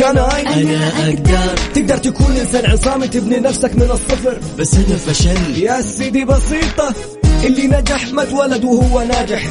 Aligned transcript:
كان 0.00 0.18
أنا 0.18 0.88
أقدر. 1.08 1.56
تقدر 1.74 1.96
تكون 1.96 2.36
إنسان 2.36 2.70
عصامي 2.70 3.08
تبني 3.08 3.36
نفسك 3.36 3.74
من 3.74 3.90
الصفر. 3.90 4.38
بس 4.58 4.74
أنا 4.74 4.96
فشل. 4.96 5.62
يا 5.62 5.80
سيدي 5.80 6.24
بسيطة 6.24 6.94
اللي 7.44 7.66
نجح 7.66 8.12
ما 8.12 8.22
اتولد 8.22 8.64
وهو 8.64 9.02
ناجح. 9.02 9.42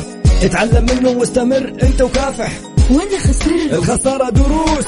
اتعلم 0.44 0.86
منه 0.86 1.10
واستمر 1.10 1.74
أنت 1.84 2.02
وكافح. 2.02 2.52
وأنا 2.92 3.20
خسرت. 3.20 3.74
الخسارة 3.74 4.30
دروس. 4.30 4.86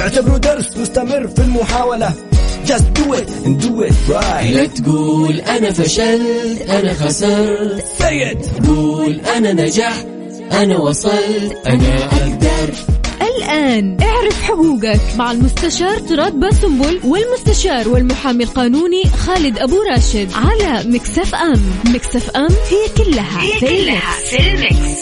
اعتبره 0.00 0.36
درس 0.36 0.76
مستمر 0.76 1.28
في 1.28 1.42
المحاولة. 1.42 2.12
Just 2.66 2.84
do 2.98 3.14
it 3.14 3.28
and 3.46 3.62
do 3.62 3.82
it 3.88 3.94
right. 4.08 4.52
لا 4.52 4.66
تقول 4.66 5.40
أنا 5.40 5.72
فشلت 5.72 6.62
أنا 6.70 6.94
خسرت. 6.94 7.84
Say 7.98 8.34
it. 8.34 8.66
قول 8.66 9.20
أنا 9.36 9.52
نجحت 9.52 10.06
أنا 10.52 10.78
وصلت. 10.78 11.56
أنا 11.66 12.04
أقدر. 12.04 12.97
الآن 13.38 13.96
اعرف 14.02 14.42
حقوقك 14.42 15.00
مع 15.18 15.32
المستشار 15.32 15.98
تراد 15.98 16.40
باسنبل 16.40 17.00
والمستشار 17.04 17.88
والمحامي 17.88 18.44
القانوني 18.44 19.04
خالد 19.04 19.58
أبو 19.58 19.82
راشد 19.82 20.28
على 20.32 20.90
مكسف 20.90 21.34
أم 21.34 21.62
مكسف 21.86 22.30
أم 22.30 22.48
هي 22.70 23.04
كلها 23.04 23.42
هي 23.42 23.52
في 23.52 23.66
كلها 23.66 24.12
في 24.30 24.38
المكس. 24.38 24.98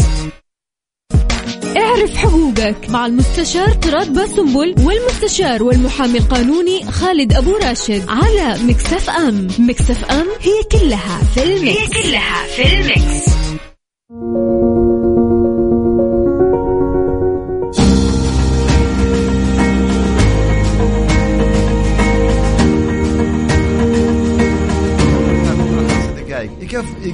اعرف 1.77 2.17
حقوقك 2.17 2.91
مع 2.91 3.07
المستشار 3.07 3.69
تراد 3.69 4.13
باسنبل 4.13 4.75
والمستشار 4.79 5.63
والمحامي 5.63 6.19
القانوني 6.19 6.85
خالد 6.91 7.33
أبو 7.33 7.57
راشد 7.57 8.05
على 8.09 8.63
مكسف 8.63 9.11
أم 9.11 9.49
مكسف 9.59 10.05
أم 10.05 10.27
هي 10.41 10.81
كلها 10.81 11.21
في 11.35 11.43
المكس. 11.43 11.79
هي 11.79 12.03
كلها 12.03 12.47
في 12.57 12.63
المكس. 12.63 13.36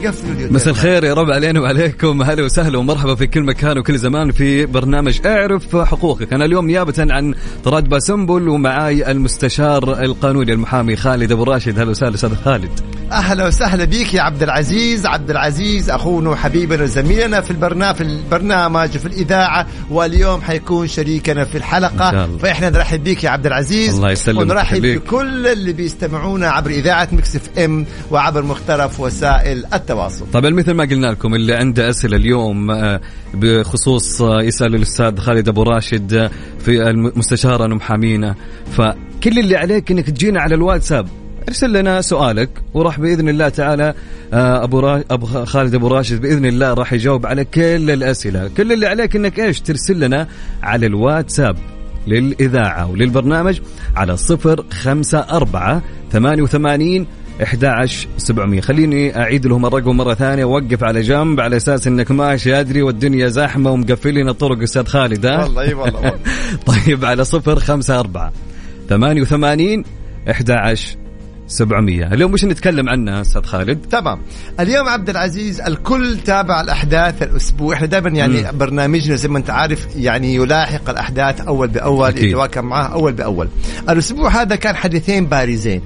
يقفلوا 0.02 0.30
اليوتيوب. 0.30 0.52
مساء 0.52 0.72
الخير 0.72 1.04
يا 1.04 1.14
رب 1.14 1.30
علينا 1.30 1.60
وعليكم. 1.60 2.22
هلا 2.22 2.42
وسهلا 2.42 2.78
ومرحبا 2.78 3.14
في 3.14 3.26
كل 3.26 3.42
مكان 3.42 3.78
وكل 3.78 3.98
زمان 3.98 4.32
في 4.32 4.66
برنامج 4.66 5.26
أعرف 5.26 5.76
حقوقك. 5.76 6.32
أنا 6.32 6.44
اليوم 6.44 6.66
نيابة 6.66 6.94
عن 6.98 7.34
طراد 7.64 7.88
باسنبل 7.88 8.48
ومعاي 8.48 9.10
المستشار 9.10 10.02
القانوني 10.02 10.52
المحامي 10.52 10.96
خالد 10.96 11.32
أبو 11.32 11.44
راشد. 11.44 11.78
هلا 11.78 11.90
وسهلا 11.90 12.14
أستاذ 12.14 12.34
خالد. 12.44 12.80
أهلا 13.12 13.46
وسهلا 13.46 13.84
بك 13.84 14.14
يا 14.14 14.22
عبد 14.22 14.42
العزيز. 14.42 15.06
عبد 15.06 15.30
العزيز 15.30 15.90
أخونا 15.90 16.30
وحبيبنا 16.30 16.82
وزميلنا 16.82 17.40
في 17.40 17.50
البرنامج 17.50 17.96
في 17.96 18.02
البرنامج 18.02 18.88
في 18.88 19.06
الإذاعة 19.06 19.66
واليوم 19.90 20.40
حيكون 20.40 20.88
شريكنا 20.88 21.44
في 21.44 21.58
الحلقة. 21.58 22.36
فإحنا 22.36 22.70
نرحب 22.70 23.04
بك 23.04 23.24
يا 23.24 23.30
عبد 23.30 23.46
العزيز. 23.46 23.94
الله 23.94 24.10
يسلمك. 24.10 24.40
ونرحب. 24.40 24.82
بكل 24.82 25.46
اللي 25.46 25.72
بيستمعونا 25.72 26.50
عبر 26.50 26.70
إذاعة 26.70 27.08
مكس 27.12 27.36
إف 27.36 27.58
إم 27.58 27.86
وعبر 28.10 28.42
مختلف 28.42 29.00
وسائل 29.00 29.64
التواصل. 29.74 29.91
طبعا 30.32 30.50
مثل 30.50 30.72
ما 30.72 30.84
قلنا 30.84 31.06
لكم 31.06 31.34
اللي 31.34 31.54
عنده 31.54 31.90
أسئلة 31.90 32.16
اليوم 32.16 32.70
آه، 32.70 33.00
بخصوص 33.34 34.22
آه، 34.22 34.42
يسأل 34.42 34.74
الأستاذ 34.74 35.16
خالد 35.16 35.48
أبو 35.48 35.62
راشد 35.62 36.14
آه، 36.14 36.30
في 36.58 36.90
المستشارة 36.90 37.64
ومحامينا 37.64 38.34
فكل 38.72 39.38
اللي 39.38 39.56
عليك 39.56 39.90
إنك 39.90 40.10
تجينا 40.10 40.40
على 40.40 40.54
الواتساب. 40.54 41.08
ارسل 41.48 41.72
لنا 41.72 42.00
سؤالك 42.00 42.48
وراح 42.74 43.00
بإذن 43.00 43.28
الله 43.28 43.48
تعالى 43.48 43.94
أبو 44.32 44.80
را... 44.80 45.04
أبو 45.10 45.26
خالد 45.26 45.74
أبو 45.74 45.88
راشد 45.88 46.20
بإذن 46.20 46.46
الله 46.46 46.74
راح 46.74 46.92
يجاوب 46.92 47.26
على 47.26 47.44
كل 47.44 47.90
الأسئلة، 47.90 48.50
كل 48.56 48.72
اللي 48.72 48.86
عليك 48.86 49.16
إنك 49.16 49.40
إيش؟ 49.40 49.60
ترسل 49.60 50.00
لنا 50.00 50.28
على 50.62 50.86
الواتساب 50.86 51.56
للإذاعة 52.06 52.90
وللبرنامج 52.90 53.60
على 53.96 54.16
صفر 54.16 54.64
خمسة 54.70 55.18
أربعة 55.18 55.82
ثمانية 56.12 56.42
وثمانين 56.42 57.06
11700 57.40 58.60
خليني 58.60 59.16
أعيد 59.18 59.46
لهم 59.46 59.66
الرقم 59.66 59.96
مرة 59.96 60.14
ثانية 60.14 60.44
وقف 60.44 60.84
على 60.84 61.00
جنب 61.00 61.40
على 61.40 61.56
أساس 61.56 61.86
أنك 61.86 62.10
ماشي 62.10 62.60
أدري 62.60 62.82
والدنيا 62.82 63.28
زحمة 63.28 63.70
ومقفلين 63.70 64.28
الطرق 64.28 64.62
أستاذ 64.62 64.86
خالد 64.86 65.26
ها؟ 65.26 65.42
والله 65.42 65.62
أي 65.62 65.74
والله. 65.74 66.14
طيب 66.86 67.04
على 67.04 67.24
صفر 67.24 67.60
خمسة 67.60 68.00
أربعة 68.00 68.32
ثمانية 68.88 69.22
وثمانين 69.22 69.84
11 70.30 71.01
700 71.52 72.14
اليوم 72.14 72.32
وش 72.32 72.44
نتكلم 72.44 72.88
عنها 72.88 73.20
أستاذ 73.20 73.42
خالد؟ 73.42 73.86
تمام 73.90 74.18
اليوم 74.60 74.88
عبد 74.88 75.10
العزيز 75.10 75.60
الكل 75.60 76.18
تابع 76.18 76.60
الأحداث 76.60 77.22
الأسبوع 77.22 77.74
إحنا 77.74 77.86
دائما 77.86 78.08
يعني 78.10 78.42
مم. 78.42 78.58
برنامجنا 78.58 79.16
زي 79.16 79.28
ما 79.28 79.38
أنت 79.38 79.50
عارف 79.50 79.86
يعني 79.96 80.34
يلاحق 80.34 80.90
الأحداث 80.90 81.40
أول 81.40 81.68
بأول. 81.68 82.18
يتواكب 82.18 82.64
معها 82.64 82.86
أول 82.86 83.12
بأول 83.12 83.48
الأسبوع 83.88 84.42
هذا 84.42 84.56
كان 84.56 84.76
حدثين 84.76 85.26
بارزين 85.26 85.82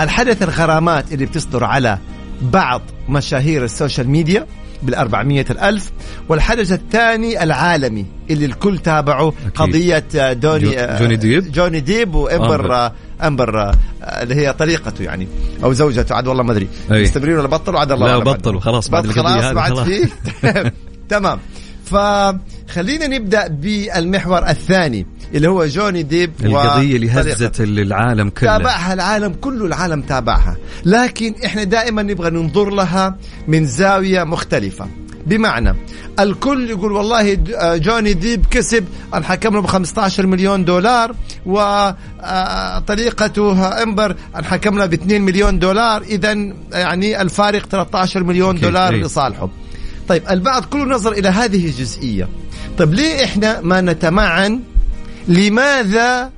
الحدث 0.00 0.42
الغرامات 0.42 1.12
اللي 1.12 1.26
بتصدر 1.26 1.64
على 1.64 1.98
بعض 2.42 2.82
مشاهير 3.08 3.64
ال 3.64 3.70
social 3.70 4.08
media 4.10 4.46
بالأربعمية 4.82 5.44
الألف 5.50 5.90
والحدث 6.28 6.72
الثاني 6.72 7.42
العالمي 7.42 8.06
اللي 8.30 8.44
الكل 8.46 8.78
تابعه 8.78 9.32
قضية 9.54 10.04
آه، 10.16 10.32
دوني 10.32 10.64
جو- 10.64 10.72
آه، 10.76 10.98
جوني 10.98 11.16
ديب؟ 11.16 11.52
جوني 11.52 11.80
ديب 11.80 12.14
وأمبر 12.14 12.90
أمبر. 13.22 13.60
آه، 13.60 13.74
آه، 14.02 14.22
اللي 14.22 14.34
هي 14.34 14.52
طليقته 14.52 15.02
يعني 15.02 15.28
أو 15.64 15.72
زوجته 15.72 16.14
عاد 16.14 16.26
والله 16.26 16.42
ما 16.42 16.52
أدري. 16.52 16.68
مستمرين 16.90 17.38
ولا 17.38 17.48
بطلوا 17.48 17.80
عاد 17.80 17.92
الله 17.92 18.06
لا، 18.06 18.18
بطلوا،. 18.18 18.60
خلاص 18.60 18.88
بعد 18.88 19.06
خلاص 19.06 19.52
بعد. 19.52 19.82
فيه 19.84 20.08
تمام 21.08 21.38
فخلينا 22.68 23.06
نبدأ 23.06 23.48
بالمحور 23.48 24.48
الثاني 24.48 25.06
اللي 25.34 25.48
هو 25.48 25.66
جوني 25.66 26.02
ديب 26.02 26.32
القضية 26.44 26.96
اللي. 26.96 27.10
هزت 27.10 27.60
العالم 27.60 28.30
كله. 28.30 28.58
تابعها 28.58 28.92
العالم 28.92 29.32
كله 29.32 29.66
العالم 29.66 30.02
تابعها. 30.02 30.56
لكن 30.84 31.34
إحنا 31.44 31.64
دائما 31.64 32.02
نبغى 32.02 32.30
ننظر 32.30 32.70
لها 32.70 33.16
من 33.48 33.66
زاوية 33.66 34.24
مختلفة. 34.24 34.88
بمعنى 35.26 35.74
الكل 36.20 36.70
يقول 36.70 36.92
والله 36.92 37.38
آه، 37.54 37.76
جوني 37.76 38.12
ديب 38.12 38.46
كسب 38.50 38.84
انحكم 39.14 39.54
له 39.54 39.60
ب 39.60 39.66
15 39.66 40.26
مليون 40.26 40.64
دولار 40.64 41.14
وطليقته 42.26 43.02
أمبر 43.82 44.16
انحكم 44.36 44.78
له 44.78 44.86
ب 44.86 44.92
2 44.92 45.22
مليون 45.22 45.58
دولار 45.58 46.02
اذا 46.02 46.32
يعني 46.72 47.22
الفارق 47.22 47.66
13 47.66 48.22
مليون 48.22 48.60
دولار 48.60 48.94
أي. 48.94 49.00
لصالحه. 49.00 49.48
طيب 50.08 50.22
البعض 50.30 50.64
كله 50.64 50.84
نظر 50.84 51.12
إلى 51.12 51.28
هذه 51.28 51.66
الجزئية. 51.66 52.28
طيب 52.78 52.94
ليه 52.94 53.24
إحنا 53.24 53.60
ما 53.60 53.80
نتمعن 53.80 54.60
لماذا 55.28 56.32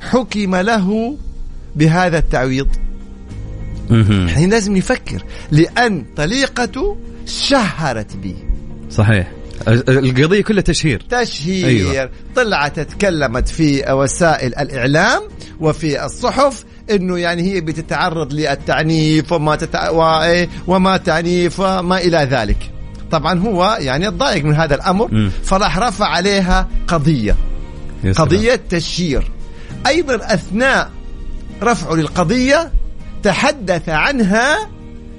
حكم 0.00 0.56
له 0.56 1.18
بهذا 1.76 2.18
التعويض. 2.18 2.68
إحنا 4.28 4.46
لازم 4.46 4.76
نفكر 4.76 5.24
لأن 5.50 6.04
طليقته 6.16 6.96
شهرت 7.26 8.16
به 8.16 8.34
صحيح. 8.90 9.32
القضية 9.68 10.42
كلها 10.42 10.62
تشهير. 10.62 11.02
تشهير. 11.10 11.66
أيوة. 11.66 12.10
طلعت 12.36 12.80
تكلمت 12.80 13.48
في 13.48 13.92
وسائل 13.92 14.54
الإعلام 14.54 15.22
وفي 15.60 16.04
الصحف 16.04 16.64
إنه 16.90 17.18
يعني 17.18 17.42
هي 17.42 17.60
بتتعرض 17.60 18.32
للتعنيف 18.32 19.32
وما 19.32 19.56
تتع... 19.56 19.90
و... 19.90 20.46
وما 20.66 20.96
تعنيف 20.96 21.60
وما 21.60 21.98
إلى 21.98 22.18
ذلك. 22.30 22.70
طبعا 23.12 23.38
هو 23.40 23.76
يعني 23.80 24.08
ضايق 24.08 24.44
من 24.44 24.54
هذا 24.54 24.74
الأمر 24.74 25.08
مم. 25.12 25.30
فراح 25.44 25.78
رفع 25.78 26.06
عليها 26.06 26.68
قضية. 26.88 27.36
قضية 28.16 28.60
تشهير 28.70 29.30
أيضا 29.86 30.14
أثناء 30.14 30.90
رفعه 31.62 31.94
للقضية 31.94 32.72
تحدث 33.22 33.88
عنها 33.88 34.68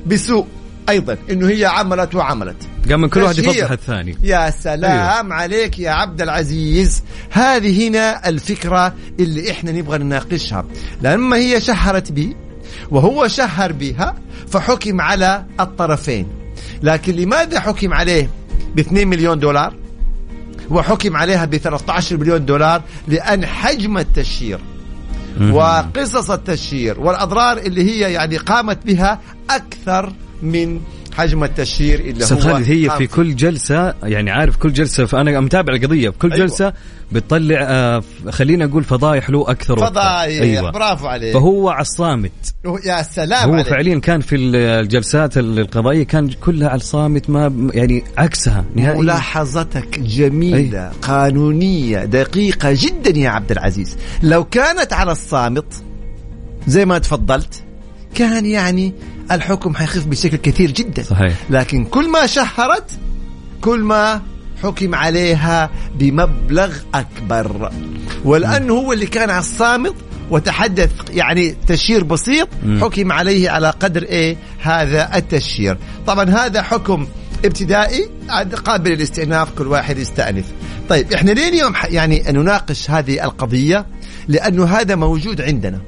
بسوء 0.05 0.47
أيضا 0.89 1.17
أنه 1.31 1.49
هي 1.49 1.65
عملت 1.65 2.15
وعملت 2.15 2.55
قام 2.89 3.01
من 3.01 3.09
كل 3.09 3.21
واحد. 3.21 3.37
يفضح 3.37 3.71
الثاني 3.71 4.17
يا 4.23 4.49
سلام 4.49 5.25
أيوه. 5.25 5.33
عليك 5.33 5.79
يا 5.79 5.91
عبد 5.91 6.21
العزيز 6.21 7.03
هذه 7.29 7.87
هنا 7.87 8.29
الفكرة 8.29 8.93
اللي 9.19 9.51
إحنا 9.51 9.71
نبغى 9.71 9.97
نناقشها 9.97 10.65
لما 11.01 11.37
هي 11.37 11.61
شهرت 11.61 12.11
به 12.11 12.35
وهو 12.91 13.27
شهر 13.27 13.71
بها 13.71 14.15
فحكم 14.47 15.01
على 15.01 15.45
الطرفين 15.59 16.42
لكن 16.83 17.15
لماذا 17.15 17.59
حكم 17.59 17.93
عليه 17.93 18.29
ب 18.75 18.79
2 18.79 19.07
مليون 19.07 19.39
دولار 19.39 19.73
وحكم 20.69 21.17
عليها 21.17 21.45
ب 21.45 21.57
13 21.57 22.17
مليون 22.17 22.45
دولار 22.45 22.81
لأن 23.07 23.45
حجم 23.45 23.97
التشهير. 23.97 24.59
وقصص 25.51 26.31
التشهير 26.31 26.99
والأضرار 26.99 27.57
اللي 27.57 27.83
هي 27.83 28.13
يعني 28.13 28.37
قامت 28.37 28.85
بها 28.85 29.19
أكثر 29.49 30.13
من 30.41 30.81
حجم 31.13 31.43
التشهير 31.43 31.99
اللي 31.99 32.25
هو 32.25 32.39
خالد 32.39 32.67
هي 32.69 32.89
في 32.97 33.07
كل 33.07 33.35
جلسة 33.35 33.93
يعني 34.03 34.31
عارف 34.31 34.57
كل 34.57 34.73
جلسة 34.73 35.05
فأنا 35.05 35.39
متابع 35.39 35.73
القضية 35.73 36.09
في 36.09 36.17
كل 36.17 36.33
أيوة. 36.33 36.45
جلسة 36.45 36.73
بتطلع 37.11 37.57
آه، 37.61 38.03
خلينا 38.29 38.65
نقول 38.65 38.83
فضايح 38.83 39.29
له 39.29 39.51
أكثر. 39.51 39.77
فضايح 39.77 40.41
أيوة. 40.41 40.71
برافو 40.71 41.07
عليك 41.07 41.33
فهو 41.33 41.69
على 41.69 41.81
الصامت 41.81 42.31
يا 42.85 43.01
سلام 43.01 43.49
هو 43.49 43.53
عليك. 43.53 43.67
فعليا 43.67 43.99
كان 43.99 44.21
في 44.21 44.35
الجلسات 44.35 45.37
القضائيه 45.37 46.03
كان 46.03 46.29
كلها 46.29 46.69
على 46.69 46.77
الصامت 46.77 47.29
ما 47.29 47.69
يعني 47.73 48.03
عكسها 48.17 48.65
نهائيا 48.75 48.99
ملاحظتك 49.01 49.99
جميلة 49.99 50.91
قانونية 51.01 52.05
دقيقة 52.05 52.69
جدا 52.71 53.19
يا 53.19 53.29
عبد 53.29 53.51
العزيز 53.51 53.97
لو 54.23 54.43
كانت 54.43 54.93
على 54.93 55.11
الصامت 55.11 55.73
زي 56.67 56.85
ما 56.85 56.97
تفضلت 56.97 57.63
كان 58.15 58.45
يعني 58.45 58.93
الحكم 59.31 59.75
حيخف 59.75 60.05
بشكل 60.05 60.37
كثير 60.37 60.71
جدا. 60.71 61.03
صحيح. 61.03 61.33
لكن 61.49 61.85
كل 61.85 62.09
ما 62.09 62.25
شهرت 62.25 62.91
كل 63.61 63.79
ما 63.79 64.21
حكم 64.63 64.95
عليها 64.95 65.69
بمبلغ 65.95 66.73
أكبر. 66.93 67.71
ولأنه 68.25 68.73
هو 68.73 68.93
اللي 68.93 69.05
كان 69.05 69.29
على 69.29 69.39
الصامت 69.39 69.95
وتحدث 70.29 70.91
يعني 71.09 71.55
تشهير 71.67 72.03
بسيط. 72.03 72.47
حكم 72.81 73.11
عليه 73.11 73.49
على 73.49 73.69
قدر 73.69 74.03
إيه؟ 74.03 74.37
هذا 74.61 75.17
التشهير 75.17 75.77
طبعا 76.07 76.29
هذا 76.29 76.61
حكم 76.61 77.07
ابتدائي 77.45 78.09
قابل 78.65 78.91
للاستئناف 78.91 79.51
كل 79.57 79.67
واحد 79.67 79.97
يستأنف. 79.97 80.45
طيب 80.89 81.13
إحنا 81.13 81.31
ليه 81.31 81.49
اليوم 81.49 81.73
يعني 81.89 82.23
نناقش 82.29 82.91
هذه 82.91 83.23
القضية 83.23 83.85
لأنه 84.27 84.65
هذا 84.65 84.95
موجود 84.95 85.41
عندنا. 85.41 85.81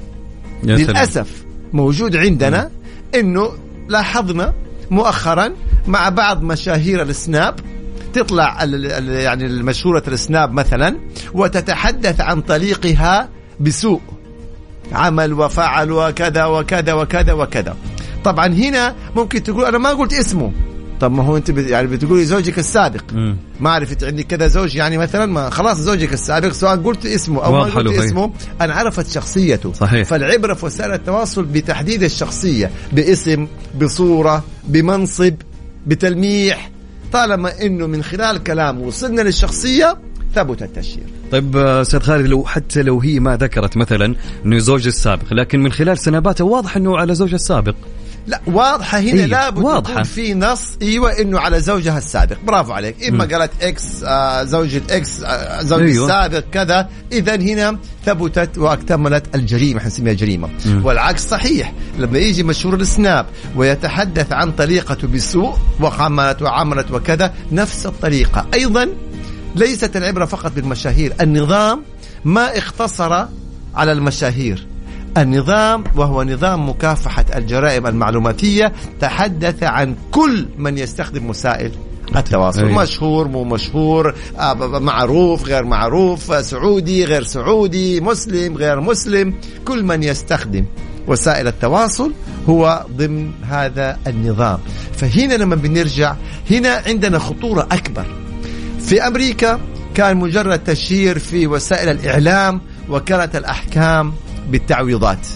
يا 0.63 0.77
سلام. 0.77 0.89
للأسف 0.89 1.44
موجود 1.75 2.15
عندنا 2.15 2.71
أنه 3.15 3.51
لاحظنا 3.89 4.53
مؤخرا 4.91 5.51
مع 5.87 6.09
بعض 6.09 6.41
مشاهير 6.41 7.01
السناب 7.01 7.59
تطلع 8.13 8.63
يعني 9.03 9.45
المشهورة 9.45 10.03
السناب 10.07 10.51
مثلا 10.51 10.99
وتتحدث 11.33 12.21
عن 12.21 12.41
طليقها 12.41 13.29
بسوء. 13.59 14.01
عمل 14.91 15.33
وفعل 15.33 15.91
وكذا 15.91 16.45
وكذا 16.45 16.93
وكذا 16.93 17.33
وكذا. 17.33 17.75
طبعا 18.23 18.47
هنا 18.47 18.95
ممكن 19.15 19.43
تقول 19.43 19.65
أنا 19.65 19.77
ما 19.77 19.89
قلت 19.89 20.13
اسمه. 20.13 20.51
طب 21.01 21.11
ما 21.11 21.23
هو 21.23 21.37
انت 21.37 21.51
بت- 21.51 21.69
يعني 21.69 21.87
بتقولي 21.87 22.25
زوجك 22.25 22.59
السابق 22.59 23.01
مم. 23.13 23.37
ما 23.59 23.69
عرفت 23.69 24.03
عندك 24.03 24.27
كذا 24.27 24.47
زوج 24.47 24.75
يعني 24.75 24.97
مثلا 24.97 25.25
ما 25.25 25.49
خلاص 25.49 25.77
زوجك 25.77 26.13
السابق 26.13 26.51
سواء 26.51 26.75
قلت 26.75 27.05
اسمه 27.05 27.45
أو 27.45 27.51
ما 27.51 27.63
قلت 27.63 27.87
هي. 27.99 28.05
اسمه 28.05 28.31
أنا 28.61 28.73
عرفت 28.73 29.09
شخصيته 29.11 29.73
صحيح. 29.73 30.07
فالعبرة 30.07 30.53
في 30.53 30.65
وسائل 30.65 30.91
التواصل 30.93 31.45
بتحديد 31.45 32.03
الشخصية 32.03 32.71
باسم 32.93 33.47
بصورة 33.81 34.43
بمنصب 34.67 35.33
بتلميح 35.87 36.71
طالما 37.13 37.61
إنه 37.61 37.87
من 37.87 38.03
خلال 38.03 38.43
كلام 38.43 38.81
وصلنا 38.81 39.21
للشخصية 39.21 39.97
ثبت 40.35 40.61
التشهير 40.63 41.03
طيب 41.31 41.57
آه، 41.57 41.81
أستاذ 41.81 41.99
خالد 41.99 42.27
لو 42.27 42.43
حتى 42.45 42.81
لو 42.83 42.99
هي 42.99 43.19
ما 43.19 43.37
ذكرت 43.37 43.77
مثلا 43.77 44.15
إنه 44.45 44.57
زوج 44.57 44.87
السابق 44.87 45.33
لكن 45.33 45.59
من 45.59 45.71
خلال 45.71 45.97
سناباته 45.97 46.45
واضح 46.45 46.77
إنه 46.77 46.97
على 46.97 47.15
زوج 47.15 47.33
السابق 47.33 47.75
لا 48.27 48.41
واضحة 48.47 48.99
هنا 48.99 49.11
أيوة، 49.11 49.25
لابد 49.25 49.63
واضحة. 49.63 49.91
يكون 49.91 50.03
في 50.03 50.33
نص 50.33 50.61
أيوه 50.81 51.19
إنه 51.19 51.39
على 51.39 51.59
زوجها 51.59 51.97
السابق 51.97 52.37
برافو 52.47 52.71
عليك 52.71 53.03
إما. 53.03 53.25
قالت 53.25 53.51
ex 53.61 54.03
آه 54.03 54.43
زوج 54.43 54.75
ال 54.75 54.91
ex 54.91 55.21
آه 55.23 55.61
زوج. 55.61 55.81
أيوة. 55.81 56.05
السابق 56.05 56.43
كذا 56.51 56.89
اذا 57.11 57.35
هنا 57.35 57.77
ثبتت 58.05 58.57
واكتملت 58.57 59.35
الجريمة 59.35 59.79
حنسميها 59.79 60.13
جريمة 60.13 60.49
مم. 60.65 60.85
والعكس 60.85 61.27
صحيح 61.29 61.73
لما 61.97 62.17
يجي 62.19 62.43
مشهور 62.43 62.75
السناب 62.75 63.25
ويتحدث 63.55 64.33
عن 64.33 64.51
طريقته 64.51 65.07
بالسوء 65.07 65.57
وعملت 65.81 66.41
وعملت 66.41 66.91
وكذا 66.91 67.33
نفس 67.51 67.85
الطريقة 67.85 68.45
أيضا 68.53 68.89
ليست 69.55 69.95
العبرة 69.95 70.25
فقط 70.25 70.51
بالمشاهير 70.55 71.13
النظام 71.21 71.81
ما 72.25 72.57
اختصر 72.57 73.25
على 73.75 73.91
المشاهير 73.91 74.67
النظام 75.17 75.83
وهو 75.95 76.23
نظام 76.23 76.69
مكافحة 76.69 77.25
الجرائم 77.35 77.87
المعلوماتية 77.87 78.73
تحدث 79.01 79.63
عن 79.63 79.95
كل 80.11 80.47
من 80.57 80.77
يستخدم 80.77 81.29
وسائل 81.29 81.71
التواصل. 82.15 82.65
أيوة. 82.65 82.83
مشهور 82.83 83.27
مو 83.27 83.43
مشهور 83.43 84.15
آه، 84.39 84.53
معروف 84.79 85.45
غير 85.45 85.63
معروف 85.63 86.45
سعودي 86.45 87.05
غير 87.05 87.23
سعودي 87.23 88.01
مسلم 88.01 88.57
غير 88.57 88.81
مسلم. 88.81 89.33
كل 89.65 89.83
من 89.83 90.03
يستخدم 90.03 90.65
وسائل 91.07 91.47
التواصل 91.47 92.11
هو 92.49 92.85
ضمن 92.97 93.31
هذا 93.43 93.97
النظام. 94.07 94.59
فهنا 94.93 95.33
لما 95.33 95.55
بنرجع 95.55 96.15
هنا 96.51 96.83
عندنا 96.87 97.19
خطورة 97.19 97.67
أكبر. 97.71 98.05
في 98.79 99.07
أمريكا 99.07 99.59
كان 99.95 100.17
مجرد 100.17 100.63
تشهير 100.63 101.19
في 101.19 101.47
وسائل 101.47 101.89
الإعلام 101.89 102.61
وكالة 102.89 103.29
الأحكام 103.35 104.13
بالتعويضات. 104.49 105.27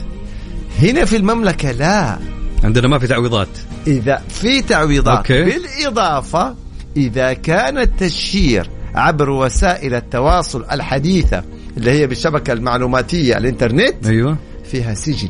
هنا 0.80 1.06
في 1.06 1.18
المملكة 1.18 1.72
لا. 1.72 2.20
عندنا 2.64 2.88
ما 2.88 3.00
في 3.00 3.08
تعويضات. 3.08 3.48
إذا 3.88 4.22
في 4.30 4.62
تعويضات 4.62 5.18
أوكي. 5.18 5.44
بالإضافة 5.44 6.56
إذا 6.98 7.34
كان 7.34 7.78
التشهير 7.78 8.70
عبر 8.96 9.30
وسائل 9.30 9.96
التواصل 9.96 10.66
الحديثة 10.72 11.44
اللي 11.78 11.92
هي 11.92 12.08
بالشبكة 12.08 12.54
المعلوماتية 12.54 13.38
الإنترنت 13.38 14.06
أيوه. 14.06 14.38
فيها 14.72 14.94
سجن. 14.94 15.30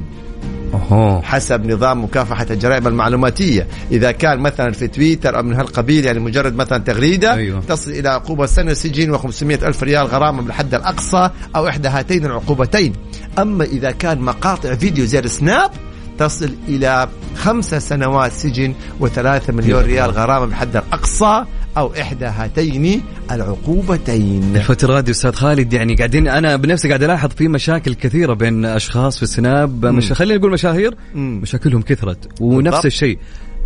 حسب 1.24 1.72
نظام 1.72 2.04
مكافحة 2.04 2.46
الجرائم 2.50 2.88
المعلوماتية. 2.88 3.68
إذا 3.92 4.12
كان 4.12 4.40
مثلا 4.40 4.72
في 4.72 4.88
تويتر 4.88 5.38
أو 5.38 5.44
من 5.44 5.54
هالقبيل 5.56 6.06
يعني 6.06 6.20
مجرد 6.20 6.56
مثلا 6.56 6.78
تغريدة 6.78 7.34
أيوة. 7.34 7.62
تصل 7.62 7.92
إلى 7.92 8.10
عقوبة 8.10 8.46
سنة 8.46 8.74
سجن 8.74 9.18
و500 9.18 9.64
ألف 9.64 9.84
ريال 9.84 10.08
غرامة 10.08 10.42
بالحد 10.42 10.74
الأقصى 10.74 11.30
أو 11.56 11.68
إحدى 11.68 11.88
هاتين 11.88 12.26
العقوبتين. 12.26 12.94
أما 13.40 13.64
إذا 13.64 13.92
كان 13.92 14.22
مقاطع 14.22 14.76
فيديو 14.76 15.06
زي 15.06 15.20
السناب 15.20 15.72
تصل 16.18 16.56
إلى 16.68 17.08
خمس 17.36 17.76
سنوات 17.76 18.32
سجن 18.32 18.74
وثلاثة 19.00 19.54
مليون 19.54 19.84
ريال 19.84 20.12
غرامة 20.12 20.46
بالحد 20.46 20.76
الأقصى. 20.76 21.46
أو 21.78 21.94
إحدى 22.02 22.26
هاتين 22.26 23.02
العقوبتين. 23.32 24.56
الفترة 24.56 25.00
دي 25.00 25.12
أستاذ 25.12 25.32
خالد 25.32 25.74
يعني 25.74 25.96
قاعدين 25.96 26.28
أنا 26.28 26.56
بنفسي 26.56 26.88
قاعد 26.88 27.04
ألاحظ 27.04 27.30
في 27.30 27.48
مشاكل 27.48 27.94
كثيرة 27.94 28.34
بين 28.34 28.66
أشخاص 28.66 29.18
في 29.18 29.24
السناب. 29.24 29.86
مش 29.86 30.14
خلينا 30.14 30.40
نقول 30.40 30.52
مشاهير. 30.52 30.96
مشاكلهم 31.16 31.82
كثرت. 31.82 32.42
ونفس 32.42 32.64
بالضبط. 32.66 32.86
الشيء 32.86 33.20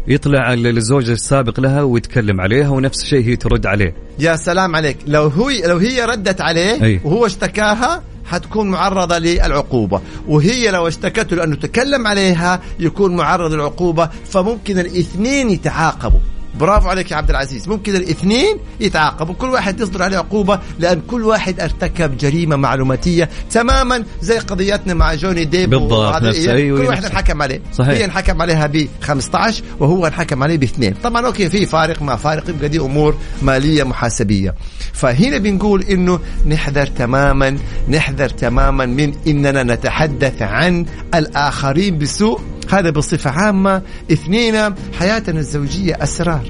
يطلع 0.07 0.53
الزوج 0.53 1.09
السابق 1.09 1.59
لها 1.59 1.81
ويتكلم 1.81 2.41
عليها 2.41 2.69
ونفس 2.69 3.01
الشيء 3.01 3.25
هي 3.25 3.35
ترد 3.35 3.65
عليه. 3.65 3.95
يا 4.19 4.35
سلام 4.35 4.75
عليك. 4.75 4.97
لو 5.07 5.27
هو 5.27 5.50
لو 5.50 5.77
هي 5.77 6.05
ردت 6.05 6.41
عليه 6.41 6.83
أي. 6.83 7.01
وهو 7.03 7.25
اشتكاها 7.25 8.03
حتكون 8.25 8.71
معرضة 8.71 9.17
للعقوبة. 9.17 10.01
وهي 10.27 10.71
لو 10.71 10.88
اشتكته 10.88 11.35
لأنه 11.35 11.55
تكلم 11.55 12.07
عليها 12.07 12.61
يكون 12.79 13.15
معرض 13.15 13.53
للعقوبة 13.53 14.09
فممكن 14.25 14.79
الاثنين 14.79 15.50
يتعاقبوا. 15.50 16.19
برافو 16.59 16.89
عليك 16.89 17.11
يا 17.11 17.15
عبد 17.15 17.29
العزيز. 17.29 17.69
ممكن 17.69 17.95
الاثنين 17.95 18.57
يتعاقبوا. 18.79 19.35
كل 19.35 19.47
واحد 19.47 19.79
يصدر 19.79 20.03
عليه 20.03 20.17
عقوبة 20.17 20.59
لأن 20.79 21.01
كل 21.07 21.23
واحد 21.23 21.59
ارتكب 21.59 22.17
جريمة 22.17 22.55
معلوماتية 22.55 23.29
تماما 23.51 24.03
زي 24.22 24.39
قضيتنا 24.39 24.93
مع 24.93 25.13
جوني 25.13 25.45
ديب 25.45 25.69
بالضبط، 25.69 26.24
أيوة، 26.24 26.81
كل 26.81 26.88
واحد 26.88 27.05
انحكم 27.05 27.41
عليه. 27.41 27.62
صحيح. 27.74 27.89
هي 27.89 28.05
انحكم 28.05 28.41
عليها 28.41 28.67
ب 28.67 28.88
15 29.01 29.63
وهو 29.79 30.07
انحكم 30.07 30.43
عليه 30.43 30.57
باثنين 30.57 30.93
طبعا 31.03 31.25
أوكي 31.25 31.50
في 31.50 31.65
فارق 31.65 32.01
ما 32.01 32.15
فارق 32.15 32.50
يبقى 32.50 32.69
دي 32.69 32.79
أمور 32.79 33.15
مالية 33.41 33.83
محاسبية. 33.83 34.55
فهنا 34.93 35.38
بنقول 35.38 35.83
إنه 35.83 36.19
نحذر 36.48 36.86
تماما 36.86 37.57
نحذر 37.89 38.29
تماما 38.29 38.86
من 38.86 39.13
إننا 39.27 39.63
نتحدث 39.63 40.41
عن 40.41 40.86
الآخرين 41.15 41.98
بسوء 41.98 42.41
هذا 42.74 42.89
بصفة 42.89 43.30
عامة. 43.30 43.82
اثنين 44.12 44.75
حياتنا 45.00 45.39
الزوجية 45.39 46.03
أسرار. 46.03 46.44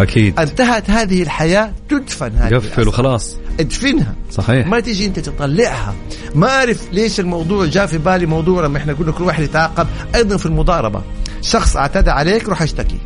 أكيد. 0.00 0.40
انتهت 0.40 0.90
هذه 0.90 1.22
الحياة 1.22 1.72
تدفن 1.88 2.32
هذه 2.36 2.54
قفل. 2.54 2.88
وخلاص. 2.88 3.36
ادفنها. 3.60 4.14
صحيح. 4.30 4.66
ما 4.66 4.80
تيجي 4.80 5.06
أنت 5.06 5.18
تطلعها. 5.18 5.94
ما 6.34 6.48
أعرف 6.48 6.92
ليش 6.92 7.20
الموضوع 7.20 7.66
جاء 7.66 7.86
في 7.86 7.98
بالي 7.98 8.26
موضوع 8.26 8.64
لما 8.64 8.78
إحنا 8.78 8.92
قلنا 8.92 9.12
كل 9.12 9.24
واحد 9.24 9.42
يتعاقب 9.42 9.86
أيضا 10.14 10.36
في 10.36 10.46
المضاربة. 10.46 11.02
شخص 11.42 11.76
اعتدى 11.76 12.10
عليك 12.10 12.48
روح 12.48 12.62
اشتكي. 12.62 12.98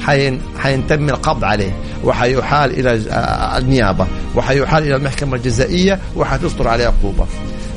حين 0.00 0.40
حيتم 0.58 1.08
القبض 1.08 1.44
عليه. 1.44 1.76
وحيحال 2.04 2.70
إلى 2.70 3.10
آه، 3.10 3.58
النيابة. 3.58 4.06
وحيحال 4.34 4.82
إلى 4.82 4.96
المحكمة 4.96 5.36
الجزائية. 5.36 6.00
وحتصدر 6.16 6.68
عليه 6.68 6.86
عقوبة. 6.86 7.26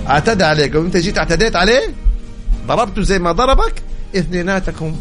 اعتدى 0.10 0.44
عليك. 0.44 0.76
وإنت 0.76 0.98
جيت 0.98 1.18
اعتديت 1.18 1.56
عليه؟ 1.56 1.94
ضربته 2.68 3.02
زي 3.02 3.20
ما 3.20 3.32
ضربك؟ 3.32 3.74
اثنيناتكم 4.16 4.96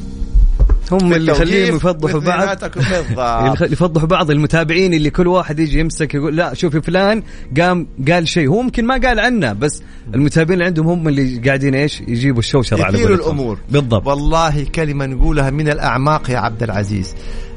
هم 0.92 1.14
اللي 1.14 1.32
يخليهم 1.32 1.76
يفضحوا 1.76 2.20
بعض. 2.20 3.62
يفضحوا 3.72 4.08
بعض 4.08 4.30
المتابعين 4.30 4.94
اللي 4.94 5.10
كل 5.10 5.26
واحد 5.26 5.58
يجي 5.58 5.80
يمسك 5.80 6.14
يقول 6.14 6.36
لا 6.36 6.54
شوفي 6.54 6.80
فلان 6.80 7.22
قام 7.60 7.86
قال 8.08 8.28
شيء. 8.28 8.48
هو 8.48 8.62
ممكن 8.62 8.86
ما 8.86 9.00
قال 9.04 9.20
عنه 9.20 9.52
بس 9.52 9.82
المتابعين 10.14 10.52
اللي 10.52 10.64
عندهم 10.64 10.88
هم 10.88 11.08
اللي 11.08 11.38
قاعدين 11.46 11.74
إيش؟ 11.74 12.00
يجيبوا 12.00 12.38
الشوشرة 12.38 12.84
على. 12.84 13.04
الأمور. 13.04 13.58
بالضبط. 13.70 14.06
والله 14.06 14.64
كلمة 14.74 15.06
نقولها 15.06 15.50
من 15.50 15.68
الأعماق 15.68 16.30
يا 16.30 16.38
عبد 16.38 16.62
العزيز. 16.62 17.14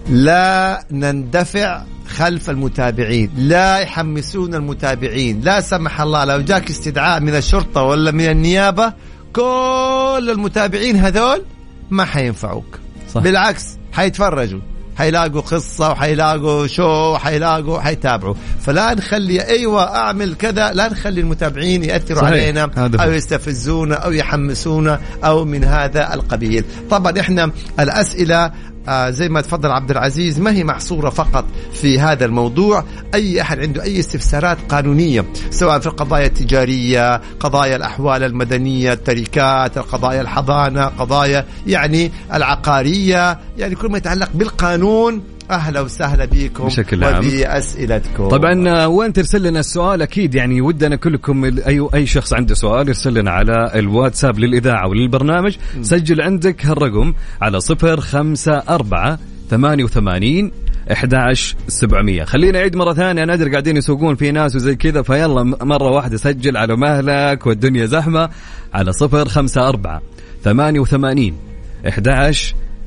لا 0.09 0.83
نندفع 0.91 1.83
خلف 2.07 2.49
المتابعين 2.49 3.29
لا 3.37 3.77
يحمسون 3.77 4.55
المتابعين. 4.55 5.41
لا 5.41 5.61
سمح 5.61 6.01
الله 6.01 6.25
لو 6.25 6.41
جاك 6.41 6.69
استدعاء 6.69 7.21
من 7.21 7.35
الشرطة 7.35 7.83
ولا 7.83 8.11
من 8.11 8.25
النيابة 8.25 8.93
كل 9.33 10.29
المتابعين 10.31 10.95
هذول 10.95 11.43
ما 11.89 12.05
حينفعوك 12.05 12.79
صح. 13.13 13.21
بالعكس 13.21 13.65
حيتفرجوا 13.91 14.59
حيلاقوا 14.97 15.41
قصة 15.41 15.91
وحيلاقوا 15.91 16.67
شو 16.67 17.13
وحيلاقوا 17.13 17.79
حيتابعوا 17.79 18.35
فلا 18.61 18.93
نخلي 18.93 19.41
أيوة 19.41 19.95
أعمل 19.95 20.35
كذا 20.35 20.71
لا 20.71 20.89
نخلي 20.91 21.21
المتابعين 21.21 21.83
يأثروا 21.83 22.21
صحيح. 22.21 22.31
علينا. 22.31 22.71
أو 22.77 23.11
يستفزونا 23.11 23.95
أو 23.95 24.11
يحمسونا 24.11 25.01
أو 25.23 25.45
من 25.45 25.63
هذا 25.63 26.13
القبيل 26.13 26.63
طبعا 26.89 27.19
إحنا 27.19 27.51
الأسئلة 27.79 28.51
آه 28.87 29.09
زي 29.09 29.29
ما 29.29 29.41
تفضل 29.41 29.71
عبد 29.71 29.91
العزيز 29.91 30.39
ما 30.39 30.51
هي 30.51 30.63
محصورة 30.63 31.09
فقط 31.09 31.45
في 31.73 31.99
هذا 31.99 32.25
الموضوع؟ 32.25 32.83
أي 33.13 33.41
أحد 33.41 33.59
عنده 33.59 33.83
أي 33.83 33.99
استفسارات 33.99 34.57
قانونية 34.69 35.25
سواء 35.49 35.79
في 35.79 35.87
القضايا 35.87 36.25
التجارية 36.25 37.21
قضايا 37.39 37.75
الأحوال 37.75 38.23
المدنية 38.23 38.93
التركات 38.93 39.77
القضايا 39.77 40.21
الحضانة 40.21 40.85
قضايا 40.85 41.45
يعني 41.67 42.11
العقارية 42.33 43.39
يعني 43.57 43.75
كل 43.75 43.87
ما 43.91 43.97
يتعلق 43.97 44.29
بالقانون 44.33 45.23
أهلا 45.51 45.81
وسهلا 45.81 46.25
بكم 46.25 46.65
بشكل 46.65 47.03
عام. 47.03 47.25
وبأسئلتكم 47.27 48.27
طبعا 48.29 48.85
وين 48.85 49.13
ترسل 49.13 49.43
لنا 49.43 49.59
السؤال؟ 49.59 50.01
أكيد 50.01 50.35
يعني 50.35 50.61
ودنا 50.61 50.95
كلكم 50.95 51.45
اي 51.45 51.87
أي 51.93 52.05
شخص 52.05 52.33
عنده 52.33 52.55
سؤال 52.55 52.87
يرسل 52.87 53.13
لنا 53.13 53.31
على 53.31 53.71
الواتساب 53.75 54.39
للإذاعة 54.39 54.87
وللبرنامج. 54.87 55.55
سجل 55.81 56.21
عندك 56.21 56.65
هالرقم 56.65 57.13
على 57.41 57.59
صفر 57.59 57.99
خمسة 57.99 58.57
أربعة 58.69 59.19
ثمانية 59.49 59.83
وثمانين 59.83 60.51
11700 60.91 62.23
خلينا 62.23 62.59
نعيد 62.59 62.75
مرة 62.75 62.93
ثانية. 62.93 63.25
نادر 63.25 63.49
قاعدين 63.51 63.77
يسوقون 63.77 64.15
في 64.15 64.31
ناس 64.31 64.55
وزي 64.55 64.75
كذا 64.75 65.01
فيلا 65.01 65.43
م- 65.43 65.55
مرة 65.61 65.91
واحدة 65.91 66.17
سجل. 66.17 66.57
على 66.57 66.75
مهلك 66.75 67.47
والدنيا 67.47 67.85
زحمة. 67.85 68.29
على 68.73 68.93
صفر 68.93 69.27
خمسة 69.29 69.69
أربعة 69.69 70.01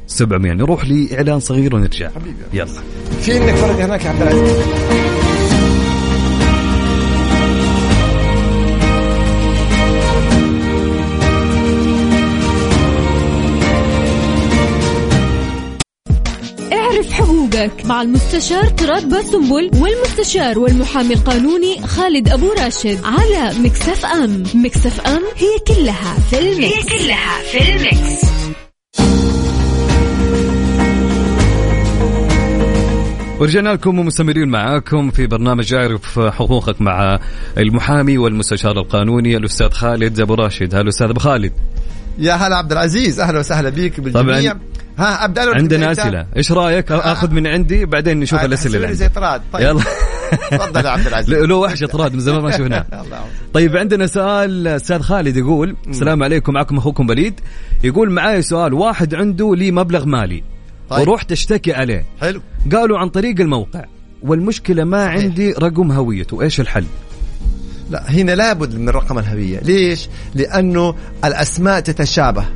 ثمانية 0.08 0.52
وثمانين 0.52 0.52
11700 0.52 0.52
نروح 0.52 0.84
لإعلان 0.88 1.40
صغير 1.40 1.74
ونرجع. 1.76 2.10
حبيبي. 2.10 2.36
يلا. 2.52 2.66
في 3.20 3.38
عندك 3.38 3.54
فرق 3.54 3.80
هناك 3.80 4.04
يا 4.04 4.10
عبد 4.10 4.22
العزيز؟ 4.22 4.64
اعرف 16.72 17.12
حقوقك 17.12 17.86
مع 17.86 18.02
المستشار 18.02 18.64
تراد 18.64 19.08
باسنبل 19.08 19.70
والمستشار 19.74 20.58
والمحامي 20.58 21.14
القانوني 21.14 21.80
خالد 21.86 22.28
أبو 22.28 22.52
راشد 22.52 22.98
على 23.04 23.58
Mix 23.58 24.06
FM. 24.06 24.42
Mix 24.54 25.00
FM 25.00 25.22
هي 25.36 25.74
كلها 25.74 26.14
في 26.30 26.38
ال 26.38 26.52
mix 26.52 26.92
هي 26.92 26.98
كلها 26.98 27.42
في 27.42 27.58
ال 27.58 27.75
mix 27.75 28.24
ورجعنا 33.44 33.68
لكم 33.68 33.98
ومستمرين 33.98 34.48
معاكم 34.48 35.10
في 35.10 35.26
برنامج 35.26 35.74
اعرف 35.74 36.18
حقوقك 36.18 36.80
مع 36.80 37.20
المحامي 37.58 38.18
والمستشار 38.18 38.78
القانوني 38.78 39.36
الأستاذ 39.36 39.70
خالد 39.70 40.20
أبو 40.20 40.34
راشد. 40.34 40.74
هلا 40.74 40.88
أستاذ 40.88 41.06
أبو 41.06 41.20
خالد. 41.20 41.52
يا 42.18 42.32
هلا 42.32 42.56
عبد 42.56 42.72
العزيز 42.72 43.20
أهلا 43.20 43.38
وسهلا 43.38 43.70
بك 43.70 44.00
بالجميع. 44.00 44.52
طبعاً. 44.52 44.60
ها 44.98 45.24
أبدأ 45.24 45.56
عندنا. 45.56 45.92
أسئلة. 45.92 46.26
إيش 46.36 46.52
رأيك؟ 46.52 46.92
آخذ 46.92 47.30
من 47.30 47.46
عندي 47.46 47.86
بعدين 47.86 48.20
نشوف 48.20 48.40
آه، 48.40 48.44
الأسئلة 48.44 48.76
اللي 48.76 48.94
زي 48.94 49.08
طراد. 49.08 49.42
طيب. 49.52 49.62
يلا. 49.62 49.80
تفضل 50.50 50.84
يا 50.84 50.90
عبد 50.90 51.06
العزيز. 51.06 51.34
له 51.48 51.56
وحشه 51.56 51.86
طراد 51.86 52.14
من 52.14 52.20
زمان 52.20 52.42
ما 52.42 52.50
شفناه. 52.58 52.86
طيب 53.54 53.76
عندنا 53.76 54.06
سؤال 54.06 54.68
أستاذ 54.68 55.00
خالد 55.00 55.36
يقول 55.36 55.76
السلام 55.88 56.22
عليكم 56.22 56.52
معكم 56.52 56.76
أخوكم 56.76 57.08
وليد. 57.08 57.40
يقول 57.84 58.10
معاي 58.10 58.42
سؤال 58.42 58.74
واحد 58.74 59.14
عنده 59.14 59.54
لي 59.54 59.70
مبلغ 59.70 60.04
مالي. 60.06 60.53
طيب. 60.90 61.08
ورحت 61.08 61.32
اشتكي 61.32 61.72
عليه. 61.72 62.04
حلو. 62.20 62.40
قالوا 62.72 62.98
عن 62.98 63.08
طريق 63.08 63.40
الموقع 63.40 63.84
والمشكلة 64.22 64.84
ما 64.84 65.06
صحيح. 65.06 65.24
عندي 65.24 65.52
رقم 65.52 65.92
هويته 65.92 66.42
إيش 66.42 66.60
الحل؟ 66.60 66.84
لا 67.90 68.10
هنا 68.10 68.32
لابد 68.32 68.74
من 68.74 68.88
رقم 68.88 69.18
الهوية. 69.18 69.60
ليش؟ 69.60 70.08
لأنه 70.34 70.94
الأسماء 71.24 71.80
تتشابه. 71.80 72.46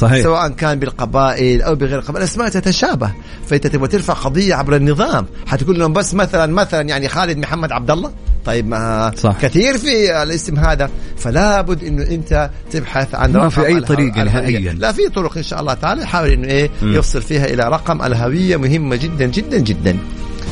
صحيح 0.00 0.22
سواء 0.22 0.48
كان 0.48 0.78
بالقبائل 0.78 1.62
أو 1.62 1.74
بغير 1.74 1.98
القبائل 1.98 2.24
الأسماء 2.24 2.48
تتشابه 2.48 3.10
فإنت 3.46 3.66
تبغى 3.66 3.88
ترفع 3.88 4.14
قضية 4.14 4.54
عبر 4.54 4.76
النظام 4.76 5.26
حتقول 5.46 5.78
لهم 5.78 5.92
بس 5.92 6.14
مثلا 6.14 6.52
مثلا 6.52 6.80
يعني 6.80 7.08
خالد 7.08 7.38
محمد 7.38 7.72
عبد 7.72 7.90
الله 7.90 8.10
طيب 8.44 8.68
ما 8.68 9.12
صح. 9.16 9.36
كثير 9.40 9.78
في 9.78 10.22
الاسم 10.22 10.58
هذا 10.58 10.90
فلا 11.16 11.60
بد 11.60 11.84
إنه 11.84 12.02
أنت 12.02 12.50
تبحث 12.72 13.14
عن 13.14 13.32
ما 13.32 13.38
رقم 13.38 13.48
في 13.50 13.80
طريقة 13.80 14.22
الهوية. 14.22 14.58
نهائياً. 14.58 14.72
لا 14.72 14.92
في 14.92 15.08
طرق 15.08 15.36
إن 15.36 15.42
شاء 15.42 15.60
الله 15.60 15.74
تعالى 15.74 16.02
يحاول 16.02 16.28
إنه 16.28 16.48
إيه 16.48 16.70
مم. 16.82 16.94
يفصل 16.94 17.22
فيها 17.22 17.44
إلى 17.44 17.62
رقم 17.62 18.02
الهوية 18.02 18.56
مهمة 18.56 18.96
جدا 18.96 19.26
جدا 19.26 19.58
جدا 19.58 19.98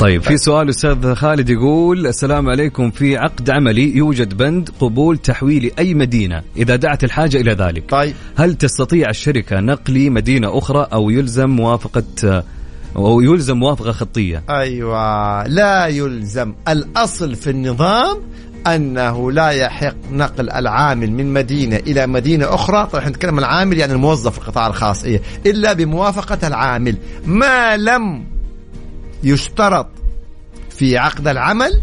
طيب. 0.00 0.22
في 0.22 0.36
سؤال 0.36 0.68
أستاذ 0.68 1.14
خالد 1.14 1.50
يقول 1.50 2.06
السلام 2.06 2.48
عليكم. 2.48 2.90
في 2.90 3.16
عقد 3.16 3.50
عملي 3.50 3.96
يوجد 3.96 4.36
بند 4.36 4.70
قبول 4.80 5.18
تحويل 5.18 5.70
أي 5.78 5.94
مدينة 5.94 6.42
إذا 6.56 6.76
دعت 6.76 7.04
الحاجة 7.04 7.36
إلى 7.36 7.52
ذلك. 7.52 7.90
طيب. 7.90 8.14
هل 8.36 8.54
تستطيع 8.54 9.10
الشركة 9.10 9.60
نقلي 9.60 10.10
مدينة 10.10 10.58
أخرى 10.58 10.88
أو 10.92 11.10
يلزم 11.10 11.50
موافقة 11.50 12.44
أو 12.96 13.20
يلزم 13.20 13.56
موافقة 13.56 13.92
خطية؟ 13.92 14.42
أيوه 14.50 15.46
لا 15.46 15.86
يلزم. 15.86 16.54
الأصل 16.68 17.34
في 17.34 17.50
النظام 17.50 18.16
أنه 18.66 19.32
لا 19.32 19.50
يحق 19.50 19.96
نقل 20.12 20.50
العامل 20.50 21.12
من 21.12 21.32
مدينة 21.32 21.76
إلى 21.76 22.06
مدينة 22.06 22.54
أخرى. 22.54 22.86
طبعا 22.86 23.00
إحنا 23.00 23.10
نتكلم 23.10 23.34
عن 23.34 23.38
العامل 23.38 23.78
يعني 23.78 23.92
الموظف 23.92 24.32
في 24.32 24.38
القطاع 24.38 24.66
الخاص. 24.66 25.04
إيه؟ 25.04 25.22
إلا 25.46 25.72
بموافقة 25.72 26.48
العامل. 26.48 26.96
ما 27.26 27.76
لم 27.76 28.37
يشترط 29.22 29.86
في 30.70 30.98
عقد 30.98 31.28
العمل 31.28 31.82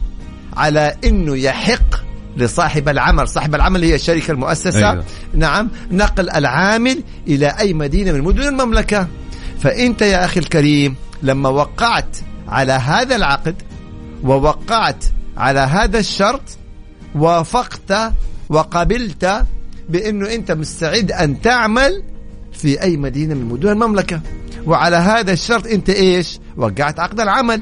على 0.57 0.95
إنه 1.03 1.37
يحق 1.37 2.05
لصاحب 2.37 2.89
العمل. 2.89 3.27
صاحب 3.27 3.55
العمل 3.55 3.83
هي 3.83 3.95
الشركة 3.95 4.31
المؤسسة. 4.31 4.91
أيوة. 4.91 5.03
نعم. 5.33 5.69
نقل 5.91 6.29
العامل 6.29 7.03
إلى 7.27 7.47
أي 7.47 7.73
مدينة 7.73 8.11
من 8.11 8.21
مدن 8.21 8.41
المملكة. 8.41 9.07
فانت 9.59 10.01
يا 10.01 10.25
أخي 10.25 10.39
الكريم 10.39 10.95
لما 11.23 11.49
وقعت 11.49 12.17
على 12.47 12.73
هذا 12.73 13.15
العقد 13.15 13.55
ووقعت 14.23 15.05
على 15.37 15.59
هذا 15.59 15.99
الشرط 15.99 16.41
وافقت 17.15 18.13
وقبلت 18.49 19.45
بإنه 19.89 20.33
أنت 20.33 20.51
مستعد 20.51 21.11
أن 21.11 21.41
تعمل 21.41 22.03
في 22.53 22.81
أي 22.81 22.97
مدينة 22.97 23.33
من 23.33 23.45
مدن 23.45 23.69
المملكة. 23.69 24.21
وعلى 24.65 24.95
هذا 24.95 25.33
الشرط 25.33 25.67
انت 25.67 25.89
إيش؟ 25.89 26.39
وقعت 26.57 26.99
عقد 26.99 27.19
العمل. 27.19 27.61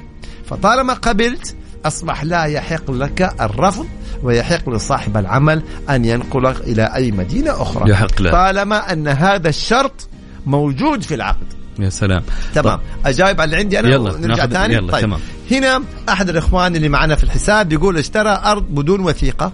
فطالما 0.50 0.94
قبلت 0.94 1.56
أصبح 1.86 2.24
لا 2.24 2.44
يحق 2.44 2.92
لك 2.92 3.34
الرفض 3.42 3.88
ويحق 4.24 4.70
لصاحب 4.70 5.18
العمل 5.18 5.64
أن 5.90 6.06
ينقلك 6.06 6.62
إلى 6.62 6.92
أي 6.96 7.12
مدينة 7.12 7.52
أخرى. 7.62 7.92
يحق 7.92 8.22
له. 8.22 8.32
طالما 8.32 8.92
أن 8.94 9.08
هذا 9.08 9.50
الشرط 9.50 10.10
موجود 10.46 11.04
في 11.04 11.16
العقد. 11.16 11.54
يا 11.80 11.90
سلام. 11.90 12.24
تمام. 12.56 12.80
اجاوب 13.06 13.42
على 13.42 13.44
اللي 13.44 13.58
عندي 13.58 13.80
أنا 13.80 13.90
يلا، 13.90 14.18
ناخذ- 14.18 14.50
ثاني؟ 14.54 14.74
يلا، 14.74 14.92
طيب. 14.92 15.02
تمام. 15.02 15.20
هنا 15.52 15.84
أحد 16.10 16.30
الإخوان 16.30 16.76
اللي 16.76 16.90
معنا 16.90 17.16
في 17.16 17.24
الحساب 17.24 17.74
يقول 17.74 17.98
اشترى 17.98 18.42
أرض 18.46 18.64
بدون 18.64 19.00
وثيقة. 19.00 19.52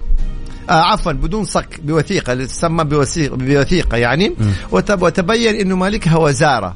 آه 0.69 0.73
عفوا 0.81 1.11
بدون 1.11 1.45
صك 1.45 1.79
بوثيقة 1.83 2.33
اللي 2.33 2.45
تسمى 2.47 2.83
بوثيقه, 2.83 3.35
بوثيقة 3.35 3.97
يعني. 3.97 4.35
وتب 4.71 5.01
وتبين 5.01 5.55
إنه 5.55 5.75
مالكها 5.75 6.17
وزارة. 6.17 6.75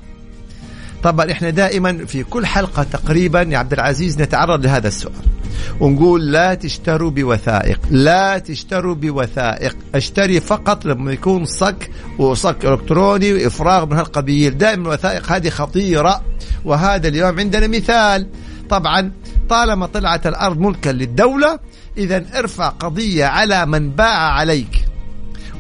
طبعا 1.04 1.32
إحنا 1.32 1.50
دائما 1.50 2.06
في 2.06 2.24
كل 2.24 2.46
حلقة 2.46 2.84
تقريبا 2.84 3.42
يا 3.42 3.58
عبد 3.58 3.74
العزيز 3.74 4.22
نتعرض 4.22 4.66
لهذا 4.66 4.88
السؤال. 4.88 5.14
ونقول 5.80 6.32
لا 6.32 6.54
تشتروا 6.54 7.12
بوثائق 7.12 7.80
لا 7.92 8.38
تشتروا 8.38 8.96
بوثائق 8.96 9.76
اشتري 9.96 10.40
فقط 10.40 10.86
لما 10.86 11.12
يكون 11.12 11.46
صك 11.46 11.90
وصك 12.18 12.66
إلكتروني 12.66 13.34
وإفراغ 13.34 13.86
من 13.86 13.98
هالقبيل. 13.98 14.58
دائما 14.58 14.84
الوثائق 14.84 15.32
هذه 15.32 15.50
خطيرة 15.50 16.22
وهذا 16.66 17.08
اليوم 17.08 17.40
عندنا 17.40 17.68
مثال. 17.68 18.28
طبعا 18.70 19.12
طالما 19.50 19.86
طلعت 19.86 20.28
الأرض 20.28 20.60
ملكا 20.60 20.90
للدولة 20.90 21.60
اذا 21.98 22.26
ارفع 22.36 22.70
قضية 22.70 23.26
على 23.26 23.66
من 23.66 23.90
باع 23.90 24.32
عليك 24.32 24.86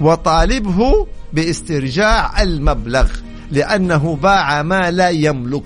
وطالبه 0.02 1.08
باسترجاع 1.34 2.42
المبلغ. 2.42 3.08
لأنه 3.52 4.16
باع 4.16 4.62
ما 4.62 4.92
لا 4.92 5.10
يملك. 5.10 5.64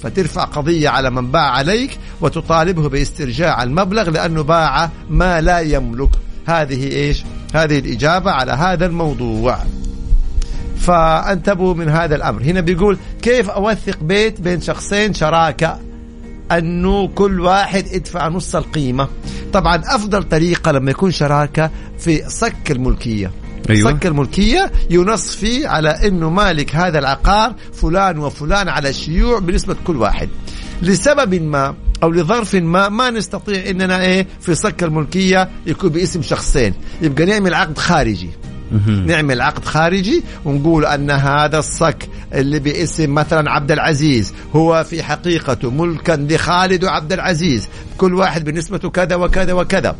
فترفع 0.00 0.44
قضية 0.44 0.88
على 0.88 1.10
من 1.10 1.30
باع 1.30 1.50
عليك 1.50 1.98
وتطالبه 2.20 2.88
باسترجاع 2.88 3.62
المبلغ 3.62 4.10
لأنه 4.10 4.42
باع 4.42 4.90
ما 5.10 5.40
لا 5.40 5.60
يملك. 5.60 6.10
هذه 6.46 6.92
إيش؟ 6.92 7.24
هذه 7.54 7.78
الإجابة 7.78 8.30
على 8.30 8.52
هذا 8.52 8.86
الموضوع. 8.86 9.58
فأنتبهوا 10.76 11.74
من 11.74 11.88
هذا 11.88 12.16
الأمر. 12.16 12.42
هنا 12.42 12.60
بيقول 12.60 12.98
كيف 13.22 13.50
أوثق 13.50 14.02
بيت 14.02 14.40
بين 14.40 14.60
شخصين 14.60 15.14
شراكة؟ 15.14 15.78
أنه 16.52 17.08
كل 17.08 17.40
واحد 17.40 17.86
يدفع 17.86 18.28
نص 18.28 18.56
القيمة. 18.56 19.08
طبعا 19.52 19.82
أفضل 19.86 20.22
طريقة 20.22 20.72
لما 20.72 20.90
يكون 20.90 21.10
شراكة 21.10 21.70
في 21.98 22.22
صك 22.28 22.70
الملكية. 22.70 23.30
أيوة. 23.70 23.90
صك 23.90 24.06
الملكيه 24.06 24.72
ينص 24.90 25.36
فيه 25.36 25.68
على 25.68 25.88
إنه 25.88 26.30
مالك 26.30 26.76
هذا 26.76 26.98
العقار 26.98 27.54
فلان 27.72 28.18
وفلان 28.18 28.68
على 28.68 28.88
الشيوع 28.88 29.38
بنسبة 29.38 29.76
كل 29.86 29.96
واحد. 29.96 30.28
لسبب 30.82 31.34
ما 31.34 31.74
أو 32.02 32.10
لظرف 32.10 32.54
ما 32.54 32.88
ما 32.88 33.10
نستطيع 33.10 33.70
إننا 33.70 34.00
إيه 34.00 34.26
في 34.40 34.54
صك 34.54 34.82
الملكيه 34.82 35.48
يكون 35.66 35.90
باسم 35.90 36.22
شخصين. 36.22 36.74
يبقى 37.02 37.24
نعمل 37.24 37.54
عقد 37.54 37.78
خارجي. 37.78 38.30
نعمل 39.06 39.40
عقد 39.40 39.64
خارجي 39.64 40.22
ونقول 40.44 40.86
أن 40.86 41.10
هذا 41.10 41.58
الصك 41.58 42.08
اللي 42.34 42.58
باسم 42.58 43.14
مثلا 43.14 43.50
عبد 43.50 43.72
العزيز 43.72 44.34
هو 44.56 44.84
في 44.90 45.02
حقيقته 45.02 45.70
ملكا 45.70 46.26
لخالد 46.30 46.84
وعبد 46.84 47.12
العزيز. 47.12 47.68
كل 47.98 48.14
واحد 48.14 48.44
بنسبته 48.44 48.90
كذا 48.90 49.16
وكذا 49.16 49.52
وكذا. 49.52 49.96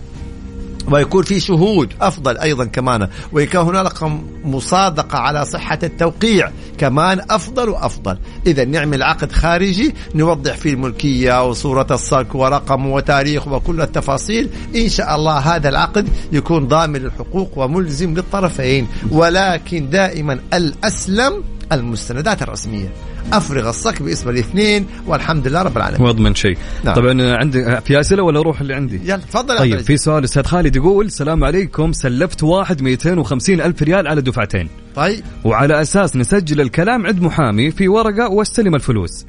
ويكون 0.91 1.23
في 1.23 1.41
شهود 1.41 1.93
أفضل 2.01 2.39
أيضا 2.39 2.65
كمان. 2.65 3.09
ويكون 3.33 3.61
هنالك 3.61 4.03
مصادقة 4.45 5.19
على 5.19 5.45
صحة 5.45 5.79
التوقيع 5.83 6.51
كمان 6.79 7.21
أفضل 7.31 7.69
وأفضل. 7.69 8.19
إذا 8.47 8.65
نعمل 8.65 9.03
عقد 9.03 9.33
خارجي 9.33 9.95
نوضح 10.15 10.57
فيه 10.57 10.73
الملكية 10.73 11.49
وصورة 11.49 11.87
الصك 11.91 12.35
ورقم 12.35 12.87
وتاريخ 12.87 13.49
وكل 13.49 13.81
التفاصيل. 13.81 14.49
إن 14.77 14.89
شاء 14.89 15.15
الله 15.15 15.39
هذا 15.39 15.69
العقد 15.69 16.09
يكون 16.33 16.69
ضامن 16.69 17.01
للحقوق 17.01 17.59
وملزم 17.59 18.15
للطرفين. 18.15 18.89
ولكن 19.11 19.91
دائما 19.91 20.39
الأسلم 20.55 21.45
المستندات 21.73 22.43
الرسمية. 22.43 22.93
أفرغ 23.33 23.69
الصك 23.69 24.03
باسم 24.03 24.31
الاثنين 24.31 24.87
والحمد 25.07 25.49
لله 25.49 25.63
رب 25.63 25.77
العالمين. 25.77 26.03
واضمن 26.03 26.35
شيء. 26.35 26.57
نعم. 26.85 26.95
طبعا 26.95 27.37
عندي 27.37 27.81
في 27.81 28.01
أسئلة 28.01 28.23
ولا 28.23 28.41
أروح 28.41 28.61
اللي 28.61 28.75
عندي؟ 28.75 29.01
يلا 29.05 29.17
تفضل 29.17 29.59
طيب 29.59 29.81
في 29.81 29.97
سؤال 29.97 30.25
أستاذ 30.25 30.43
خالد 30.43 30.77
يقول 30.77 31.07
السلام 31.07 31.45
عليكم 31.45 31.93
سلفت 31.93 32.43
واحد 32.43 32.83
250 32.83 33.61
ألف 33.61 33.83
ريال 33.83 34.09
على 34.09 34.21
دفعتين. 34.21 34.69
طيب. 34.97 35.25
وعلى 35.45 35.81
أساس 35.81 36.17
نسجل 36.17 36.61
الكلام 36.61 37.07
عند 37.07 37.21
محامي 37.23 37.71
في 37.71 37.89
ورقة 37.89 38.29
وأستلم 38.29 38.75
الفلوس. 38.75 39.27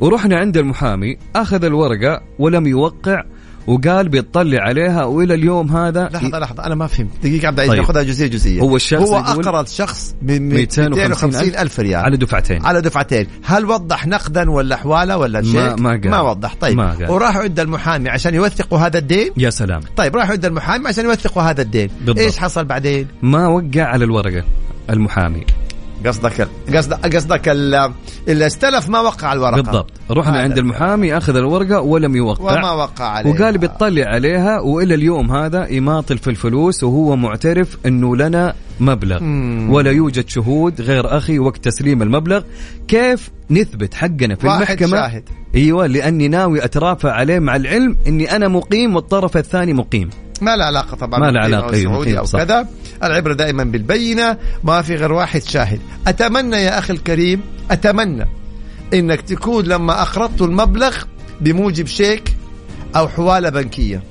ورحنا 0.00 0.36
عند 0.36 0.56
المحامي 0.56 1.16
أخذ 1.36 1.64
الورقة 1.64 2.20
ولم 2.38 2.66
يوقع 2.66 3.24
وقال 3.68 4.08
بيطلع 4.08 4.62
عليها 4.62 5.04
وإلى 5.04 5.34
اليوم 5.34 5.76
هذا 5.76 6.08
لحظة 6.12 6.38
لحظة 6.38 6.64
أنا 6.66 6.74
ما 6.74 6.86
فهمت. 6.86 7.10
دقيقة 7.22 7.46
عبد 7.48 7.58
العزيز 7.60 7.70
طيب. 7.72 7.80
ناخذها 7.80 8.02
جزئية 8.02 8.28
جزئية. 8.28 8.60
هو 8.60 8.76
الشخص 8.76 9.08
هو 9.08 9.16
أقرض 9.18 9.66
شخص 9.66 10.14
من 10.22 10.48
250 10.48 10.90
250 10.90 11.56
ألف 11.56 11.80
ريال. 11.80 12.00
على 12.04 12.16
دفعتين. 12.16 12.66
على 12.66 12.80
دفعتين. 12.80 13.26
هل 13.44 13.64
وضح 13.64 14.06
نقدا 14.06 14.50
ولا 14.50 14.76
حواله 14.76 15.16
ولا 15.16 15.42
شيك؟ 15.42 15.54
ما- 15.54 15.76
ما 15.76 15.90
قال. 15.90 16.10
ما 16.10 16.20
وضح. 16.20 16.54
طيب. 16.60 16.76
ما 16.76 16.90
قال. 16.94 17.10
وراحوا 17.10 17.42
عند 17.42 17.60
المحامي 17.60 18.08
عشان 18.08 18.34
يوثقوا 18.34 18.78
هذا 18.78 18.98
الدين؟ 18.98 19.30
يا 19.36 19.50
سلام. 19.50 19.80
طيب 19.96 20.16
راحوا 20.16 20.32
عند 20.32 20.44
المحامي 20.44 20.88
عشان 20.88 21.04
يوثقوا 21.04 21.42
هذا 21.42 21.62
الدين. 21.62 21.90
بالضبط. 22.00 22.18
إيش 22.18 22.38
حصل 22.38 22.64
بعدين؟ 22.64 23.06
ما 23.22 23.46
وقع 23.46 23.82
على 23.82 24.04
الورقة 24.04 24.44
المحامي. 24.90 25.44
قصدك 26.06 26.48
قصدك 26.76 27.16
قصدك 27.16 27.48
ال- 27.48 27.92
اللي 28.28 28.46
استلف 28.46 28.88
ما 28.88 29.00
وقع 29.00 29.28
على 29.28 29.36
الورقة. 29.38 29.62
بالضبط. 29.62 29.90
رحنا. 30.10 30.40
عند 30.40 30.58
المحامي 30.58 31.16
أخذ 31.16 31.36
الورقة 31.36 31.80
ولم 31.80 32.16
يوقع. 32.16 32.58
وما 32.58 32.72
وقع 32.72 33.04
عليه. 33.04 33.30
وقال 33.30 33.58
بيطلع 33.58 34.04
عليها 34.04 34.60
وإلى 34.60 34.94
اليوم 34.94 35.32
هذا 35.32 35.68
يماطل 35.72 36.18
في 36.18 36.30
الفلوس 36.30 36.84
وهو 36.84 37.16
معترف 37.16 37.78
إنه 37.86 38.16
لنا 38.16 38.54
مبلغ. 38.80 39.22
مم. 39.22 39.70
ولا 39.70 39.90
يوجد 39.90 40.28
شهود 40.28 40.80
غير 40.80 41.16
أخي 41.16 41.38
وقت 41.38 41.64
تسليم 41.64 42.02
المبلغ. 42.02 42.42
كيف 42.88 43.30
نثبت 43.50 43.94
حقنا 43.94 44.34
في 44.34 44.46
واحد 44.46 44.60
المحكمة؟ 44.60 44.88
شاهد. 44.88 45.24
أيوه 45.54 45.86
لأني 45.86 46.28
ناوي 46.28 46.64
أترافع 46.64 47.12
عليه 47.12 47.38
مع 47.38 47.56
العلم 47.56 47.96
إني 48.06 48.36
أنا 48.36 48.48
مقيم 48.48 48.96
والطرف 48.96 49.36
الثاني 49.36 49.72
مقيم. 49.72 50.10
ما 50.40 50.56
له 50.56 50.64
علاقة 50.64 50.96
طبعا 50.96 51.20
ما 51.20 51.30
له 51.30 51.56
أو 51.58 51.72
أيوة، 51.72 51.92
سعودي 51.92 52.10
أيوة، 52.10 52.20
أو 52.20 52.24
صح. 52.24 52.38
كذا. 52.42 52.68
العبرة 53.02 53.34
دائما 53.34 53.64
بالبينة 53.64 54.36
ما 54.64 54.82
في 54.82 54.94
غير 54.96 55.12
واحد 55.12 55.42
شاهد. 55.42 55.80
أتمنى 56.06 56.56
يا 56.56 56.78
أخي 56.78 56.92
الكريم 56.92 57.40
أتمنى 57.70 58.26
إنك 58.94 59.20
تكون 59.20 59.64
لما 59.64 60.02
أقرضت 60.02 60.42
المبلغ 60.42 60.96
بموجب 61.40 61.86
شيك 61.86 62.36
أو 62.96 63.08
حوالة 63.08 63.48
بنكية 63.48 64.02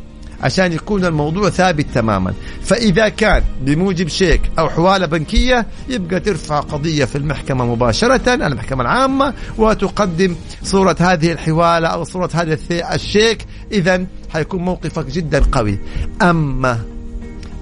عشان 0.43 0.73
يكون 0.73 1.05
الموضوع 1.05 1.49
ثابت 1.49 1.85
تماما. 1.93 2.33
فإذا 2.63 3.09
كان 3.09 3.43
بموجب 3.61 4.07
شيك 4.07 4.41
أو 4.59 4.69
حوالة 4.69 5.05
بنكية 5.05 5.65
يبقى 5.89 6.19
ترفع 6.19 6.59
قضية 6.59 7.05
في 7.05 7.17
المحكمة 7.17 7.65
مباشرة 7.65 8.33
المحكمة 8.33 8.81
العامة 8.81 9.33
وتقدم 9.57 10.35
صورة 10.63 10.95
هذه 10.99 11.31
الحوالة 11.31 11.87
أو 11.87 12.03
صورة 12.03 12.29
هذا 12.33 12.57
الشيك 12.93 13.45
إذا 13.71 14.05
حيكون 14.29 14.61
موقفك 14.61 15.05
جدا 15.05 15.43
قوي. 15.51 15.79
أما 16.21 16.79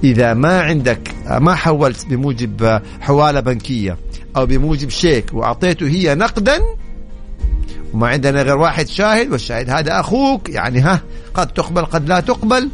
إذا 0.04 0.34
ما 0.34 0.62
عندك 0.62 1.12
ما 1.40 1.56
حولت 1.56 2.06
بموجب 2.06 2.82
حوالة 3.02 3.40
بنكية 3.40 3.98
أو 4.38 4.46
بموجب 4.46 4.90
شيك 4.90 5.34
وأعطيته 5.34 5.88
هي 5.88 6.16
نقدا 6.16 6.60
وما 7.94 8.08
عندنا 8.08 8.42
غير 8.42 8.58
واحد 8.58 8.88
شاهد 8.88 9.32
والشاهد 9.32 9.70
هذا 9.70 10.00
أخوك 10.00 10.50
يعني 10.50 10.80
ها 10.80 11.02
قد 11.34 11.48
تقبل 11.48 11.86
قد 11.86 12.10
لا 12.10 12.20
تقبل. 12.20 12.70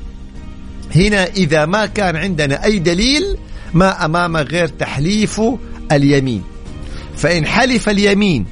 هنا 0.96 1.26
إذا 1.26 1.66
ما 1.66 1.86
كان 1.86 2.16
عندنا 2.16 2.66
أي 2.66 2.80
دليل 2.80 3.38
ما 3.74 4.06
أمامك 4.06 4.52
غير 4.52 4.68
تحليف 4.68 5.42
اليمين. 5.92 6.44
فإن 7.16 7.46
حلف 7.46 7.90
اليمين 7.90 8.46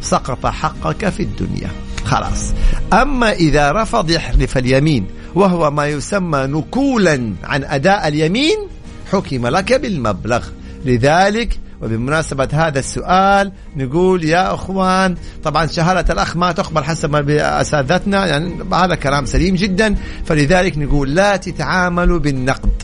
سقط 0.00 0.46
حقك 0.46 1.08
في 1.08 1.22
الدنيا. 1.22 1.70
خلاص. 2.10 2.52
أما 2.92 3.32
إذا 3.32 3.72
رفض 3.72 4.10
يحلف 4.10 4.58
اليمين 4.58 5.06
وهو 5.34 5.70
ما 5.70 5.86
يسمى 5.86 6.38
نكولا 6.38 7.32
عن 7.44 7.64
أداء 7.64 8.08
اليمين 8.08 8.58
حكم 9.12 9.46
لك 9.46 9.72
بالمبلغ. 9.72 10.46
لذلك 10.84 11.58
وبمناسبة 11.82 12.48
هذا 12.52 12.78
السؤال 12.78 13.52
نقول 13.76 14.24
يا 14.24 14.54
أخوان 14.54 15.16
طبعا 15.44 15.66
شهادة 15.66 16.12
الأخ 16.12 16.36
ما 16.36 16.52
تقبل 16.52 16.84
حسب 16.84 17.10
ما 17.10 17.60
أساتذتنا 17.60 18.26
يعني 18.26 18.54
هذا 18.72 18.94
كلام 18.94 19.26
سليم 19.26 19.54
جدا. 19.54 19.94
فلذلك 20.24 20.78
نقول 20.78 21.14
لا 21.14 21.36
تتعاملوا 21.36 22.18
بالنقد 22.18 22.82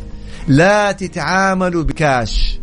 لا 0.49 0.93
تتعاملوا 0.93 1.83
بكاش. 1.83 2.59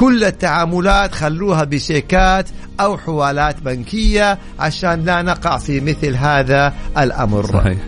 كل 0.00 0.24
التعاملات 0.24 1.14
خلوها 1.14 1.64
بشيكات 1.64 2.48
أو 2.80 2.98
حوالات 2.98 3.62
بنكية 3.62 4.38
عشان 4.58 5.04
لا 5.04 5.22
نقع 5.22 5.58
في 5.58 5.80
مثل 5.80 6.16
هذا 6.16 6.74
الأمر. 6.98 7.46
صحيح. 7.46 7.78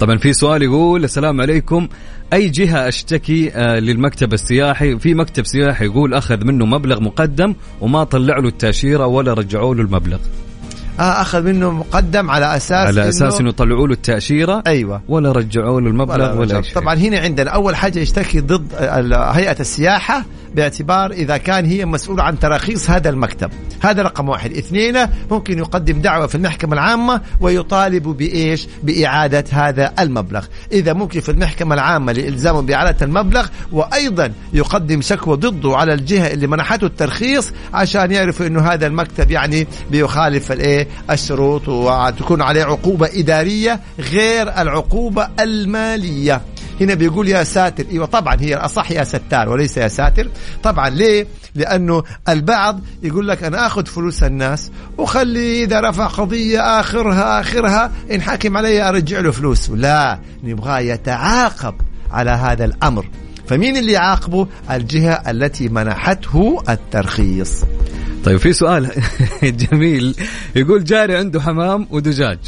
طبعا 0.00 0.18
في 0.18 0.32
سؤال 0.32 0.62
يقول 0.62 1.04
السلام 1.04 1.40
عليكم. 1.40 1.88
أي 2.32 2.48
جهة 2.48 2.88
أشتكي 2.88 3.52
آه، 3.54 3.78
للمكتب 3.78 4.32
السياحي؟ 4.32 4.98
في 4.98 5.14
مكتب 5.14 5.46
سياحي 5.46 5.84
يقول 5.84 6.14
أخذ 6.14 6.44
منه 6.44 6.66
مبلغ 6.66 7.00
مقدم 7.00 7.54
وما 7.80 8.04
طلع 8.04 8.38
له 8.38 8.48
التأشيرة 8.48 9.06
ولا 9.06 9.32
رجعوا 9.32 9.74
له 9.74 9.82
المبلغ. 9.82 10.18
آه 11.00 11.20
أخذ 11.20 11.42
منه 11.42 11.70
مقدم 11.70 12.30
على 12.30 12.56
أساس 12.56 12.86
على 12.86 13.08
أساس 13.08 13.40
إنه 13.40 13.50
طلعوا 13.50 13.86
له 13.86 13.94
التأشيرة 13.94 14.62
أيوة. 14.66 15.02
ولا 15.08 15.32
رجعوا 15.32 15.80
له 15.80 15.88
المبلغ 15.88 16.32
ولا, 16.32 16.40
رجع. 16.40 16.60
شيء. 16.60 16.74
طبعا 16.74 16.94
هنا 16.94 17.18
عندنا 17.18 17.50
أول 17.50 17.76
حاجة 17.76 17.98
يشتكي 17.98 18.40
ضد 18.40 18.74
هيئة 19.12 19.60
السياحة 19.60 20.24
باعتبار 20.54 21.10
إذا 21.10 21.36
كان 21.36 21.64
هي 21.64 21.86
مسؤولة 21.86 22.22
عن 22.22 22.38
تراخيص 22.38 22.90
هذا 22.90 23.10
المكتب. 23.10 23.50
هذا 23.80 24.02
رقم 24.02 24.28
واحد. 24.28 24.52
اثنين 24.52 25.06
ممكن 25.30 25.58
يقدم 25.58 26.00
دعوة 26.00 26.26
في 26.26 26.34
المحكمة 26.34 26.72
العامة 26.72 27.20
ويطالب 27.40 28.02
بإيش؟ 28.08 28.66
بإعادة 28.82 29.44
هذا 29.50 29.92
المبلغ. 30.00 30.44
إذا 30.72 30.92
ممكن 30.92 31.20
في 31.20 31.28
المحكمة 31.28 31.74
العامة 31.74 32.12
لالزامه 32.12 32.60
بإعادة 32.62 33.06
المبلغ 33.06 33.46
وأيضا 33.72 34.32
يقدم 34.52 35.00
شكوى 35.00 35.36
ضده 35.36 35.76
على 35.76 35.94
الجهة 35.94 36.32
اللي 36.32 36.46
منحته 36.46 36.84
الترخيص 36.84 37.52
عشان 37.74 38.12
يعرفوا 38.12 38.46
إنه 38.46 38.60
هذا 38.60 38.86
المكتب 38.86 39.30
يعني 39.30 39.66
بيخالف 39.90 40.52
الإيه؟ 40.52 40.88
الشروط 41.10 41.68
وتكون 41.68 42.42
عليه 42.42 42.64
عقوبة 42.64 43.08
إدارية 43.14 43.80
غير 43.98 44.48
العقوبة 44.48 45.28
المالية. 45.40 46.40
هنا 46.80 46.94
بيقول 46.94 47.28
يا 47.28 47.44
ساتر. 47.44 47.84
إيوه 47.90 48.06
طبعا 48.06 48.36
هي 48.40 48.54
الاصح 48.54 48.90
يا 48.90 49.04
ستار 49.04 49.48
وليس 49.48 49.76
يا 49.76 49.88
ساتر. 49.88 50.28
طبعا 50.62 50.88
ليه؟ 50.90 51.26
لأنه 51.54 52.02
البعض 52.28 52.80
يقول 53.02 53.28
لك 53.28 53.44
أنا 53.44 53.66
آخذ 53.66 53.86
فلوس 53.86 54.22
الناس 54.22 54.70
وخلي 54.98 55.64
إذا 55.64 55.80
رفع 55.80 56.06
قضية 56.06 56.80
آخرها 56.80 57.40
آخرها 57.40 57.92
إن 58.12 58.22
حاكم 58.22 58.56
علي 58.56 58.88
أرجع 58.88 59.20
له 59.20 59.30
فلوسه 59.30 59.74
لا 59.74 60.18
نبغاه 60.44 60.78
يتعاقب 60.78 61.74
على 62.10 62.30
هذا 62.30 62.64
الأمر. 62.64 63.06
فمين 63.46 63.76
اللي 63.76 63.92
يعاقبه؟ 63.92 64.48
الجهة 64.70 65.30
التي 65.30 65.68
منحته 65.68 66.62
الترخيص. 66.68 67.64
طيب 68.24 68.36
في 68.36 68.52
سؤال 68.52 68.90
جميل. 69.42 70.16
يقول 70.56 70.84
جاري 70.84 71.16
عنده 71.16 71.40
حمام 71.40 71.86
ودجاج 71.90 72.38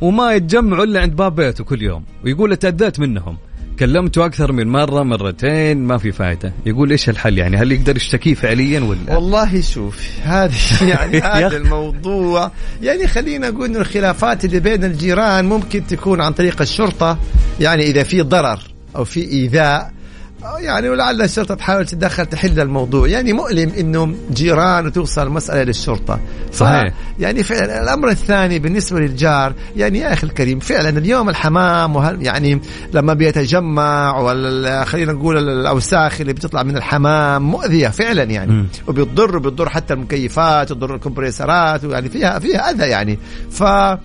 وما 0.00 0.32
يتجمعوا 0.32 0.84
إلا 0.84 1.00
عند 1.00 1.16
باب 1.16 1.34
بيته 1.34 1.64
كل 1.64 1.82
يوم. 1.82 2.04
ويقول 2.24 2.56
تأديت 2.56 3.00
منهم. 3.00 3.36
كلمته 3.78 4.26
أكثر 4.26 4.52
من 4.52 4.68
مرة 4.68 5.02
مرتين 5.02 5.78
ما 5.78 5.98
في 5.98 6.12
فائده 6.12 6.52
يقول 6.66 6.90
إيش 6.90 7.08
الحل 7.08 7.38
يعني؟ 7.38 7.56
هل 7.56 7.72
يقدر 7.72 7.96
يشتكيه 7.96 8.34
فعليا 8.34 8.80
ولا؟ 8.80 9.14
والله 9.14 9.60
شوف 9.60 10.08
هذه 10.22 10.52
يعني 10.90 11.18
هذا 11.18 11.56
الموضوع 11.56 12.50
يعني 12.82 13.06
خلينا 13.06 13.50
نقول 13.50 13.68
إنه 13.68 13.78
الخلافات 13.78 14.44
اللي 14.44 14.60
بين 14.60 14.84
الجيران 14.84 15.44
ممكن 15.44 15.86
تكون 15.86 16.20
عن 16.20 16.32
طريق 16.32 16.60
الشرطة 16.60 17.18
يعني 17.60 17.82
إذا 17.82 18.02
في 18.02 18.20
ضرر 18.20 18.60
أو 18.96 19.04
في 19.04 19.20
إيذاء 19.20 19.92
يعني 20.58 20.88
ولعل 20.88 21.22
الشرطة 21.22 21.54
تحاول 21.54 21.86
تتدخل 21.86 22.26
تحل 22.26 22.60
الموضوع 22.60 23.08
يعني 23.08 23.32
مؤلم 23.32 23.72
إنه 23.78 24.14
جيران 24.32 24.86
وتوصل 24.86 25.26
المسألة 25.26 25.62
للشرطة 25.62 26.20
صحيح. 26.52 26.92
يعني 27.18 27.42
فعلا 27.42 27.82
الأمر 27.82 28.08
الثاني 28.08 28.58
بالنسبة 28.58 29.00
للجار 29.00 29.52
يعني 29.76 29.98
يا 29.98 30.12
أخي 30.12 30.26
الكريم 30.26 30.58
فعلا 30.58 30.88
اليوم 30.88 31.28
الحمام 31.28 31.96
وهل 31.96 32.22
يعني 32.22 32.60
لما 32.92 33.14
بيتجمع 33.14 34.18
ولا 34.18 34.84
خلينا 34.84 35.12
نقول 35.12 35.38
الأوساخ 35.38 36.20
اللي 36.20 36.32
بتطلع 36.32 36.62
من 36.62 36.76
الحمام 36.76 37.42
مؤذية 37.42 37.88
فعلا 37.88 38.22
يعني 38.22 38.52
مم. 38.52 38.66
وبتضر 38.86 39.38
بتضر 39.38 39.68
حتى 39.68 39.94
المكيفات 39.94 40.70
وتضر 40.70 40.94
الكمبريسرات 40.94 41.84
يعني 41.84 42.08
فيها 42.08 42.38
فيها 42.38 42.70
أذى 42.70 42.86
يعني 42.86 43.18
ف 43.50 43.62
آه، 43.62 43.98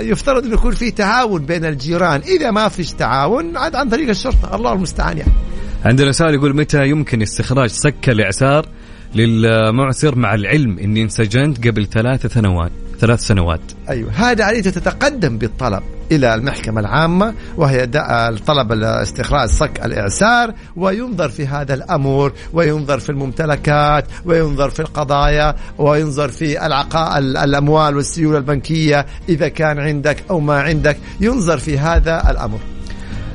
يفترض 0.00 0.44
إنه 0.44 0.54
يكون 0.54 0.74
في 0.74 0.90
تعاون 0.90 1.46
بين 1.46 1.64
الجيران. 1.64 2.20
إذا 2.20 2.50
ما 2.50 2.68
فيش 2.68 2.92
تعاون 2.92 3.56
عاد 3.56 3.74
عن 3.74 3.88
طريق 3.88 4.08
الشرطة. 4.08 4.56
الله 4.56 4.72
المستعان 4.72 5.18
يعني. 5.18 5.32
عندنا 5.84 6.12
سؤال 6.12 6.34
يقول 6.34 6.56
متى 6.56 6.88
يمكن 6.88 7.22
استخراج 7.22 7.70
سك 7.70 8.08
الاعسار 8.08 8.66
للمعسر 9.14 10.18
مع 10.18 10.34
العلم 10.34 10.78
إني 10.78 11.02
انسجنت 11.02 11.68
قبل 11.68 11.86
ثلاث 11.86 12.26
سنوات؟ 12.26 12.72
ثلاث 13.02 13.20
سنوات. 13.20 13.60
أيوه. 13.88 14.10
هذا 14.12 14.44
عليه 14.44 14.60
تتقدم 14.60 15.38
بالطلب 15.38 15.82
إلى 16.12 16.34
المحكمة 16.34 16.80
العامة 16.80 17.34
وهي 17.56 17.86
طلب 18.46 18.72
استخراج 18.82 19.48
صك 19.48 19.84
الإعسار 19.84 20.54
وينظر 20.76 21.28
في 21.28 21.46
هذا 21.46 21.74
الامر 21.74 22.32
وينظر 22.52 22.98
في 22.98 23.10
الممتلكات 23.10 24.04
وينظر 24.24 24.70
في 24.70 24.80
القضايا 24.80 25.54
وينظر 25.78 26.28
في 26.28 26.66
العقاء 26.66 27.18
ال- 27.18 27.36
الأموال 27.36 27.96
والسيولة 27.96 28.38
البنكية 28.38 29.06
إذا 29.28 29.48
كان 29.48 29.78
عندك 29.78 30.16
أو 30.30 30.40
ما 30.40 30.60
عندك 30.60 30.96
ينظر 31.20 31.58
في 31.58 31.78
هذا 31.78 32.30
الأمر. 32.30 32.58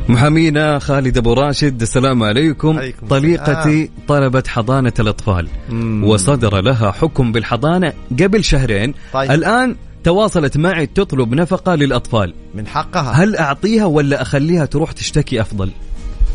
محامينا 0.09 0.79
خالد 0.79 1.17
أبو 1.17 1.33
راشد 1.33 1.81
السلام 1.81 2.23
عليكم. 2.23 2.79
طليقتي 3.09 3.89
طلبت 4.07 4.47
حضانة 4.47 4.93
الأطفال. 4.99 5.47
مم. 5.69 6.03
وصدر 6.03 6.61
لها 6.61 6.91
حكم 6.91 7.31
بالحضانة 7.31 7.93
قبل 8.19 8.43
شهرين. 8.43 8.93
طيب. 9.13 9.31
الآن 9.31 9.75
تواصلت 10.03 10.57
معي 10.57 10.85
تطلب 10.85 11.33
نفقة 11.33 11.75
للأطفال. 11.75 12.33
من 12.55 12.67
حقها. 12.67 13.11
هل 13.11 13.35
أعطيها 13.35 13.85
ولا 13.85 14.21
أخليها 14.21 14.65
تروح 14.65 14.91
تشتكي 14.91 15.41
أفضل؟ 15.41 15.71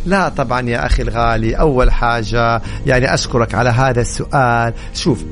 لا 0.06 0.28
طبعا 0.28 0.68
يا 0.68 0.86
أخي 0.86 1.02
الغالي 1.02 1.54
أول 1.54 1.92
حاجة 1.92 2.62
يعني 2.86 3.14
أشكرك 3.14 3.54
على 3.54 3.70
هذا 3.70 4.00
السؤال. 4.00 4.72
شوف 4.94 5.24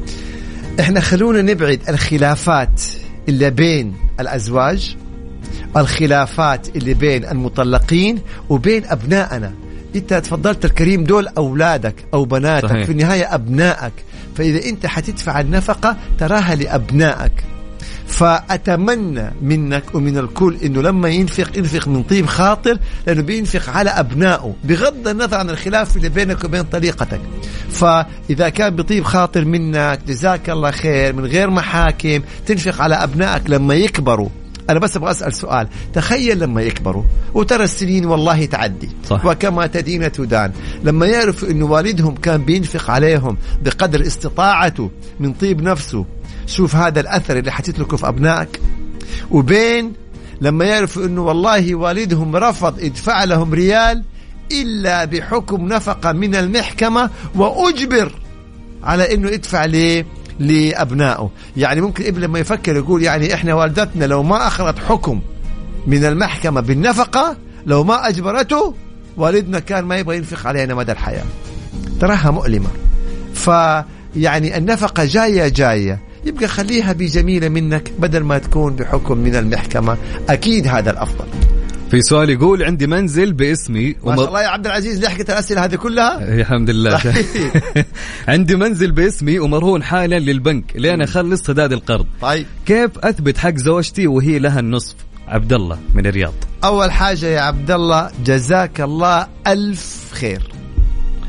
إحنا 0.81 1.01
خلونا 1.01 1.43
نبعد 1.43 1.81
الخلافات 1.89 2.83
اللي 3.29 3.51
بين 3.51 3.95
الأزواج 4.21 4.97
الخلافات 5.77 6.77
اللي 6.77 6.95
بين 6.95 7.25
المطلقين 7.25 8.19
وبين 8.49 8.85
أبنائنا. 8.85 9.53
إنت 9.97 10.15
تفضلت 10.15 10.65
الكريم 10.65 11.05
دول 11.05 11.29
أولادك 11.29 11.95
أو 12.15 12.25
بناتك 12.25 12.69
صحيح. 12.69 12.87
في 12.87 12.93
النهاية 12.93 13.35
أبنائك. 13.35 13.93
فإذا 14.37 14.65
إنت 14.69 14.87
حتدفع 14.87 15.41
النفقة 15.41 15.97
تراها 16.19 16.55
لأبنائك. 16.55 17.33
فأتمنى 18.07 19.31
منك 19.43 19.85
ومن 19.95 20.19
الكل 20.19 20.57
أنه 20.65 20.83
لما 20.83 21.09
ينفق 21.09 21.59
ينفق 21.59 21.89
من 21.89 22.03
طيب 22.03 22.27
خاطر 22.27 22.79
لأنه 23.07 23.23
بينفق 23.23 23.71
على 23.71 23.91
أبنائه 23.91 24.55
بغض 24.65 25.09
النظر 25.09 25.37
عن 25.37 25.51
الخلاف 25.51 25.97
اللي 25.97 26.09
بينك 26.09 26.45
وبين 26.45 26.63
طريقتك. 26.63 27.21
فإذا 27.71 28.49
كان 28.49 28.77
بطيب 28.77 29.05
خاطر 29.05 29.45
منك 29.45 30.01
جزاك 30.09 30.51
الله 30.51 30.71
خير 30.71 31.13
من 31.13 31.25
غير 31.25 31.51
محاكم 31.51 32.21
تنفق 32.47 32.83
على 32.83 32.95
أبنائك 32.95 33.43
لما 33.51 33.75
يكبروا. 33.75 34.29
أنا 34.71 34.79
بس 34.79 34.97
أبغى 34.97 35.11
أسأل 35.11 35.33
سؤال. 35.33 35.69
تخيل 35.95 36.39
لما 36.39 36.63
يكبروا 36.63 37.05
وترى 37.35 37.65
السنين 37.65 38.05
والله 38.07 38.45
تعدي. 38.45 38.91
صح. 39.09 39.27
وكما 39.27 39.67
تدين 39.67 40.13
تدان. 40.13 40.53
لما 40.85 41.07
يعرفوا 41.07 41.49
أنه 41.49 41.67
والدهم 41.67 42.15
كان 42.15 42.45
بينفق 42.45 42.91
عليهم 42.91 43.37
بقدر 43.63 44.07
استطاعته 44.07 44.91
من 45.21 45.33
طيب 45.33 45.63
نفسه. 45.63 46.05
شوف 46.47 46.77
هذا 46.77 47.01
الأثر 47.01 47.39
اللي 47.39 47.53
حتتركه 47.53 47.97
في 47.97 48.09
أبنائك. 48.09 48.61
وبين 49.31 49.93
لما 50.41 50.65
يعرفوا 50.65 51.05
أنه 51.05 51.23
والله 51.23 51.75
والدهم 51.75 52.37
رفض 52.37 52.81
يدفع 52.81 53.25
لهم 53.25 53.55
ريال 53.55 54.05
إلا 54.53 55.05
بحكم 55.05 55.69
نفقة 55.69 56.13
من 56.13 56.35
المحكمة 56.35 57.11
وأجبر 57.35 58.13
على 58.83 59.15
أنه 59.15 59.31
يدفع 59.31 59.65
ليه؟ 59.65 60.07
لأبنائه. 60.41 61.31
يعني 61.57 61.81
ممكن 61.81 62.05
ابن 62.05 62.21
لما 62.21 62.39
يفكر 62.39 62.77
يقول 62.77 63.03
يعني 63.03 63.35
إحنا 63.35 63.55
والدتنا 63.55 64.05
لو 64.05 64.23
ما 64.23 64.47
أخذت 64.47 64.79
حكم 64.79 65.21
من 65.87 66.05
المحكمة 66.05 66.61
بالنفقة 66.61 67.37
لو 67.67 67.85
ما 67.85 68.09
أجبرته 68.09 68.75
والدنا 69.17 69.59
كان 69.59 69.85
ما 69.85 69.97
يبغى 69.97 70.17
ينفق 70.17 70.47
علينا 70.47 70.75
مدى 70.75 70.93
الحياة. 70.93 71.25
تراها 72.01 72.31
مؤلمة. 72.31 72.69
فيعني 73.35 74.57
النفقة 74.57 75.05
جاية 75.05 75.49
جاية. 75.49 75.99
يبقى 76.25 76.49
خليها 76.49 76.93
بجميلة 76.93 77.49
منك 77.49 77.93
بدل 77.99 78.21
ما 78.21 78.39
تكون 78.39 78.77
بحكم 78.77 79.19
من 79.19 79.37
المحكمة. 79.37 79.97
أكيد 80.29 80.67
هذا 80.67 80.91
الأفضل. 80.91 81.25
في 81.91 82.03
سؤال 82.03 82.31
يقول 82.31 82.63
عندي 82.63 82.87
منزل 82.87 83.33
باسمي 83.33 83.97
ما 84.05 84.17
شاء 84.17 84.29
الله 84.29 84.43
يا 84.43 84.49
عبد 84.49 84.67
العزيز 84.67 85.05
لحقت 85.05 85.31
الأسئلة 85.31 85.65
هذه 85.65 85.75
كلها؟ 85.75 86.21
يا 86.37 86.41
الحمد 86.41 86.71
لله. 86.71 87.01
عندي 88.29 88.57
منزل 88.57 88.93
باسمي 88.93 89.39
ومرهون 89.39 89.83
حالا 89.83 90.19
للبنك 90.19 90.73
لين 90.75 91.03
أخلص 91.03 91.43
سداد 91.43 91.73
القرض. 91.73 92.07
طيب. 92.23 92.47
كيف 92.67 92.91
أثبت 92.99 93.39
حق 93.39 93.57
زوجتي 93.57 94.07
وهي 94.07 94.39
لها 94.39 94.61
النصف؟ 94.61 94.95
عبد 95.29 95.53
الله 95.53 95.79
من 95.95 96.07
الرياض. 96.07 96.33
أول 96.65 96.93
حاجة 96.93 97.27
يا 97.27 97.41
عبد 97.41 97.71
الله 97.71 98.11
جزاك 98.25 98.81
الله 98.81 99.27
ألف 99.47 100.11
خير 100.13 100.43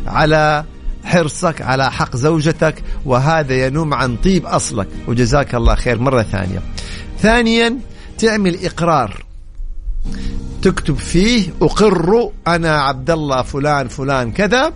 على 0.07 0.65
حرصك 1.03 1.61
على 1.61 1.91
حق 1.91 2.15
زوجتك 2.15 2.83
وهذا 3.05 3.65
ينم 3.65 3.93
عن 3.93 4.15
طيب 4.15 4.45
أصلك 4.45 4.87
وجزاك 5.07 5.55
الله 5.55 5.75
خير 5.75 5.99
مرة 5.99 6.21
ثانية. 6.21 6.59
ثانيا 7.19 7.77
تعمل 8.17 8.65
إقرار. 8.65 9.25
تكتب 10.61 10.95
فيه 10.95 11.53
أقر 11.61 12.29
أنا 12.47 12.81
عبد 12.81 13.11
الله 13.11 13.41
فلان 13.41 13.87
فلان 13.87 14.31
كذا 14.31 14.73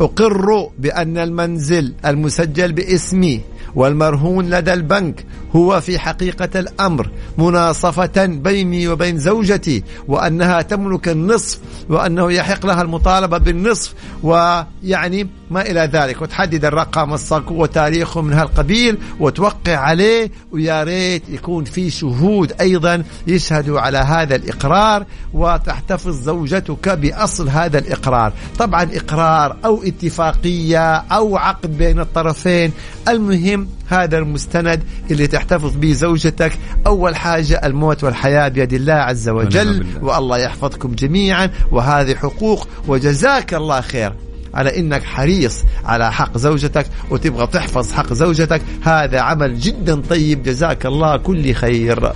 أقر 0.00 0.68
بأن 0.78 1.18
المنزل 1.18 1.94
المسجل 2.06 2.72
باسمي 2.72 3.40
والمرهون 3.74 4.50
لدى 4.50 4.72
البنك 4.72 5.24
هو 5.56 5.80
في 5.80 5.98
حقيقة 5.98 6.60
الأمر 6.60 7.10
مناصفة 7.38 8.26
بيني 8.26 8.88
وبين 8.88 9.18
زوجتي 9.18 9.84
وأنها 10.08 10.62
تملك 10.62 11.08
النصف 11.08 11.58
وأنه 11.88 12.32
يحق 12.32 12.66
لها 12.66 12.82
المطالبة 12.82 13.38
بالنصف 13.38 13.94
ويعني 14.22 15.28
ما 15.50 15.62
إلى 15.62 15.90
ذلك. 15.92 16.22
وتحدد 16.22 16.64
الرقم 16.64 17.16
وتاريخه 17.50 18.22
من 18.22 18.32
هالقبيل 18.32 18.98
وتوقع 19.20 19.76
عليه 19.76 20.30
ويا 20.52 20.84
ريت 20.84 21.22
يكون 21.28 21.64
في 21.64 21.90
شهود 21.90 22.52
أيضا 22.60 23.04
يشهدوا 23.26 23.80
على 23.80 23.98
هذا 23.98 24.34
الإقرار 24.36 25.06
وتحتفظ 25.34 26.22
زوجتك 26.22 26.88
بأصل 26.88 27.48
هذا 27.48 27.78
الإقرار. 27.78 28.32
طبعا 28.58 28.88
إقرار 28.94 29.56
أو 29.64 29.82
اتفاقية 29.82 30.94
أو 30.94 31.36
عقد 31.36 31.78
بين 31.78 32.00
الطرفين 32.00 32.72
المهم 33.08 33.68
هذا 33.88 34.18
المستند 34.18 34.82
اللي 35.10 35.26
تحتفظ 35.26 35.76
به 35.76 35.92
زوجتك. 35.92 36.52
أول 36.86 37.16
حاجة 37.16 37.60
الموت 37.64 38.04
والحياة 38.04 38.48
بيد 38.48 38.72
الله 38.72 38.92
عز 38.92 39.28
وجل 39.28 39.78
بالله. 39.78 40.04
والله 40.04 40.38
يحفظكم 40.38 40.92
جميعا. 40.92 41.50
وهذه 41.70 42.14
حقوق 42.14 42.68
وجزاك 42.88 43.54
الله 43.54 43.80
خير. 43.80 44.12
على 44.54 44.78
إنك 44.78 45.02
حريص 45.02 45.64
على 45.84 46.12
حق 46.12 46.38
زوجتك 46.38 46.86
وتبغى 47.10 47.46
تحفظ 47.46 47.92
حق 47.92 48.12
زوجتك 48.12 48.62
هذا 48.82 49.20
عمل 49.20 49.58
جدا 49.58 50.00
طيب. 50.00 50.42
جزاك 50.42 50.86
الله 50.86 51.16
كل 51.16 51.54
خير. 51.54 52.12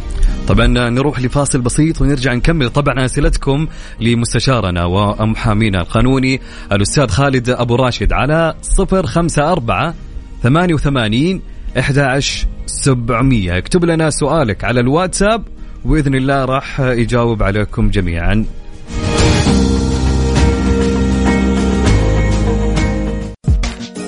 طبعا 0.48 0.66
نروح 0.66 1.20
لفاصل 1.20 1.60
بسيط 1.60 2.00
ونرجع 2.00 2.34
نكمل 2.34 2.70
طبعا 2.70 3.04
أسئلتكم 3.04 3.66
لمستشارنا 4.00 4.84
ومحامينا 4.84 5.80
القانوني 5.80 6.40
الأستاذ 6.72 7.08
خالد 7.08 7.50
أبو 7.50 7.74
راشد 7.74 8.12
على 8.12 8.54
054 8.78 9.94
88 10.42 11.40
11700 11.76 13.58
اكتب 13.58 13.84
لنا 13.84 14.10
سؤالك 14.10 14.64
على 14.64 14.80
الواتساب 14.80 15.42
باذن 15.84 16.14
الله 16.14 16.44
راح 16.44 16.80
يجاوب 16.80 17.42
عليكم 17.42 17.90
جميعا 17.90 18.44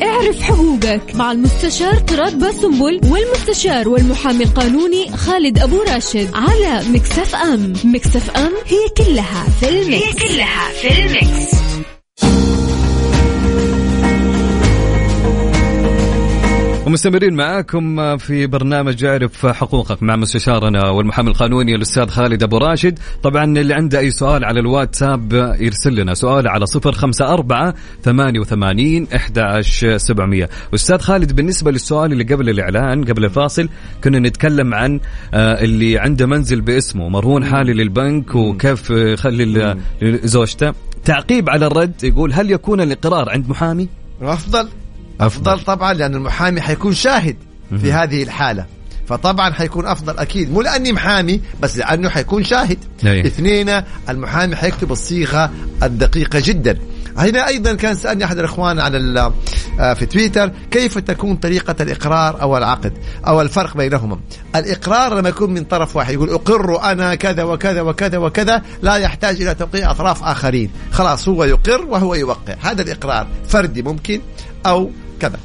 اعرف 0.03 0.43
حقوقك 0.43 1.15
مع 1.15 1.33
المستشار 1.33 1.95
تراد 1.95 2.39
باسنبل 2.39 3.01
والمستشار 3.05 3.89
والمحامي 3.89 4.45
القانوني 4.45 5.11
خالد 5.17 5.59
أبو 5.59 5.83
راشد 5.83 6.31
على 6.35 6.83
Mix 6.93 7.35
FM 7.35 7.73
Mix 7.85 8.31
FM 8.37 8.53
هي 8.67 9.05
كلها 9.05 9.45
في 9.61 9.69
ال 9.69 9.76
mix. 9.76 10.05
هي 10.05 10.13
كلها 10.13 10.69
في 10.83 10.89
ال 10.89 11.04
mix. 11.04 11.64
ومستمرين 16.95 17.35
معاكم 17.35 18.17
في 18.17 18.47
برنامج 18.47 19.05
اعرف 19.05 19.47
حقوقك 19.47 20.03
مع 20.03 20.17
مستشارنا 20.17 20.89
والمحامي 20.89 21.31
القانوني 21.31 21.75
الأستاذ 21.75 22.09
خالد 22.09 22.43
أبو 22.43 22.59
راشد. 22.59 22.99
طبعا 23.23 23.45
اللي 23.45 23.75
عنده 23.75 23.99
أي 23.99 24.11
سؤال 24.11 24.45
على 24.45 24.61
الواتساب 24.61 25.33
يرسل 25.61 25.95
لنا 25.95 26.15
سؤال 26.15 26.49
على 26.49 26.67
صفر 26.67 26.93
خمسة 26.93 27.33
أربعة 27.33 27.75
ثمانية 28.03 28.41
وثمانين 28.41 29.09
أحداش 29.15 29.87
سبعمية. 29.97 30.49
أستاذ 30.75 30.99
خالد 30.99 31.33
بالنسبة 31.37 31.71
للسؤال 31.71 32.13
اللي 32.13 32.25
قبل 32.25 32.49
الإعلان 32.49 33.05
قبل 33.05 33.25
الفاصل 33.25 33.69
كنا 34.05 34.19
نتكلم 34.19 34.75
عن 34.75 35.01
آه، 35.35 35.65
اللي 35.65 35.99
عنده 35.99 36.27
منزل 36.27 36.61
باسمه 36.61 37.09
مرهون 37.09 37.45
حالي 37.45 37.73
للبنك 37.73 38.35
وكيف 38.35 38.91
يخلي 38.91 39.77
زوجته 40.03 40.73
تعقيب 41.05 41.51
على 41.51 41.67
الرد 41.67 42.05
يقول 42.05 42.33
هل 42.33 42.51
يكون 42.51 42.81
الإقرار 42.81 43.31
عند 43.31 43.49
محامي؟ 43.49 43.89
افضل 44.23 44.69
أفضل. 45.21 45.61
طبعا 45.61 45.93
لأن 45.93 46.15
المحامي 46.15 46.61
حيكون 46.61 46.95
شاهد 46.95 47.37
في 47.81 47.93
هذه 47.93 48.23
الحالة. 48.23 48.67
فطبعا 49.07 49.53
حيكون 49.53 49.87
أفضل 49.87 50.19
أكيد. 50.19 50.53
مو 50.53 50.63
لأني 50.63 50.93
محامي 50.93 51.41
بس 51.61 51.77
لأنه 51.77 52.09
حيكون 52.09 52.45
شاهد. 52.45 52.79
أي. 53.07 53.27
اثنين 53.27 53.83
المحامي 54.09 54.57
حيكتب 54.57 54.93
الصيغة 54.93 55.51
الدقيقة 55.83 56.43
جدا. 56.45 56.79
هنا 57.17 57.47
أيضا 57.49 57.75
كان 57.75 57.95
سألني 57.95 58.25
أحد 58.25 58.39
الإخوان 58.39 58.81
على 58.81 59.33
آه، 59.81 59.95
في 59.95 60.07
تويتر 60.07 60.53
كيف 60.71 60.99
تكون 60.99 61.37
طريقة 61.37 61.75
الإقرار 61.81 62.43
أو 62.43 62.57
العقد 62.57 62.93
أو 63.27 63.41
الفرق 63.41 63.77
بينهما؟ 63.77 64.21
الإقرار 64.57 65.15
لما 65.15 65.29
يكون 65.29 65.55
من 65.55 65.65
طرف 65.65 65.97
واحد 65.97 66.15
يقول 66.15 66.31
أقر 66.31 66.83
أنا 66.93 67.15
كذا 67.15 67.43
وكذا 67.43 67.81
وكذا 67.81 68.19
وكذا 68.19 68.63
لا 68.83 68.97
يحتاج 68.97 69.43
إلى 69.43 69.55
توقيع 69.55 69.91
أطراف 69.91 70.23
آخرين. 70.23 70.71
خلاص 70.93 71.29
هو 71.29 71.45
يقر 71.45 71.85
وهو 71.85 72.15
يوقع. 72.15 72.55
هذا 72.61 72.83
الإقرار 72.83 73.27
فردي 73.49 73.83
ممكن 73.83 74.21
أو 74.67 74.91
كذا. 75.29 75.39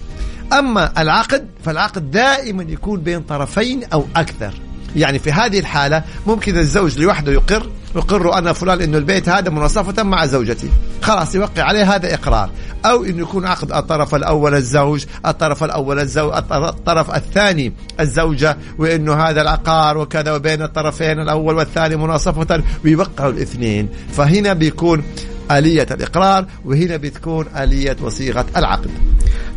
أما 0.60 1.02
العقد 1.02 1.48
فالعقد 1.66 2.12
دائما 2.12 2.64
يكون 2.64 3.00
بين 3.02 3.22
طرفين 3.22 3.84
أو 3.94 4.06
أكثر. 4.16 4.54
يعني 4.96 5.20
في 5.20 5.32
هذه 5.32 5.60
الحالة 5.60 6.04
ممكن 6.28 6.58
الزوج 6.58 7.00
لوحده 7.00 7.32
يقر 7.32 7.70
يقر 7.96 8.38
أنا 8.38 8.54
فلان 8.54 8.82
أنه 8.82 8.98
البيت 8.98 9.30
هذا 9.30 9.50
مناصفة 9.50 10.04
مع 10.04 10.26
زوجتي. 10.26 10.70
خلاص 11.02 11.36
يوقع 11.36 11.64
عليه 11.64 11.96
هذا 11.96 12.14
إقرار. 12.14 12.50
أو 12.86 13.04
أنه 13.04 13.22
يكون 13.22 13.46
عقد 13.46 13.72
الطرف 13.72 14.16
الأول 14.16 14.56
الزوج 14.56 15.06
الطرف 15.26 15.64
الأول 15.64 16.00
الزوج 16.00 16.34
الطرف 16.52 17.16
الثاني 17.16 17.74
الزوجة 18.00 18.58
وأنه 18.78 19.14
هذا 19.14 19.42
العقار 19.42 19.98
وكذا 19.98 20.32
وبين 20.32 20.62
الطرفين 20.62 21.20
الأول 21.20 21.56
والثاني 21.56 21.96
مناصفة 21.96 22.64
ويوقعوا 22.86 23.32
الاثنين. 23.32 23.90
فهنا 24.12 24.54
بيكون 24.54 25.04
آلية 25.52 25.88
الإقرار 25.92 26.46
وهنا 26.66 26.98
بتكون 26.98 27.46
آلية 27.58 27.98
وصيغة 28.02 28.46
العقد. 28.58 28.90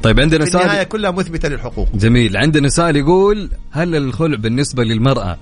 طيب 0.03 0.21
عندنا 0.21 0.45
في 0.45 0.51
النهاية 0.55 0.77
سؤال 0.77 0.89
كلها 0.89 1.11
مثبتة 1.11 1.49
للحقوق. 1.49 1.89
جميل. 1.95 2.37
عندنا 2.37 2.69
سؤال 2.69 2.97
يقول 2.97 3.51
هل 3.71 3.97
الخلع 3.97 4.37
بالنسبة 4.37 4.85
للمرأة 4.85 5.37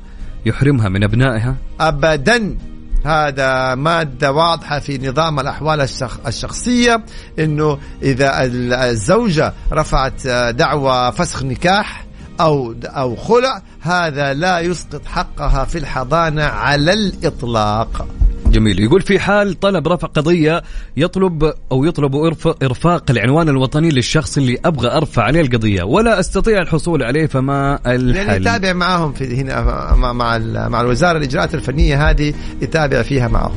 يحرمها 0.46 0.88
من 0.88 1.04
أبنائها؟ 1.04 1.56
أبدا. 1.80 2.58
هذا 3.04 3.74
مادة 3.74 4.32
واضحة 4.32 4.78
في 4.78 5.08
نظام 5.08 5.40
الأحوال 5.40 5.80
الشخ... 5.80 6.18
الشخصية 6.26 7.04
أنه 7.38 7.78
إذا 8.02 8.44
ال- 8.44 8.72
الزوجة 8.72 9.52
رفعت 9.72 10.26
دعوى 10.50 11.12
فسخ 11.12 11.42
نكاح 11.42 12.06
أو 12.40 12.74
أو 12.84 13.16
خلع 13.16 13.62
هذا 13.80 14.34
لا 14.34 14.60
يسقط 14.60 15.06
حقها 15.06 15.64
في 15.64 15.78
الحضانة 15.78 16.44
على 16.44 16.92
الإطلاق. 16.92 18.08
جميل. 18.52 18.80
يقول 18.80 19.02
في 19.02 19.18
حال 19.18 19.60
طلب 19.60 19.88
رفع 19.88 20.08
قضية 20.08 20.62
يطلب 20.96 21.52
أو 21.72 21.84
يطلب 21.84 22.12
إرف- 22.30 22.54
إرفاق 22.62 23.10
العنوان 23.10 23.48
الوطني 23.48 23.88
للشخص 23.88 24.38
اللي 24.38 24.58
أبغى 24.64 24.88
أرفع 24.88 25.22
عليه 25.22 25.40
القضية 25.40 25.82
ولا 25.82 26.20
أستطيع 26.20 26.62
الحصول 26.62 27.02
عليه 27.02 27.26
فما 27.26 27.78
يعني 27.84 27.96
الحل 27.96 28.40
يتابع 28.40 28.72
معهم 28.72 29.12
في 29.12 29.36
هنا 29.36 29.62
مع 29.94 30.12
مع, 30.12 30.38
مع 30.68 30.80
الوزارة 30.80 31.18
الإجراءات 31.18 31.54
الفنية 31.54 32.10
هذه 32.10 32.34
يتابع 32.62 33.02
فيها 33.02 33.28
معهم 33.28 33.52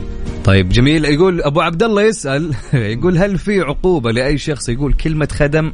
طيب 0.45 0.69
جميل. 0.69 1.06
يقول 1.06 1.41
أبو 1.41 1.62
عبد 1.62 1.84
الله 1.84 2.01
يسأل 2.01 2.56
يقول 2.73 3.17
هل 3.17 3.38
في 3.38 3.62
عقوبة 3.62 4.12
لأي 4.12 4.38
شخص 4.38 4.69
يقول 4.69 4.93
كلمة 4.93 5.27
خدم؟ 5.32 5.71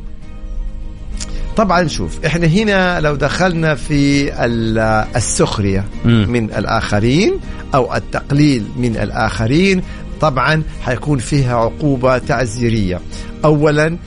طبعا 1.59 1.87
شوف 1.87 2.25
إحنا 2.25 2.47
هنا 2.47 2.99
لو 2.99 3.15
دخلنا 3.15 3.75
في 3.75 4.31
ال- 4.45 4.79
السخرية 5.15 5.85
مم. 6.05 6.25
من 6.29 6.43
الآخرين 6.53 7.33
أو 7.75 7.95
التقليل 7.95 8.63
من 8.77 8.97
الآخرين 8.97 9.81
طبعا 10.21 10.63
حيكون 10.81 11.19
فيها 11.19 11.55
عقوبة 11.55 12.17
تعزيرية 12.17 12.99
أولا 13.45 13.97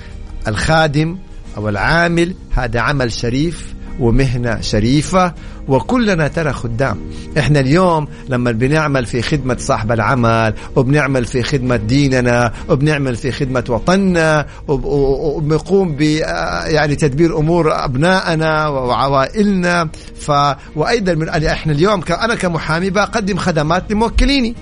الخادم 0.48 1.18
أو 1.56 1.68
العامل 1.68 2.34
هذا 2.50 2.80
عمل 2.80 3.12
شريف 3.12 3.74
ومهنة 4.00 4.60
شريفة 4.60 5.34
وكلنا 5.68 6.28
ترى 6.28 6.52
خدام. 6.52 6.98
إحنا 7.38 7.60
اليوم 7.60 8.08
لما 8.28 8.50
بنعمل 8.50 9.06
في 9.06 9.22
خدمة 9.22 9.56
صاحب 9.58 9.92
العمل 9.92 10.54
وبنعمل 10.76 11.24
في 11.24 11.42
خدمة 11.42 11.76
ديننا 11.76 12.52
وبنعمل 12.68 13.16
في 13.16 13.32
خدمة 13.32 13.64
وطننا 13.68 14.46
وبنقوم 14.68 15.96
ب 15.96 16.00
يعني 16.00 16.96
تدبير 16.96 17.38
أمور 17.38 17.84
أبنائنا 17.84 18.68
وعوائلنا. 18.68 19.88
ف 20.20 20.32
وأيضا 20.76 21.14
من 21.14 21.28
إحنا 21.28 21.72
اليوم 21.72 22.02
أنا 22.10 22.34
كمحامي 22.34 22.90
بقدم 22.90 23.36
خدمات 23.36 23.92
لموكليني. 23.92 24.54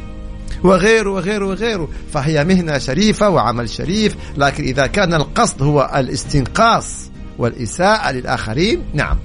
وغيره 0.64 1.10
وغيره 1.10 1.46
وغيره. 1.46 1.88
فهي 2.12 2.44
مهنة 2.44 2.78
شريفة 2.78 3.28
وعمل 3.28 3.68
شريف 3.68 4.16
لكن 4.36 4.64
إذا 4.64 4.86
كان 4.86 5.14
القصد 5.14 5.62
هو 5.62 5.90
الاستنقاص 5.96 7.09
والإساءة 7.40 8.12
للآخرين. 8.12 8.82
نعم. 8.94 9.16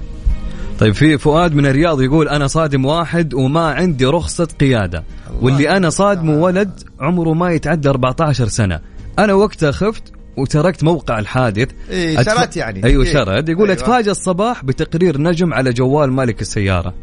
طيب 0.79 0.93
في 0.93 1.17
فؤاد 1.17 1.53
من 1.55 1.65
الرياض 1.65 2.01
يقول 2.01 2.29
أنا 2.29 2.47
صادم 2.47 2.85
واحد 2.85 3.33
وما 3.33 3.65
عندي 3.73 4.05
رخصة 4.05 4.47
قيادة. 4.59 5.03
واللي 5.41 5.69
أنا 5.77 5.89
صادمه 5.89 6.33
ولد 6.33 6.79
عمره 6.99 7.33
ما 7.33 7.51
يتعدى 7.51 7.89
14 7.89 8.47
سنة. 8.47 8.79
أنا 9.19 9.33
وقتها 9.33 9.71
خفت 9.71 10.03
وتركت 10.37 10.83
موقع 10.83 11.19
الحادث. 11.19 11.69
إيه، 11.89 12.17
أتف- 12.17 12.25
شرد 12.39 12.57
يعني. 12.57 12.83
أيوه 12.83 13.05
إيه. 13.05 13.13
شرد. 13.13 13.49
يقول 13.49 13.69
أيوة. 13.69 13.81
أتفاجأ 13.81 14.11
الصباح 14.11 14.65
بتقرير 14.65 15.21
نجم 15.21 15.53
على 15.53 15.73
جوال 15.73 16.11
مالك 16.11 16.41
السيارة. 16.41 16.93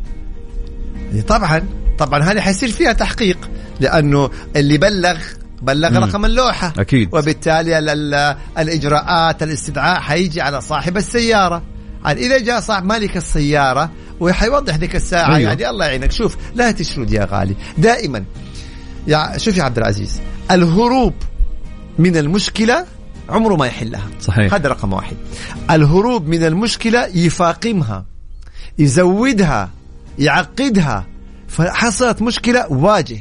طبعا. 1.28 1.62
طبعا 1.98 2.22
هذه 2.22 2.40
حيصير 2.40 2.68
فيها 2.68 2.92
تحقيق 2.92 3.38
لأنه 3.80 4.30
اللي 4.56 4.78
بلغ 4.78 5.16
بلغ 5.62 5.90
مم. 5.90 5.96
رقم 6.04 6.24
اللوحة 6.24 6.72
أكيد. 6.78 7.08
وبالتالي 7.14 7.78
ال- 7.78 7.88
ال- 8.14 8.36
الإجراءات 8.58 9.42
الاستدعاء 9.42 10.00
حيجي 10.00 10.40
على 10.40 10.60
صاحب 10.60 10.96
السيارة 10.96 11.62
عاد 12.04 12.18
إذا 12.18 12.38
جاء 12.38 12.60
صاحب 12.60 12.84
مالك 12.84 13.16
السيارة 13.16 13.90
وحيوضح 14.20 14.76
ذيك 14.76 14.96
الساعة 14.96 15.24
أيوة. 15.26 15.36
أيوه. 15.36 15.48
يعني 15.50 15.68
الله 15.70 15.86
يعينك 15.86 16.12
شوف 16.12 16.36
لا 16.54 16.70
تشرد 16.70 17.12
يا 17.12 17.28
غالي 17.30 17.54
دائما 17.78 18.24
يا 19.06 19.38
شوف 19.38 19.56
يا 19.56 19.62
عبد 19.62 19.78
العزيز 19.78 20.20
الهروب 20.50 21.14
من 21.98 22.16
المشكلة 22.16 22.86
عمره 23.28 23.56
ما 23.56 23.66
يحلها 23.66 24.06
صحيح. 24.20 24.54
هذا 24.54 24.68
رقم 24.68 24.92
واحد 24.92 25.16
الهروب 25.70 26.26
من 26.28 26.44
المشكلة 26.44 27.06
يفاقمها 27.14 28.04
يزودها 28.78 29.70
يعقدها 30.18 31.06
فحصلت 31.48 32.22
مشكلة 32.22 32.72
واجه 32.72 33.18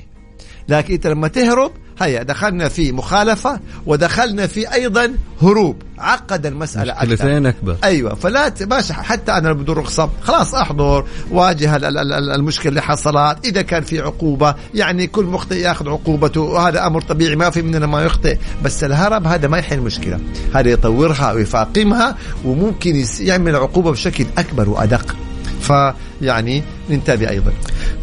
لكن 0.69 0.93
إنت 0.93 1.07
لما 1.07 1.27
تهرب 1.27 1.71
هيا 1.99 2.23
دخلنا 2.23 2.69
في 2.69 2.91
مخالفة 2.91 3.59
ودخلنا 3.85 4.47
في 4.47 4.73
أيضا 4.73 5.11
هروب. 5.41 5.75
عقد 5.97 6.45
المسألة 6.45 6.93
أكثر. 6.93 7.49
أكبر. 7.49 7.75
أيوه 7.83 8.15
فلا 8.15 8.53
ماشي 8.61 8.93
حتى 8.93 9.31
أنا 9.31 9.53
بدون 9.53 9.75
رخصه 9.75 10.09
خلاص 10.21 10.55
أحضر. 10.55 11.05
واجه 11.31 11.75
ال- 11.75 11.85
ال- 11.85 11.97
ال- 12.13 12.29
المشكلة 12.31 12.69
اللي 12.69 12.81
حصلت. 12.81 13.37
إذا 13.45 13.61
كان 13.61 13.83
في 13.83 13.99
عقوبة 14.01 14.55
يعني 14.73 15.07
كل 15.07 15.25
مخطئ 15.25 15.55
يأخذ 15.55 15.89
عقوبته. 15.89 16.41
وهذا 16.41 16.87
أمر 16.87 17.01
طبيعي 17.01 17.35
ما 17.35 17.49
في 17.49 17.61
مننا 17.61 17.85
ما 17.85 18.01
يخطئ. 18.03 18.37
بس 18.63 18.83
الهرب 18.83 19.27
هذا 19.27 19.47
ما 19.47 19.57
يحل 19.57 19.77
المشكلة 19.77 20.19
هذا 20.55 20.69
يطورها 20.69 21.31
ويفاقمها 21.33 22.15
وممكن 22.45 23.05
يعمل 23.19 23.55
عقوبة 23.55 23.91
بشكل 23.91 24.25
أكبر 24.37 24.69
وأدق. 24.69 25.15
فيعني 25.61 26.63
ننتبه 26.89 27.29
أيضا. 27.29 27.53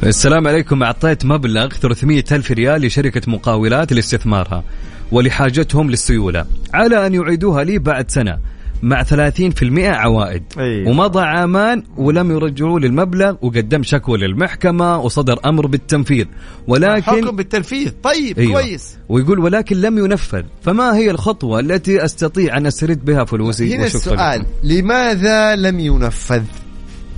السلام 0.03 0.49
عليكم. 0.49 0.83
أعطيت 0.83 1.25
مبلغ 1.25 1.68
300 1.68 2.25
ألف 2.33 2.51
ريال 2.51 2.83
لشركة 2.83 3.31
مقاولات 3.31 3.92
لاستثمارها 3.92 4.64
ولحاجتهم 5.12 5.90
للسيولة 5.90 6.44
على 6.75 7.07
أن 7.07 7.14
يعيدوها 7.14 7.64
لي 7.64 7.79
بعد 7.79 8.11
سنة 8.11 8.38
مع 8.83 9.03
30% 9.03 9.88
عوائد. 9.88 10.42
أيوة. 10.59 10.88
ومضى 10.90 11.21
عامان 11.21 11.83
ولم 11.97 12.31
يرجعوا 12.31 12.81
للمبلغ 12.81 13.35
وقدم 13.42 13.83
شكوى 13.83 14.18
للمحكمة 14.18 14.99
وصدر 14.99 15.40
أمر 15.44 15.66
بالتنفيذ. 15.66 16.27
ولكن 16.68 17.03
حكم 17.03 17.37
بالتنفيذ. 17.37 17.90
طيب 18.03 18.38
أيوة. 18.38 18.53
كويس. 18.53 18.97
ويقول 19.09 19.38
ولكن 19.38 19.81
لم 19.81 19.99
ينفذ. 19.99 20.42
فما 20.62 20.97
هي 20.97 21.11
الخطوة 21.11 21.61
التي 21.61 22.05
أستطيع 22.05 22.57
أن 22.57 22.66
أسترد 22.66 23.05
بها 23.05 23.25
فلوسي؟ 23.25 23.75
هنا 23.75 23.85
وشكرا 23.85 23.99
السؤال 23.99 24.40
لكم. 24.40 24.49
لماذا 24.62 25.57
لم 25.57 25.81
ينفذ؟ 25.81 26.42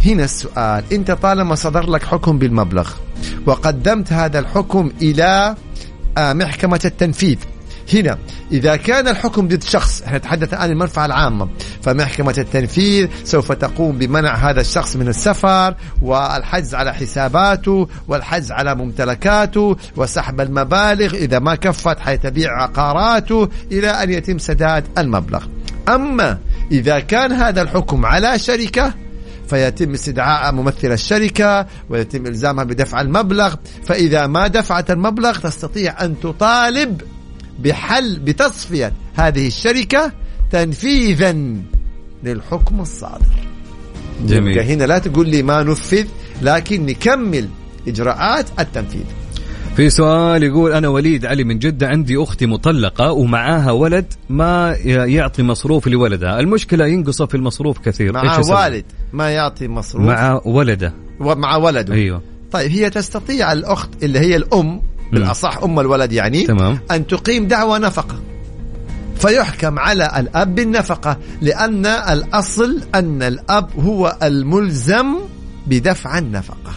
هنا 0.05 0.25
السؤال. 0.25 0.85
أنت 0.93 1.11
طالما 1.11 1.55
صدر 1.55 1.91
لك 1.91 2.03
حكم 2.03 2.39
بالمبلغ 2.39 2.91
وقدمت 3.47 4.13
هذا 4.13 4.39
الحكم 4.39 4.93
إلى 5.03 5.55
آه، 6.19 6.33
محكمة 6.33 6.81
التنفيذ. 6.85 7.37
هنا 7.95 8.19
إذا 8.53 8.77
كان 8.77 9.09
الحكم 9.09 9.49
ضد 9.49 9.63
شخص 9.63 10.03
نتحدث 10.13 10.55
الآن 10.55 10.71
المنفعة 10.71 11.07
العامة. 11.07 11.49
فمحكمة 11.83 12.35
التنفيذ 12.39 13.09
سوف 13.25 13.53
تقوم 13.53 13.99
بمنع 13.99 14.35
هذا 14.35 14.61
الشخص 14.61 14.97
من 14.97 15.09
السفر 15.09 15.75
والحجز 16.03 16.75
على 16.75 16.95
حساباته 16.95 17.89
والحجز 18.09 18.53
على 18.53 18.75
ممتلكاته 18.75 19.77
وسحب 19.97 20.41
المبالغ 20.41 21.15
إذا 21.15 21.39
ما 21.39 21.55
كفت 21.55 21.99
حيتبيع 21.99 22.63
عقاراته 22.63 23.49
إلى 23.73 23.91
أن 23.91 24.11
يتم 24.11 24.39
سداد 24.39 24.85
المبلغ. 24.99 25.45
أما 25.89 26.39
إذا 26.73 27.01
كان 27.01 27.33
هذا 27.33 27.63
الحكم 27.63 28.07
على 28.07 28.39
شركة 28.39 28.95
فيتم 29.51 29.93
استدعاء 29.93 30.53
ممثل 30.53 30.93
الشركة 30.93 31.67
ويتم 31.89 32.27
إلزامها 32.27 32.65
بدفع 32.65 33.01
المبلغ 33.01 33.55
فإذا 33.85 34.27
ما 34.27 34.47
دفعت 34.47 34.91
المبلغ 34.91 35.39
تستطيع 35.39 36.05
أن 36.05 36.21
تطالب 36.21 37.03
بحل 37.59 38.19
بتصفية 38.19 38.93
هذه 39.15 39.47
الشركة 39.47 40.13
تنفيذا 40.51 41.37
للحكم 42.25 42.81
الصادر. 42.81 43.35
جميل. 44.27 44.59
هنا 44.59 44.85
لا 44.85 44.99
تقول 44.99 45.29
لي 45.29 45.43
ما 45.43 45.63
نفذ 45.63 46.07
لكن 46.43 46.87
نكمل 46.87 47.49
إجراءات 47.89 48.47
التنفيذ. 48.59 49.05
في 49.81 49.91
سؤال 49.91 50.43
يقول 50.43 50.73
أنا 50.73 50.89
وليد 50.89 51.27
علي 51.27 51.45
من 51.45 51.59
جدة 51.59 51.89
عندي 51.89 52.23
أختي 52.23 52.47
مطلقة 52.47 53.13
ومعاها 53.13 53.71
ولد 53.71 54.13
ما 54.29 54.77
يعطي 54.85 55.43
مصروف 55.43 55.87
لولدها. 55.87 56.41
المشكلة 56.41 56.87
ينقصه 56.87 57.27
في 57.27 57.35
المصروف 57.35 57.79
كثير. 57.79 58.13
مع؟ 58.13 58.39
والد 58.39 58.85
ما 59.13 59.31
يعطي 59.31 59.69
مصروف. 59.69 60.05
مع 60.05 60.41
ولده. 60.45 60.95
ومع 61.21 61.57
ولده. 61.57 61.95
أيوه. 61.95 62.23
طيب 62.53 62.71
هي 62.71 62.91
تستطيع 62.91 63.53
الأخت 63.53 63.91
اللي 64.03 64.19
هي 64.19 64.37
الأم 64.37 64.83
بالأصح 65.13 65.59
أم 65.63 65.81
الولد 65.81 66.13
يعني 66.13 66.47
تمام. 66.47 66.79
أن 66.91 67.07
تقيم 67.07 67.49
دعوى 67.49 67.79
نفقة. 67.79 68.21
فيحكم 69.17 69.79
على 69.79 70.13
الأب 70.17 70.55
بالنفقة 70.55 71.17
لأن 71.41 71.87
الأصل 71.87 72.83
أن 72.95 73.23
الأب 73.23 73.69
هو 73.79 74.17
الملزم 74.23 75.15
بدفع 75.67 76.19
النفقة. 76.19 76.73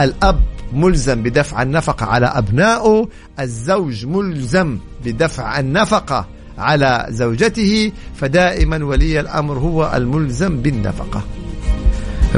الأب 0.00 0.40
ملزم 0.74 1.22
بدفع 1.22 1.62
النفقة 1.62 2.06
على 2.06 2.26
أبنائه 2.26 3.08
الزوج 3.40 4.06
ملزم 4.06 4.78
بدفع 5.04 5.60
النفقة 5.60 6.26
على 6.58 7.06
زوجته 7.10 7.92
فدائما 8.16 8.84
ولي 8.84 9.20
الأمر 9.20 9.58
هو 9.58 9.92
الملزم 9.94 10.56
بالنفقة. 10.56 11.24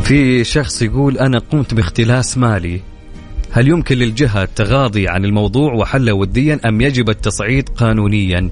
في 0.03 0.45
شخص 0.45 0.83
يقول 0.83 1.19
أنا 1.19 1.39
قمت 1.39 1.75
باختلاس 1.75 2.39
مالي. 2.39 2.81
هل 3.53 3.69
يمكن 3.69 3.97
للجهة 3.97 4.43
التغاضي 4.43 5.09
عن 5.09 5.25
الموضوع 5.25 5.73
وحله 5.73 6.13
وديا 6.13 6.61
أم 6.65 6.81
يجب 6.81 7.11
التصعيد 7.11 7.69
قانونيا؟ 7.69 8.51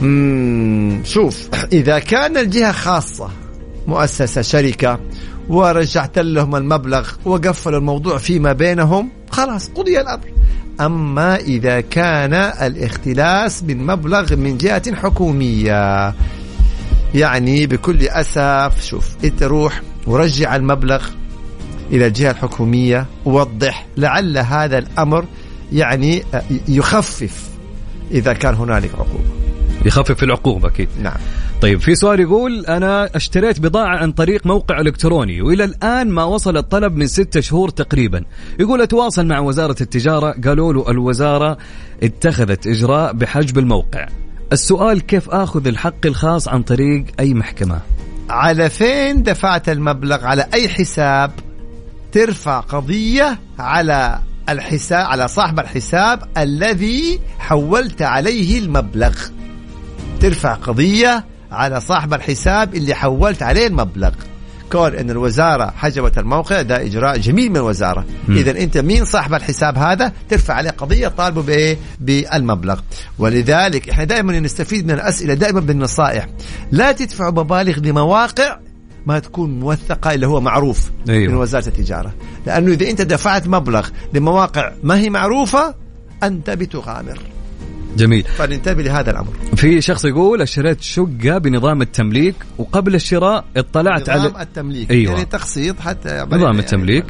مم، 0.00 1.00
شوف 1.04 1.48
إذا 1.72 1.98
كان 1.98 2.36
الجهة 2.36 2.72
خاصة 2.72 3.30
مؤسسة 3.90 4.42
شركة 4.42 5.00
ورجعت 5.48 6.18
لهم 6.18 6.56
المبلغ 6.56 7.10
وقفلوا 7.24 7.78
الموضوع 7.78 8.18
فيما 8.18 8.52
بينهم. 8.52 9.10
خلاص 9.30 9.68
قضي 9.68 10.00
الأمر. 10.00 10.26
أما 10.80 11.36
إذا 11.36 11.80
كان 11.80 12.34
الاختلاس 12.34 13.62
من 13.62 13.86
مبلغ 13.86 14.36
من 14.36 14.58
جهة 14.58 14.94
حكومية 14.94 16.14
يعني 17.14 17.66
بكل 17.66 18.08
أسف 18.08 18.84
شوف 18.84 19.06
أنت 19.24 19.42
روح 19.42 19.82
ورجع 20.06 20.56
المبلغ 20.56 21.06
إلى 21.92 22.06
الجهة 22.06 22.30
الحكومية 22.30 23.06
ووضح 23.24 23.86
لعل 23.96 24.38
هذا 24.38 24.78
الأمر 24.78 25.24
يعني 25.72 26.22
يخفف 26.68 27.48
إذا 28.10 28.32
كان 28.32 28.54
هنالك 28.54 28.94
عقوبة. 28.94 29.30
يخفف 29.84 30.22
العقوبة 30.22 30.68
أكيد. 30.68 30.88
نعم. 31.02 31.18
طيب 31.60 31.80
في 31.80 31.94
سؤال 31.94 32.20
يقول 32.20 32.66
أنا 32.66 33.16
اشتريت 33.16 33.60
بضاعة 33.60 33.96
عن 33.96 34.12
طريق 34.12 34.46
موقع 34.46 34.80
إلكتروني 34.80 35.42
وإلى 35.42 35.64
الآن 35.64 36.08
ما 36.08 36.24
وصل 36.24 36.56
الطلب 36.56 36.96
من 36.96 37.06
ستة 37.06 37.40
شهور 37.40 37.68
تقريبا. 37.68 38.24
يقول 38.60 38.80
أتواصل 38.80 39.26
مع 39.26 39.38
وزارة 39.38 39.76
التجارة؟ 39.80 40.34
قالوا 40.44 40.72
له 40.72 40.90
الوزارة 40.90 41.58
اتخذت 42.02 42.66
إجراء 42.66 43.12
بحجب 43.12 43.58
الموقع. 43.58 44.06
السؤال 44.52 45.00
كيف 45.00 45.30
أخذ 45.30 45.66
الحق 45.66 46.06
الخاص 46.06 46.48
عن 46.48 46.62
طريق 46.62 47.04
أي 47.20 47.34
محكمة؟ 47.34 47.80
على 48.30 48.70
فين 48.70 49.22
دفعت 49.22 49.68
المبلغ؟ 49.68 50.24
على 50.24 50.46
أي 50.54 50.68
حساب 50.68 51.30
ترفع 52.12 52.60
قضية 52.60 53.38
على 53.58 54.18
الحساب 54.48 55.06
على 55.06 55.28
صاحب 55.28 55.60
الحساب 55.60 56.22
الذي 56.38 57.20
حولت 57.38 58.02
عليه 58.02 58.58
المبلغ؟ 58.58 59.14
ترفع 60.20 60.54
قضية 60.54 61.29
على 61.52 61.80
صاحب 61.80 62.14
الحساب 62.14 62.74
اللي 62.74 62.94
حولت 62.94 63.42
عليه 63.42 63.66
المبلغ. 63.66 64.10
كون 64.72 64.94
إن 64.94 65.10
الوزارة 65.10 65.72
حجبت 65.76 66.18
الموقع 66.18 66.62
ده 66.62 66.82
إجراء 66.82 67.18
جميل 67.18 67.50
من 67.50 67.56
الوزارة. 67.56 68.04
اذا 68.28 68.50
أنت 68.50 68.78
مين 68.78 69.04
صاحب 69.04 69.34
الحساب 69.34 69.78
هذا؟ 69.78 70.12
ترفع 70.28 70.54
عليه 70.54 70.70
قضية 70.70 71.08
طالبه 71.08 71.42
بإيه؟ 71.42 71.78
بالمبلغ. 72.00 72.80
ولذلك 73.18 73.88
إحنا 73.88 74.04
دائما 74.04 74.40
نستفيد 74.40 74.86
من 74.86 74.90
الأسئلة 74.90 75.34
دائما 75.34 75.60
بالنصائح. 75.60 76.28
لا 76.72 76.92
تدفعوا 76.92 77.30
مبالغ 77.30 77.78
لمواقع 77.78 78.58
ما 79.06 79.18
تكون 79.18 79.60
موثقة 79.60 80.14
اللي 80.14 80.26
هو 80.26 80.40
معروف 80.40 80.90
أيوة. 81.08 81.32
من 81.32 81.38
وزارة 81.38 81.68
التجارة. 81.68 82.14
لأنه 82.46 82.72
إذا 82.72 82.90
أنت 82.90 83.02
دفعت 83.02 83.48
مبلغ 83.48 83.88
لمواقع 84.14 84.72
ما 84.82 84.98
هي 84.98 85.10
معروفة 85.10 85.74
أنت 86.22 86.50
بتغامر. 86.50 87.18
جميل. 87.96 88.24
فننتبه 88.24 88.82
لهذا 88.82 89.10
الأمر. 89.10 89.32
في 89.56 89.80
شخص 89.80 90.04
يقول 90.04 90.42
أشتريت 90.42 90.80
شقة 90.82 91.38
بنظام 91.38 91.82
التمليك 91.82 92.34
وقبل 92.58 92.94
الشراء 92.94 93.44
اطلعت 93.56 94.10
نظام 94.10 94.34
على 94.36 94.44
التمليك. 94.44 94.90
أيوة. 94.90 95.12
يعني 95.12 95.24
تقسيط 95.24 95.80
حتى 95.80 96.26
نظام 96.30 96.58
التمليك. 96.58 97.04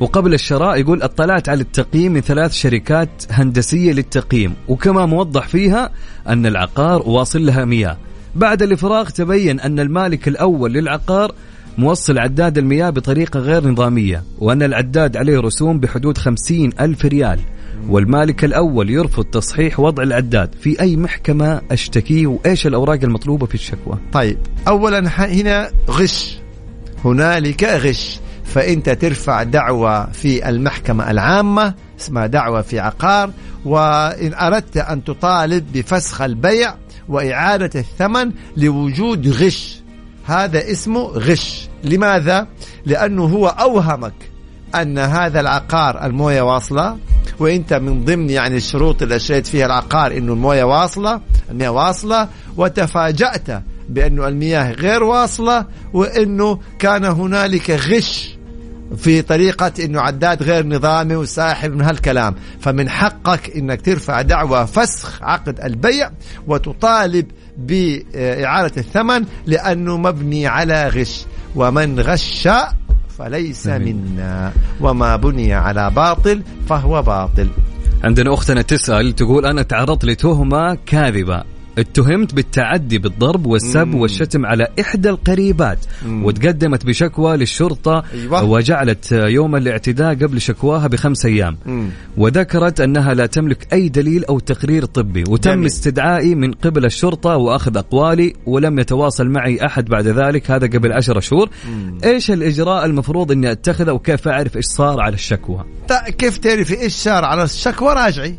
وقبل 0.00 0.34
الشراء 0.34 0.80
يقول 0.80 1.02
أطلعت 1.02 1.48
على 1.48 1.60
التقييم 1.60 2.12
من 2.12 2.20
ثلاث 2.20 2.52
شركات 2.52 3.22
هندسية 3.30 3.92
للتقييم. 3.92 4.54
وكما 4.68 5.06
موضح 5.06 5.48
فيها 5.48 5.90
أن 6.28 6.46
العقار 6.46 7.02
واصل 7.02 7.46
لها 7.46 7.64
مياه. 7.64 7.96
بعد 8.34 8.62
الإفراغ 8.62 9.08
تبين 9.08 9.60
أن 9.60 9.80
المالك 9.80 10.28
الأول 10.28 10.72
للعقار 10.72 11.32
موصل 11.78 12.18
عداد 12.18 12.58
المياه 12.58 12.90
بطريقة 12.90 13.40
غير 13.40 13.68
نظامية 13.68 14.22
وأن 14.38 14.62
العداد 14.62 15.16
عليه 15.16 15.40
رسوم 15.40 15.80
بحدود 15.80 16.18
خمسين 16.18 16.72
ألف 16.80 17.04
ريال. 17.04 17.40
والمالك 17.88 18.44
الأول 18.44 18.90
يرفض 18.90 19.24
تصحيح 19.24 19.80
وضع 19.80 20.02
العداد. 20.02 20.54
في 20.60 20.80
أي 20.80 20.96
محكمة 20.96 21.60
أشتكيه؟ 21.70 22.26
وإيش 22.26 22.66
الأوراق 22.66 22.98
المطلوبة 23.02 23.46
في 23.46 23.54
الشكوى؟ 23.54 23.98
طيب 24.12 24.38
اولا 24.68 25.08
ح- 25.10 25.20
هنا 25.20 25.70
غش. 25.90 26.38
هنالك 27.04 27.64
غش. 27.64 28.20
فانت 28.44 28.88
ترفع 28.90 29.42
دعوة 29.42 30.10
في 30.12 30.48
المحكمة 30.48 31.10
العامة 31.10 31.74
اسمها 32.00 32.26
دعوة 32.26 32.62
في 32.62 32.80
عقار 32.80 33.30
وإن 33.64 34.34
أردت 34.34 34.76
أن 34.76 35.04
تطالب 35.04 35.72
بفسخ 35.72 36.20
البيع 36.22 36.74
وإعادة 37.08 37.80
الثمن 37.80 38.32
لوجود 38.56 39.28
غش. 39.28 39.80
هذا 40.26 40.70
اسمه 40.70 41.00
غش. 41.00 41.68
لماذا؟ 41.84 42.46
لأنه 42.86 43.24
هو 43.24 43.46
أوهمك 43.46 44.12
أن 44.74 44.98
هذا 44.98 45.40
العقار 45.40 46.06
الموية 46.06 46.42
واصلة. 46.42 46.96
وانت 47.40 47.74
من 47.74 48.04
ضمن 48.04 48.30
يعني 48.30 48.56
الشروط 48.56 49.02
اللي 49.02 49.16
اشتريت 49.16 49.46
فيها 49.46 49.66
العقار 49.66 50.16
إنه 50.16 50.32
الموية 50.32 50.64
واصلة 50.64 51.20
المياه 51.50 51.70
واصلة 51.70 52.28
وتفاجأت 52.56 53.62
بانه 53.88 54.28
المياه 54.28 54.72
غير 54.72 55.02
واصلة 55.02 55.66
وإنه 55.92 56.58
كان 56.78 57.04
هنالك 57.04 57.70
غش 57.70 58.36
في 58.96 59.22
طريقة 59.22 59.72
إنه 59.84 60.00
عداد 60.00 60.42
غير 60.42 60.66
نظامي 60.66 61.16
وساحب 61.16 61.72
من 61.72 61.82
هالكلام. 61.82 62.34
فمن 62.60 62.88
حقك 62.88 63.56
إنك 63.56 63.80
ترفع 63.80 64.22
دعوى 64.22 64.66
فسخ 64.66 65.22
عقد 65.22 65.60
البيع 65.60 66.10
وتطالب 66.46 67.26
بإعادة 67.58 68.72
الثمن 68.76 69.24
لأنه 69.46 69.96
مبني 69.96 70.46
على 70.46 70.88
غش. 70.88 71.24
ومن 71.56 72.00
غش 72.00 72.48
فليس. 73.18 73.66
منا. 73.66 74.52
وما 74.80 75.16
بني 75.16 75.54
على 75.54 75.90
باطل 75.90 76.42
فهو 76.68 77.02
باطل. 77.02 77.48
عندنا 78.04 78.34
أختنا 78.34 78.62
تسأل 78.62 79.12
تقول 79.12 79.46
أنا 79.46 79.62
تعرضت 79.62 80.04
لتهمة 80.04 80.78
كاذبة. 80.86 81.55
اتهمت 81.78 82.34
بالتعدي 82.34 82.98
بالضرب 82.98 83.46
والسب 83.46 83.86
مم. 83.86 83.94
والشتم 83.94 84.46
على 84.46 84.68
إحدى 84.80 85.10
القريبات 85.10 85.78
مم. 86.06 86.24
وتقدمت 86.24 86.86
بشكوى 86.86 87.36
للشرطة 87.36 88.02
أيوة. 88.14 88.44
وجعلت 88.44 89.12
يوم 89.12 89.56
الاعتداء 89.56 90.14
قبل 90.14 90.40
شكواها 90.40 90.86
بخمس 90.86 91.26
أيام 91.26 91.58
مم. 91.66 91.88
وذكرت 92.16 92.80
أنها 92.80 93.14
لا 93.14 93.26
تملك 93.26 93.72
أي 93.72 93.88
دليل 93.88 94.24
أو 94.24 94.38
تقرير 94.38 94.84
طبي 94.84 95.24
وتم 95.28 95.50
جميل. 95.50 95.66
استدعائي 95.66 96.34
من 96.34 96.52
قبل 96.52 96.84
الشرطة 96.84 97.36
وأخذ 97.36 97.76
أقوالي 97.76 98.32
ولم 98.46 98.78
يتواصل 98.78 99.28
معي 99.28 99.66
أحد 99.66 99.84
بعد 99.84 100.06
ذلك 100.06 100.50
هذا 100.50 100.66
قبل 100.66 100.92
عشر 100.92 101.20
شهور 101.20 101.48
إيش 102.04 102.30
الإجراء 102.30 102.84
المفروض 102.84 103.32
أني 103.32 103.52
أتخذه 103.52 103.92
وكيف 103.92 104.28
أعرف 104.28 104.56
إيش 104.56 104.64
صار 104.64 105.00
على 105.00 105.14
الشكوى 105.14 105.64
كيف 106.18 106.38
تعرفي 106.38 106.80
إيش 106.80 106.92
صار 106.92 107.24
على 107.24 107.42
الشكوى 107.42 107.94
راجعي 107.94 108.34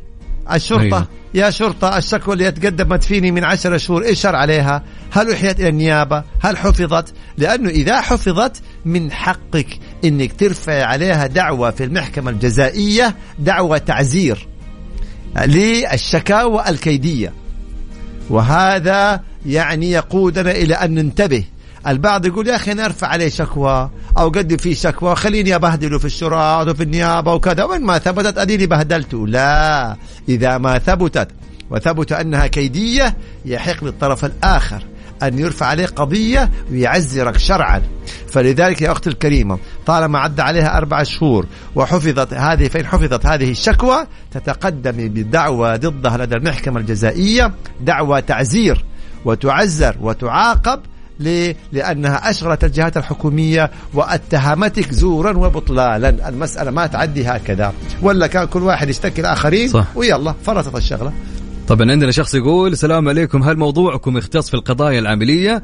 الشرطة 0.54 0.84
أيوة. 0.84 1.08
يا 1.38 1.50
شرطة 1.50 1.98
الشكوى 1.98 2.34
اللي 2.34 2.52
تقدمت 2.52 3.04
فيني 3.04 3.32
من 3.32 3.44
عشرة 3.44 3.78
شهور 3.78 4.04
إيش 4.04 4.20
صار 4.20 4.36
عليها؟ 4.36 4.84
هل 5.12 5.32
أحيت 5.32 5.60
إلى 5.60 5.70
النيابة؟ 5.70 6.24
هل 6.42 6.58
حفظت؟ 6.58 7.14
لأنه 7.38 7.70
إذا 7.70 8.02
حفظت 8.02 8.62
من 8.86 9.12
حقك 9.12 9.80
أنك 10.06 10.34
ترفع 10.34 10.86
عليها 10.86 11.28
دعوة 11.28 11.72
في 11.72 11.84
المحكمة 11.84 12.32
الجزائية 12.32 13.16
دعوة 13.40 13.78
تعزير 13.78 14.48
للشكاوى 15.46 16.64
الكيدية. 16.70 17.34
وهذا 18.30 19.22
يعني 19.46 19.92
يقودنا 19.92 20.52
إلى 20.52 20.74
أن 20.74 20.94
ننتبه 20.94 21.44
البعض 21.88 22.26
يقول 22.26 22.48
يا 22.48 22.56
أخي 22.56 22.72
أنا 22.72 22.86
أرفع 22.86 23.08
عليه 23.08 23.30
شكوى 23.30 23.90
أو 24.18 24.30
قدم 24.30 24.58
فيه 24.58 24.74
شكوى 24.74 25.16
خليني 25.16 25.56
أبهدله 25.56 26.00
في 26.00 26.06
الشرطة 26.06 26.72
وفي 26.72 26.84
النيابة 26.84 27.34
وكذا 27.34 27.64
وين 27.64 27.82
ما 27.82 27.98
ثبتت 27.98 28.38
أديني 28.38 28.66
بهدلته. 28.66 29.28
لا 29.28 29.96
إذا 30.30 30.58
ما 30.58 30.80
ثبتت 30.80 31.28
وثبت 31.70 32.12
أنها 32.12 32.48
كيدية 32.48 33.18
يحق 33.46 33.84
للطرف 33.84 34.26
الآخر 34.26 34.84
أن 35.24 35.40
يرفع 35.40 35.66
عليه 35.66 35.86
قضية 35.86 36.52
ويعزرك 36.72 37.38
شرعا. 37.38 37.82
فلذلك 38.28 38.82
يا 38.82 38.92
أختي 38.92 39.10
الكريمة 39.10 39.60
طالما 39.86 40.20
عدى 40.20 40.42
عليها 40.42 40.78
أربع 40.78 41.04
شهور 41.04 41.46
وحفظت 41.76 42.34
هذه 42.34 42.68
فإن 42.68 42.86
حفظت 42.86 43.26
هذه 43.26 43.52
الشكوى 43.52 44.08
تتقدم 44.32 45.08
بدعوى 45.08 45.78
ضدها 45.78 46.18
لدى 46.18 46.36
المحكمة 46.36 46.80
الجزائية 46.80 47.54
دعوى 47.82 48.22
تعزير 48.22 48.86
وتعزر 49.26 49.96
وتعاقب 50.02 50.80
ليه؟ 51.20 51.56
لأنها 51.72 52.30
أشغلت 52.30 52.64
الجهات 52.64 52.98
الحكومية 52.98 53.72
واتهمتك 53.94 54.92
زورا 54.92 55.38
وبطلالا. 55.38 56.30
المسألة 56.30 56.72
ما 56.72 56.88
تعدي 56.88 57.26
هكذا. 57.26 57.74
ولا 58.02 58.28
كان 58.28 58.46
كل 58.46 58.64
واحد 58.64 58.90
يشتكي 58.90 59.22
الآخرين 59.22 59.68
صح. 59.68 59.88
ويلا 59.96 60.34
فرطت 60.44 60.76
الشغلة. 60.76 61.14
طبعا 61.68 61.92
عندنا 61.92 62.12
شخص 62.12 62.36
يقول 62.36 62.72
السلام 62.72 63.10
عليكم. 63.10 63.44
هل 63.44 63.58
موضوعكم 63.58 64.18
يختص 64.18 64.50
في 64.50 64.54
القضايا 64.54 65.00
العملية 65.00 65.64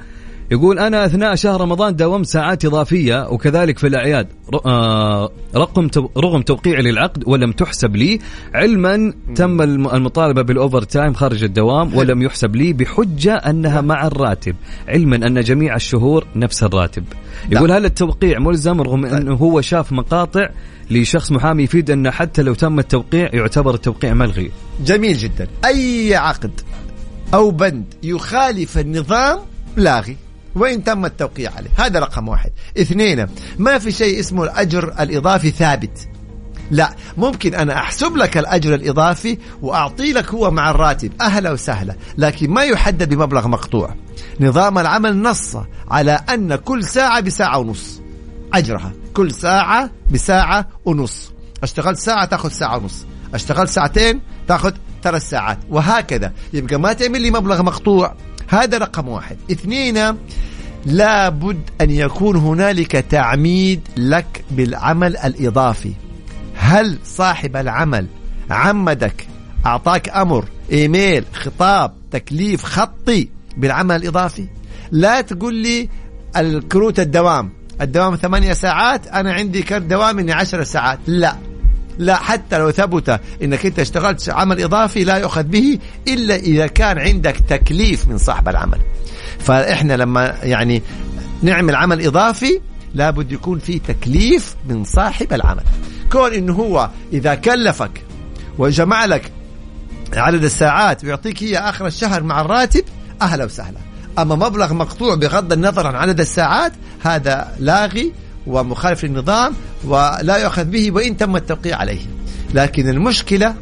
يقول 0.53 0.79
أنا 0.79 1.05
أثناء 1.05 1.35
شهر 1.35 1.61
رمضان 1.61 1.95
داومت 1.95 2.25
ساعات 2.25 2.65
إضافية 2.65 3.27
وكذلك 3.29 3.79
في 3.79 3.87
الأعياد. 3.87 4.27
آه، 4.65 5.31
رقم 5.55 5.89
رغم 6.17 6.41
توقيعي 6.41 6.81
للعقد 6.81 7.23
ولم 7.27 7.51
تحسب 7.51 7.95
لي 7.95 8.19
علما 8.53 9.13
تم 9.35 9.61
الم- 9.61 9.87
المطالبة 9.87 10.41
بالأوفر 10.41 10.81
تايم 10.81 11.13
خارج 11.13 11.43
الدوام 11.43 11.97
ولم 11.97 12.21
يحسب 12.21 12.55
لي 12.55 12.73
بحجة 12.73 13.35
أنها 13.35 13.81
مع 13.81 14.07
الراتب. 14.07 14.55
علما 14.87 15.15
أن 15.15 15.41
جميع 15.41 15.75
الشهور 15.75 16.25
نفس 16.35 16.63
الراتب. 16.63 17.03
يقول 17.51 17.71
هل 17.71 17.85
التوقيع 17.85 18.39
ملزم 18.39 18.81
رغم 18.81 19.05
أنه 19.05 19.33
هو 19.33 19.61
شاف 19.61 19.91
مقاطع 19.91 20.49
لشخص 20.91 21.31
محامي 21.31 21.63
يفيد 21.63 21.91
أنه 21.91 22.11
حتى 22.11 22.41
لو 22.41 22.53
تم 22.53 22.79
التوقيع 22.79 23.29
يعتبر 23.33 23.73
التوقيع 23.73 24.13
ملغي؟ 24.13 24.51
جميل 24.85 25.17
جدا. 25.17 25.47
أي 25.65 26.15
عقد 26.15 26.51
أو 27.33 27.51
بند 27.51 27.85
يخالف 28.03 28.77
النظام 28.77 29.39
لاغي. 29.77 30.17
وإن 30.55 30.83
تم 30.83 31.05
التوقيع 31.05 31.51
عليه. 31.57 31.69
هذا 31.77 31.99
رقم 31.99 32.27
واحد. 32.27 32.51
اثنين 32.77 33.27
ما 33.59 33.79
في 33.79 33.91
شيء 33.91 34.19
اسمه 34.19 34.43
الأجر 34.43 34.93
الإضافي 34.99 35.49
ثابت. 35.51 36.07
لا 36.71 36.95
ممكن 37.17 37.55
أنا 37.55 37.73
أحسب 37.73 38.17
لك 38.17 38.37
الأجر 38.37 38.73
الإضافي 38.73 39.37
وأعطي 39.61 40.13
لك 40.13 40.33
هو 40.33 40.51
مع 40.51 40.69
الراتب 40.71 41.11
أهلا 41.21 41.51
وسهلا 41.51 41.95
لكن 42.17 42.49
ما 42.49 42.63
يحدد 42.63 43.13
بمبلغ 43.13 43.47
مقطوع. 43.47 43.95
نظام 44.39 44.79
العمل 44.79 45.21
نص 45.21 45.57
على 45.87 46.11
أن 46.11 46.55
كل 46.55 46.83
ساعة 46.83 47.19
بساعة 47.19 47.57
ونص. 47.57 48.01
أجرها. 48.53 48.91
كل 49.13 49.31
ساعة 49.31 49.89
بساعة 50.11 50.67
ونص. 50.85 51.31
اشتغلت 51.63 51.99
ساعة 51.99 52.25
تأخذ 52.25 52.49
ساعة 52.49 52.77
ونص. 52.77 53.05
اشتغلت 53.33 53.69
ساعتين 53.69 54.21
تأخذ 54.47 54.73
ثلاث 55.03 55.29
ساعات. 55.29 55.57
وهكذا. 55.69 56.33
يبقى 56.53 56.79
ما 56.79 56.93
تعمل 56.93 57.21
لي 57.21 57.31
مبلغ 57.31 57.63
مقطوع. 57.63 58.15
هذا 58.47 58.77
رقم 58.77 59.07
واحد. 59.07 59.37
اثنين 59.51 60.17
لابد 60.85 61.69
أن 61.81 61.91
يكون 61.91 62.35
هنالك 62.35 62.91
تعميد 62.91 63.87
لك 63.97 64.43
بالعمل 64.51 65.17
الإضافي. 65.17 65.93
هل 66.55 66.97
صاحب 67.03 67.55
العمل 67.55 68.07
عمدك 68.49 69.27
أعطاك 69.65 70.09
أمر 70.09 70.45
إيميل 70.71 71.25
خطاب 71.33 71.93
تكليف 72.11 72.63
خطي 72.63 73.27
بالعمل 73.57 73.95
الإضافي؟ 73.95 74.47
لا 74.91 75.21
تقول 75.21 75.55
لي 75.55 75.89
الكروت 76.37 76.99
الدوام. 76.99 77.49
الدوام 77.81 78.15
ثمانية 78.15 78.53
ساعات 78.53 79.07
أنا 79.07 79.33
عندي 79.33 79.61
كرت 79.61 79.81
دوام 79.81 80.19
إني 80.19 80.31
عشر 80.31 80.63
ساعات. 80.63 80.99
لا. 81.07 81.35
لا 81.97 82.15
حتى 82.15 82.57
لو 82.57 82.71
ثبت 82.71 83.19
إنك 83.43 83.65
أنت 83.65 83.79
اشتغلت 83.79 84.29
عمل 84.29 84.63
إضافي 84.63 85.03
لا 85.03 85.17
يؤخذ 85.17 85.43
به 85.43 85.79
إلا 86.07 86.35
إذا 86.35 86.67
كان 86.67 86.97
عندك 86.97 87.35
تكليف 87.49 88.07
من 88.07 88.17
صاحب 88.17 88.49
العمل. 88.49 88.79
فإحنا 89.39 89.93
لما 89.93 90.35
يعني 90.43 90.83
نعمل 91.41 91.75
عمل 91.75 92.05
إضافي 92.05 92.61
لابد 92.93 93.31
يكون 93.31 93.59
في 93.59 93.79
تكليف 93.79 94.55
من 94.69 94.83
صاحب 94.83 95.33
العمل. 95.33 95.63
كون 96.11 96.33
إنه 96.33 96.53
هو 96.53 96.89
إذا 97.13 97.35
كلفك 97.35 98.03
وجمع 98.57 99.05
لك 99.05 99.31
عدد 100.13 100.43
الساعات 100.43 101.03
ويعطيك 101.03 101.41
اياه 101.41 101.69
آخر 101.69 101.87
الشهر 101.87 102.23
مع 102.23 102.41
الراتب 102.41 102.83
أهلا 103.21 103.45
وسهلا. 103.45 103.77
أما 104.19 104.35
مبلغ 104.35 104.73
مقطوع 104.73 105.15
بغض 105.15 105.53
النظر 105.53 105.87
عن 105.87 105.95
عدد 105.95 106.19
الساعات 106.19 106.73
هذا 107.03 107.55
لاغي 107.59 108.13
ومخالف 108.47 109.03
للنظام 109.03 109.53
ولا 109.83 110.37
يؤخذ 110.37 110.65
به 110.65 110.91
وإن 110.91 111.17
تم 111.17 111.35
التوقيع 111.35 111.77
عليه. 111.77 112.01
لكن 112.53 112.89
المشكلة 112.89 113.55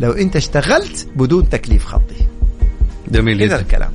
لو 0.00 0.12
أنت 0.12 0.36
اشتغلت 0.36 1.08
بدون 1.16 1.48
تكليف 1.48 1.84
خطي. 1.86 2.26
جميل 3.08 3.42
هذا 3.42 3.60
الكلام. 3.60 3.90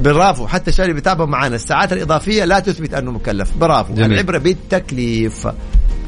برافو 0.00 0.46
حتى 0.46 0.70
الشباب 0.70 0.84
اللي 0.84 0.94
بيتابعوا 0.94 1.28
معنا 1.28 1.54
الساعات 1.56 1.92
الإضافية 1.92 2.44
لا 2.44 2.60
تثبت 2.60 2.94
أنه 2.94 3.10
مكلف. 3.10 3.56
برافو 3.56 3.94
جميل. 3.94 4.12
العبرة 4.12 4.38
بالتكليف. 4.38 5.48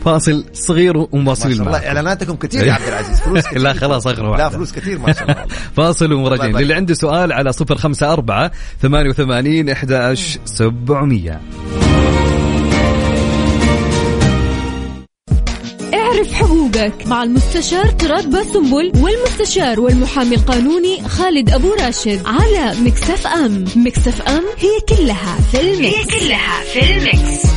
فاصل 0.05 0.45
صغير 0.53 0.97
ومواصلين 0.97 1.59
ما 1.59 1.65
شاء 1.65 1.75
الله 1.75 1.89
إعلاناتكم 1.89 2.37
كثير 2.37 2.67
يا 2.67 2.73
عبد 2.73 2.89
العزيز. 2.89 3.21
فلوس 3.21 3.47
كثير 3.47 3.59
لا 3.59 3.73
خلاص 3.73 4.07
اغرى 4.07 4.39
لا 4.39 4.49
فلوس 4.49 4.73
كثير 4.73 4.99
ما 4.99 5.13
شاء 5.13 5.23
الله. 5.23 5.47
فاصل 5.77 6.13
وراجعين 6.13 6.53
طيب، 6.53 6.55
طيب. 6.55 6.65
للي 6.65 6.75
عنده 6.75 6.95
سؤال 6.95 7.33
على 7.33 7.51
054 7.71 8.51
88 8.83 9.71
11700 9.71 11.41
اعرف 16.17 16.33
حقوقك 16.33 17.07
مع 17.07 17.23
المستشار 17.23 17.87
تراد 17.87 18.31
باسنبل 18.31 18.93
والمستشار 19.03 19.81
والمحامي 19.81 20.35
القانوني 20.35 21.03
خالد 21.09 21.51
أبو 21.51 21.73
راشد 21.73 22.21
على 22.27 22.75
Mix 22.81 23.27
FM 23.27 23.65
Mix 23.77 24.23
FM 24.23 24.43
هي 24.59 24.97
كلها 24.97 25.39
في 25.53 25.61
ال 25.61 25.68
mix. 25.68 25.97
هي 25.97 26.05
كلها 26.05 26.61
في 26.73 26.81
ال 26.81 26.96
mix. 26.96 27.56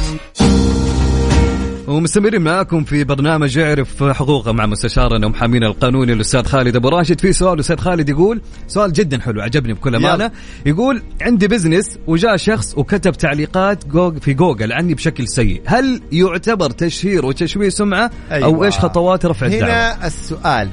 ومستمرين 1.90 2.42
معاكم 2.42 2.84
في 2.84 3.04
برنامج 3.04 3.58
اعرف 3.58 4.04
حقوقك 4.04 4.52
مع 4.52 4.66
مستشارنا 4.66 5.26
ومحامينا 5.26 5.68
القانوني 5.68 6.14
الأستاذ 6.14 6.44
خالد 6.44 6.76
أبو 6.76 6.90
راشد. 6.90 7.22
في 7.22 7.34
سؤال 7.34 7.54
الاستاذ 7.54 7.78
خالد 7.78 8.10
يقول 8.10 8.42
سؤال 8.68 8.94
جدا 8.94 9.20
حلو 9.20 9.42
عجبني 9.42 9.74
بكل 9.74 9.96
أمانة. 9.96 10.32
يقول 10.66 11.02
عندي 11.22 11.48
business 11.48 12.00
وجاء 12.08 12.38
شخص 12.38 12.78
وكتب 12.78 13.12
تعليقات 13.12 13.88
جوج 13.88 14.18
في 14.18 14.34
جوجل 14.34 14.74
عني 14.74 14.94
بشكل 14.94 15.28
سيء. 15.28 15.62
هل 15.66 16.02
يعتبر 16.12 16.70
تشهير 16.70 17.26
وتشويه 17.26 17.70
سمعة؟ 17.70 18.12
أيوة. 18.32 18.46
أو 18.46 18.64
إيش 18.64 18.80
خطوات 18.80 19.26
رفع 19.26 19.46
الدعوى؟ 19.46 19.64
هنا 19.64 20.08
السؤال 20.08 20.70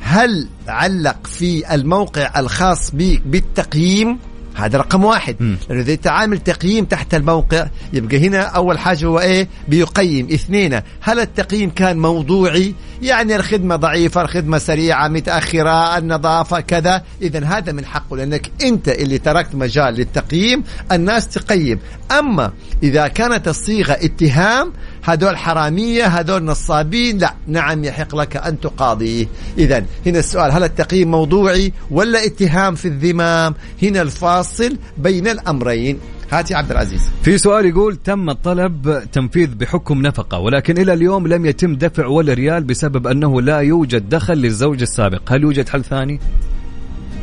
هل 0.00 0.48
علق 0.68 1.26
في 1.26 1.74
الموقع 1.74 2.40
الخاص 2.40 2.90
بك 2.94 3.22
بالتقييم؟ 3.26 4.18
هذا 4.58 4.78
رقم 4.78 5.04
واحد. 5.04 5.36
لأنه 5.40 5.80
إذا 5.80 5.92
انت 5.92 6.06
عامل 6.06 6.38
تقييم 6.38 6.84
تحت 6.84 7.14
الموقع 7.14 7.66
يبقى 7.92 8.26
هنا 8.26 8.40
أول 8.40 8.78
حاجة 8.78 9.06
هو 9.06 9.20
إيه؟ 9.20 9.48
بيقيم. 9.68 10.28
اثنين 10.32 10.80
هل 11.00 11.20
التقييم 11.20 11.70
كان 11.70 11.98
موضوعي؟ 11.98 12.74
يعني 13.02 13.36
الخدمة 13.36 13.76
ضعيفة 13.76 14.22
الخدمة 14.22 14.58
سريعة 14.58 15.08
متأخرة 15.08 15.98
النظافة 15.98 16.60
كذا. 16.60 17.02
اذا 17.22 17.44
هذا 17.44 17.72
من 17.72 17.84
حقه 17.84 18.16
لأنك 18.16 18.50
أنت 18.62 18.88
اللي 18.88 19.18
تركت 19.18 19.54
مجال 19.54 19.94
للتقييم 19.94 20.64
الناس 20.92 21.28
تقيم. 21.28 21.78
أما 22.18 22.52
إذا 22.82 23.08
كانت 23.08 23.48
الصيغة 23.48 23.92
اتهام 23.92 24.72
هذول 25.08 25.36
حرامية 25.36 26.04
هذول 26.06 26.44
نصابين. 26.44 27.18
لا 27.18 27.34
نعم 27.46 27.84
يحق 27.84 28.16
لك 28.16 28.36
أن 28.36 28.60
تقاضيه 28.60 29.26
إذا 29.58 29.84
هنا 30.06 30.18
السؤال 30.18 30.52
هل 30.52 30.64
التقييم 30.64 31.10
موضوعي 31.10 31.72
ولا 31.90 32.24
اتهام 32.24 32.74
في 32.74 32.88
الذمام؟ 32.88 33.54
هنا 33.82 34.02
الفاصل 34.02 34.76
بين 34.96 35.28
الأمرين. 35.28 35.98
هات 36.32 36.50
يا 36.50 36.56
عبد 36.56 36.70
العزيز. 36.70 37.00
في 37.22 37.38
سؤال 37.38 37.66
يقول 37.66 37.96
تم 37.96 38.30
الطلب 38.30 39.02
تنفيذ 39.12 39.54
بحكم 39.54 40.02
نفقة 40.02 40.38
ولكن 40.38 40.78
إلى 40.78 40.92
اليوم 40.92 41.26
لم 41.26 41.46
يتم 41.46 41.74
دفع 41.74 42.06
ولا 42.06 42.34
ريال 42.34 42.64
بسبب 42.64 43.06
أنه 43.06 43.40
لا 43.42 43.58
يوجد 43.58 44.08
دخل 44.08 44.34
للزوج 44.34 44.82
السابق. 44.82 45.32
هل 45.32 45.42
يوجد 45.42 45.68
حل 45.68 45.84
ثاني؟ 45.84 46.20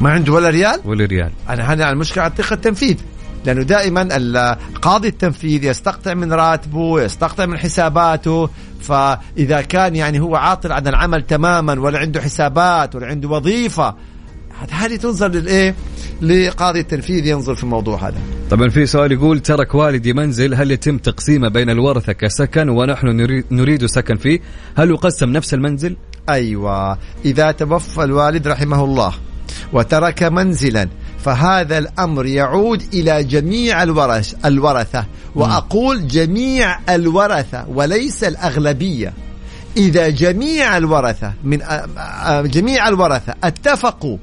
ما 0.01 0.09
عنده 0.09 0.33
ولا 0.33 0.49
ريال؟ 0.49 0.79
ولا 0.85 1.05
ريال. 1.05 1.31
أنا 1.49 1.73
هنا 1.73 1.91
المشكلة 1.91 2.23
على 2.23 2.33
التنفيذ. 2.51 2.97
لأنه 3.45 3.63
دائما 3.63 4.57
قاضي 4.81 5.07
التنفيذ 5.07 5.63
يستقطع 5.63 6.13
من 6.13 6.33
راتبه 6.33 7.01
يستقطع 7.01 7.45
من 7.45 7.57
حساباته 7.57 8.49
فإذا 8.81 9.61
كان 9.61 9.95
يعني 9.95 10.19
هو 10.19 10.35
عاطل 10.35 10.71
عن 10.71 10.87
العمل 10.87 11.21
تماما 11.21 11.79
ولا 11.79 11.99
عنده 11.99 12.21
حسابات 12.21 12.95
ولا 12.95 13.07
عنده 13.07 13.29
وظيفة 13.29 13.95
هذه 14.71 14.95
تنظر 14.95 15.27
للإيه؟ 15.27 15.75
لقاضي 16.21 16.79
التنفيذ 16.79 17.25
ينظر 17.25 17.55
في 17.55 17.63
الموضوع 17.63 18.07
هذا. 18.07 18.17
طبعا 18.49 18.69
في 18.69 18.85
سؤال 18.85 19.11
يقول 19.11 19.39
ترك 19.39 19.75
والدي 19.75 20.13
منزل 20.13 20.53
هل 20.53 20.71
يتم 20.71 20.97
تقسيمه 20.97 21.49
بين 21.49 21.69
الورثة 21.69 22.13
كسكن 22.13 22.69
ونحن 22.69 23.07
نريد 23.51 23.85
سكن 23.85 24.15
فيه؟ 24.15 24.39
هل 24.77 24.89
يقسم 24.89 25.29
نفس 25.29 25.53
المنزل؟ 25.53 25.95
أيوه 26.29 26.97
إذا 27.25 27.51
توفى 27.51 28.03
الوالد 28.03 28.47
رحمه 28.47 28.83
الله 28.83 29.13
وترك 29.73 30.23
منزلا 30.23 30.89
فهذا 31.25 31.77
الأمر 31.77 32.25
يعود 32.25 32.83
إلى 32.93 33.23
جميع 33.23 33.83
الورث 33.83 34.33
الورثة. 34.45 35.05
وأقول 35.35 36.07
جميع 36.07 36.79
الورثة 36.89 37.65
وليس 37.67 38.23
الأغلبية. 38.23 39.13
إذا 39.77 40.09
جميع 40.09 40.77
الورثة 40.77 41.33
من 41.43 41.61
جميع 42.43 42.87
الورثة 42.87 43.33
اتفقوا 43.43 44.17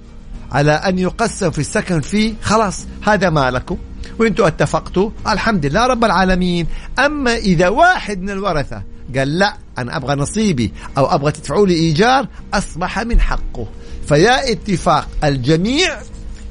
على 0.52 0.72
أن 0.72 0.98
يقسم 0.98 1.50
في 1.50 1.58
السكن 1.58 2.00
فيه 2.00 2.34
خلاص 2.42 2.86
هذا 3.02 3.30
مالكم. 3.30 3.76
وإنتم 4.18 4.44
اتفقتوا. 4.44 5.10
الحمد 5.28 5.66
لله 5.66 5.86
رب 5.86 6.04
العالمين. 6.04 6.66
أما 6.98 7.36
إذا 7.36 7.68
واحد 7.68 8.22
من 8.22 8.30
الورثة 8.30 8.82
قال 9.16 9.38
لا 9.38 9.56
أنا 9.78 9.96
أبغى 9.96 10.14
نصيبي 10.14 10.72
أو 10.98 11.14
أبغى 11.14 11.32
تدفعوا 11.32 11.66
لي 11.66 11.74
إيجار 11.74 12.26
أصبح 12.54 12.98
من 12.98 13.20
حقه. 13.20 13.66
فيا 14.08 14.52
اتفاق 14.52 15.08
الجميع 15.24 15.98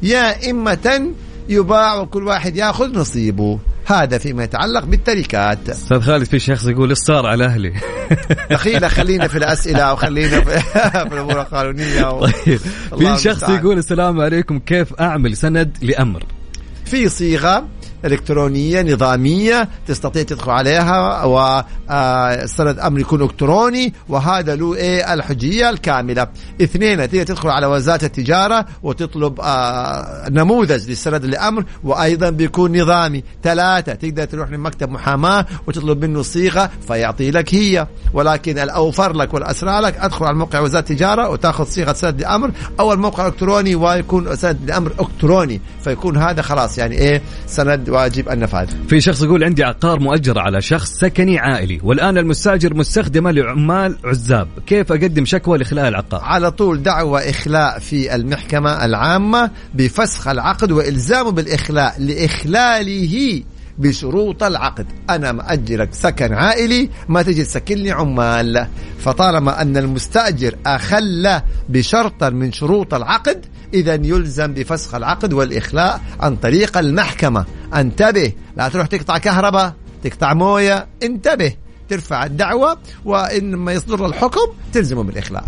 يا 0.04 0.50
إمة 0.50 1.12
يباع 1.50 1.96
وكل 1.96 2.24
واحد 2.24 2.56
ياخذ 2.56 3.00
نصيبه. 3.00 3.60
هذا 3.86 4.18
فيما 4.18 4.44
يتعلق 4.44 4.86
بالتركات. 4.86 5.70
أستاذ 5.70 6.02
خالد 6.02 6.24
في 6.24 6.40
شخص 6.40 6.66
يقول 6.66 6.90
إيش 6.90 7.10
على 7.10 7.46
أهلي. 7.46 7.74
دخيلة 8.52 8.88
خلينا 8.88 9.28
في 9.28 9.38
الأسئلة 9.38 9.94
وخلينا 9.94 10.42
في, 10.42 10.60
في 11.10 11.14
الأمور 11.14 11.42
القانونية 11.42 12.10
و... 12.10 12.26
طيب 12.26 12.60
في 12.98 13.24
شخص 13.24 13.50
يقول 13.50 13.78
السلام 13.78 14.22
عليكم 14.22 14.60
كيف 14.60 14.94
أعمل 14.94 15.38
سند 15.38 15.78
لأمر؟ 15.82 16.24
في 16.86 17.10
صيغة 17.10 17.68
إلكترونية 18.06 18.82
نظامية 18.82 19.70
تستطيع 19.88 20.24
تدخل 20.24 20.52
عليها 20.52 21.24
وسند 21.26 22.80
أمر 22.80 23.00
يكون 23.00 23.22
إلكتروني 23.22 23.94
وهذا 24.10 24.56
له 24.56 24.76
إيه 24.76 25.14
الحجية 25.14 25.70
الكاملة. 25.70 26.28
اثنين 26.62 26.98
تقدر 26.98 27.24
تدخل 27.24 27.50
على 27.50 27.66
وزارة 27.66 28.06
التجارة 28.06 28.66
وتطلب 28.84 29.40
آه 29.42 30.30
نموذج 30.30 30.90
للسند 30.90 31.24
الامر 31.24 31.66
وأيضا 31.84 32.30
بيكون 32.30 32.82
نظامي. 32.82 33.24
ثلاثة 33.44 33.94
تقدر 33.94 34.24
تروح 34.24 34.52
لمكتب 34.52 34.90
محاماة 34.90 35.46
وتطلب 35.68 36.06
منه 36.06 36.22
صيغة 36.22 36.70
فيعطي 36.88 37.32
لك 37.32 37.56
هي. 37.56 37.88
ولكن 38.14 38.60
الأوفر 38.60 39.14
لك 39.14 39.34
والأسرع 39.34 39.80
لك 39.80 39.98
أدخل 39.98 40.26
على 40.26 40.36
موقع 40.36 40.60
وزارة 40.60 40.82
التجارة 40.82 41.30
وتأخذ 41.30 41.66
صيغة 41.66 41.94
سند 41.94 42.20
الامر 42.20 42.52
أو 42.80 42.94
الموقع 42.94 43.28
الالكتروني 43.28 43.76
ويكون 43.76 44.36
سند 44.36 44.58
الامر 44.64 44.92
إلكتروني. 45.00 45.62
فيكون 45.84 46.18
هذا 46.18 46.42
خلاص 46.42 46.78
يعني 46.78 46.98
إيه 46.98 47.22
سند 47.48 47.90
واجب 47.92 48.30
النفاذ. 48.30 48.68
في 48.88 49.02
شخص 49.02 49.22
يقول 49.22 49.44
عندي 49.44 49.64
عقار 49.64 50.00
مؤجر 50.00 50.40
على 50.40 50.62
شخص 50.62 50.92
سكني 50.92 51.40
عائلي 51.40 51.80
والآن 51.84 52.18
المستأجر 52.18 52.74
مستخدمة 52.74 53.32
لعمال 53.32 53.98
عزاب. 54.06 54.48
كيف 54.68 54.92
أقدم 54.92 55.26
شكوى 55.26 55.58
لإخلاء 55.58 55.88
العقار؟ 55.88 56.22
على 56.24 56.52
طول 56.52 56.84
دعوة 56.84 57.20
إخلاء 57.30 57.80
في 57.80 58.16
المحكمة 58.16 58.86
العامة 58.86 59.52
بفسخ 59.74 60.28
العقد 60.28 60.72
وإلزامه 60.72 61.32
بالإخلاء 61.32 61.96
لإخلاله 62.00 63.44
بشروط 63.82 64.44
العقد. 64.44 64.88
أنا 65.10 65.32
مأجرك 65.32 65.94
سكن 65.94 66.34
عائلي 66.34 66.90
ما 67.10 67.22
تجي 67.22 67.44
تسكنني 67.44 67.92
عمال. 67.92 68.68
فطالما 69.00 69.62
أن 69.62 69.78
المستأجر 69.78 70.56
أخل 70.66 71.42
بشرط 71.70 72.24
من 72.24 72.52
شروط 72.52 72.94
العقد 72.94 73.46
إذا 73.74 73.94
يلزم 73.94 74.54
بفسخ 74.54 74.96
العقد 74.96 75.34
والإخلاء 75.34 76.02
عن 76.20 76.36
طريق 76.36 76.78
المحكمة. 76.78 77.46
انتبه 77.76 78.34
لا 78.58 78.70
تروح 78.70 78.88
تقطع 78.88 79.18
كهرباء 79.18 79.74
تقطع 80.04 80.34
موية 80.34 80.88
انتبه. 81.04 81.54
ترفع 81.90 82.26
الدعوة 82.26 82.78
وإن 83.06 83.56
ما 83.56 83.72
يصدر 83.74 84.06
الحكم 84.06 84.54
تلزمه 84.74 85.04
بالإخلاء. 85.04 85.44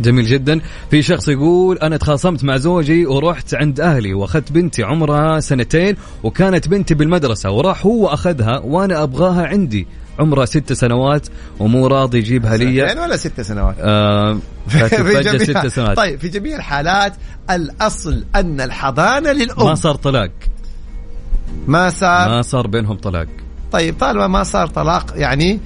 جميل 0.00 0.24
جدا. 0.24 0.60
في 0.90 1.02
شخص 1.02 1.28
يقول 1.28 1.78
أنا 1.78 1.96
تخاصمت 1.96 2.44
مع 2.44 2.56
زوجي 2.56 3.06
ورحت 3.06 3.54
عند 3.54 3.80
أهلي 3.80 4.14
وأخذت 4.14 4.52
بنتي 4.52 4.82
عمرها 4.82 5.40
سنتين 5.40 5.96
وكانت 6.22 6.68
بنتي 6.68 6.94
بالمدرسة 6.94 7.50
وراح 7.50 7.86
هو 7.86 8.06
اخذها 8.06 8.58
وأنا 8.58 9.02
أبغاها 9.02 9.46
عندي. 9.46 9.86
عمرها 10.18 10.44
ست 10.44 10.72
سنوات 10.72 11.28
ومو 11.58 11.86
راضي 11.86 12.18
يجيبها 12.18 12.56
لي. 12.56 12.88
سنتين 12.88 13.02
ولا 13.02 13.16
ست 13.16 13.40
سنوات؟ 13.40 13.74
آه 13.78 14.38
في 14.68 15.22
جميع 15.22 15.38
ست 15.38 15.66
سنوات. 15.66 15.96
طيب 15.96 16.18
في 16.20 16.28
جميع 16.28 16.56
الحالات 16.56 17.12
الأصل 17.50 18.24
أن 18.34 18.60
الحضانة 18.60 19.32
للأم. 19.32 19.66
ما 19.66 19.74
صار 19.74 19.94
طلاق. 19.94 20.30
ما 21.66 21.90
صار؟ 21.90 22.28
ما 22.28 22.42
صار 22.42 22.66
بينهم 22.66 22.96
طلاق. 22.96 23.26
طيب 23.72 23.94
طالما 24.00 24.26
ما 24.26 24.42
صار 24.42 24.66
طلاق 24.66 25.12
يعني 25.14 25.60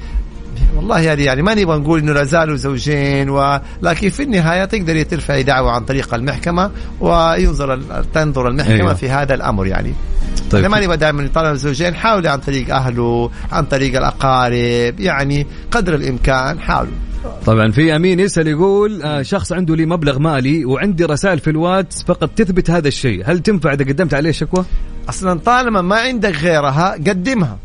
والله 0.76 1.12
هذه 1.12 1.22
يعني 1.22 1.42
ما 1.42 1.54
نبغى 1.54 1.78
نقول 1.78 2.00
إنه 2.00 2.12
لا 2.12 2.24
زالوا 2.24 2.56
زوجين 2.56 3.30
ولكن 3.30 4.08
في 4.10 4.22
النهاية 4.22 4.64
تقدر 4.64 5.02
ترفعي 5.02 5.42
دعوة 5.42 5.70
عن 5.70 5.84
طريق 5.84 6.14
المحكمة 6.14 6.70
وينظر 7.00 7.80
تنظر 8.14 8.48
المحكمة 8.48 8.74
أيوه. 8.74 8.94
في 8.94 9.10
هذا 9.10 9.34
الأمر 9.34 9.66
يعني. 9.66 9.94
طيب. 10.50 10.64
ما 10.64 10.80
نبغى 10.80 10.96
دائما 10.96 11.22
يطلع 11.22 11.50
الزوجين 11.50 11.94
حاولوا 11.94 12.30
عن 12.30 12.38
طريق 12.38 12.74
أهله 12.74 13.30
عن 13.52 13.64
طريق 13.64 13.96
الأقارب 13.96 15.00
يعني 15.00 15.46
قدر 15.70 15.94
الإمكان 15.94 16.60
حاولوا. 16.60 16.92
طبعا 17.46 17.70
في 17.70 17.96
أمين 17.96 18.20
يسأل 18.20 18.48
يقول 18.48 19.02
آه 19.02 19.22
شخص 19.22 19.52
عنده 19.52 19.76
لي 19.76 19.86
مبلغ 19.86 20.18
مالي 20.18 20.64
وعندي 20.64 21.04
رسائل 21.04 21.38
في 21.38 21.50
الواتس 21.50 22.02
فقط 22.02 22.30
تثبت 22.36 22.70
هذا 22.70 22.88
الشيء. 22.88 23.22
هل 23.26 23.38
تنفع 23.38 23.72
إذا 23.72 23.84
قدمت 23.84 24.14
عليه 24.14 24.30
شكوى؟ 24.30 24.64
أصلا 25.08 25.40
طالما 25.40 25.82
ما 25.82 25.96
عندك 25.96 26.36
غيرها 26.36 26.92
قدمها. 26.92 27.58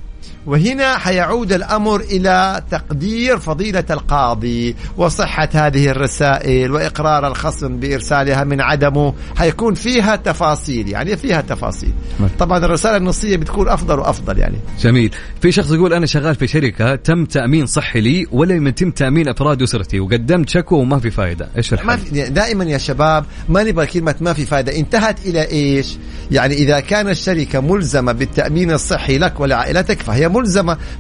وهنا 0.50 0.98
حيعود 0.98 1.54
الأمر 1.54 2.00
إلى 2.00 2.64
تقدير 2.72 3.38
فضيلة 3.38 3.84
القاضي 3.90 4.76
وصحة 4.98 5.50
هذه 5.54 5.90
الرسائل 5.90 6.72
وإقرار 6.72 7.28
الخصم 7.28 7.78
بإرسالها 7.78 8.44
من 8.44 8.62
عدمه 8.62 9.14
حيكون 9.38 9.74
فيها 9.74 10.16
تفاصيل 10.16 10.90
يعني 10.90 11.18
فيها 11.18 11.42
تفاصيل. 11.42 11.94
طبعا 12.40 12.58
الرسالة 12.66 12.98
النصية 12.98 13.38
بتكون 13.38 13.68
أفضل 13.70 14.00
وأفضل 14.00 14.38
يعني. 14.38 14.58
جميل. 14.82 15.12
في 15.42 15.52
شخص 15.52 15.72
يقول 15.72 15.94
أنا 15.94 16.06
شغال 16.06 16.36
في 16.36 16.48
شركة 16.48 16.96
تم 16.96 17.26
تأمين 17.26 17.66
صحي 17.66 18.02
لي 18.02 18.28
ولم 18.32 18.68
يتم 18.68 18.92
تأمين 18.92 19.30
أفراد 19.30 19.62
أسرتي 19.62 20.00
وقدمت 20.00 20.50
شكوى 20.50 20.80
وما 20.80 21.00
في 21.00 21.12
فائدة 21.12 21.50
إيش 21.58 21.74
الحل؟ 21.74 21.88
ما 21.88 21.96
في 21.96 22.30
دائما 22.30 22.64
يا 22.64 22.78
شباب 22.78 23.26
ما 23.50 23.64
نبغى 23.64 23.86
كلمة 23.86 24.16
ما 24.22 24.34
في 24.34 24.46
فائدة 24.46 24.78
انتهت 24.78 25.26
إلى 25.26 25.52
إيش؟ 25.52 25.98
يعني 26.32 26.54
إذا 26.54 26.80
كان 26.80 27.10
الشركة 27.10 27.60
ملزمة 27.60 28.12
بالتأمين 28.12 28.72
الصحي 28.72 29.18
لك 29.18 29.40
ولعائلتك 29.40 30.02
فهي 30.02 30.30
ملزمة 30.30 30.39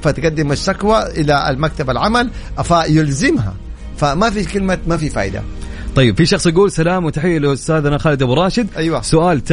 فتقدم 0.01 0.51
الشكوى 0.51 1.03
إلى 1.03 1.49
المكتب 1.49 1.89
العمل 1.89 2.29
فيلزمها. 2.63 3.53
فما 3.97 4.29
في 4.29 4.43
كلمة 4.43 4.77
ما 4.87 4.97
في 4.97 5.09
فائدة 5.09 5.41
طيب 5.95 6.17
في 6.17 6.25
شخص 6.25 6.47
يقول 6.47 6.71
سلام 6.71 7.05
وتحية 7.05 7.39
لأستاذنا 7.39 7.97
خالد 7.97 8.23
أبو 8.23 8.33
راشد. 8.33 8.67
أيوه. 8.77 9.01
سؤال 9.01 9.43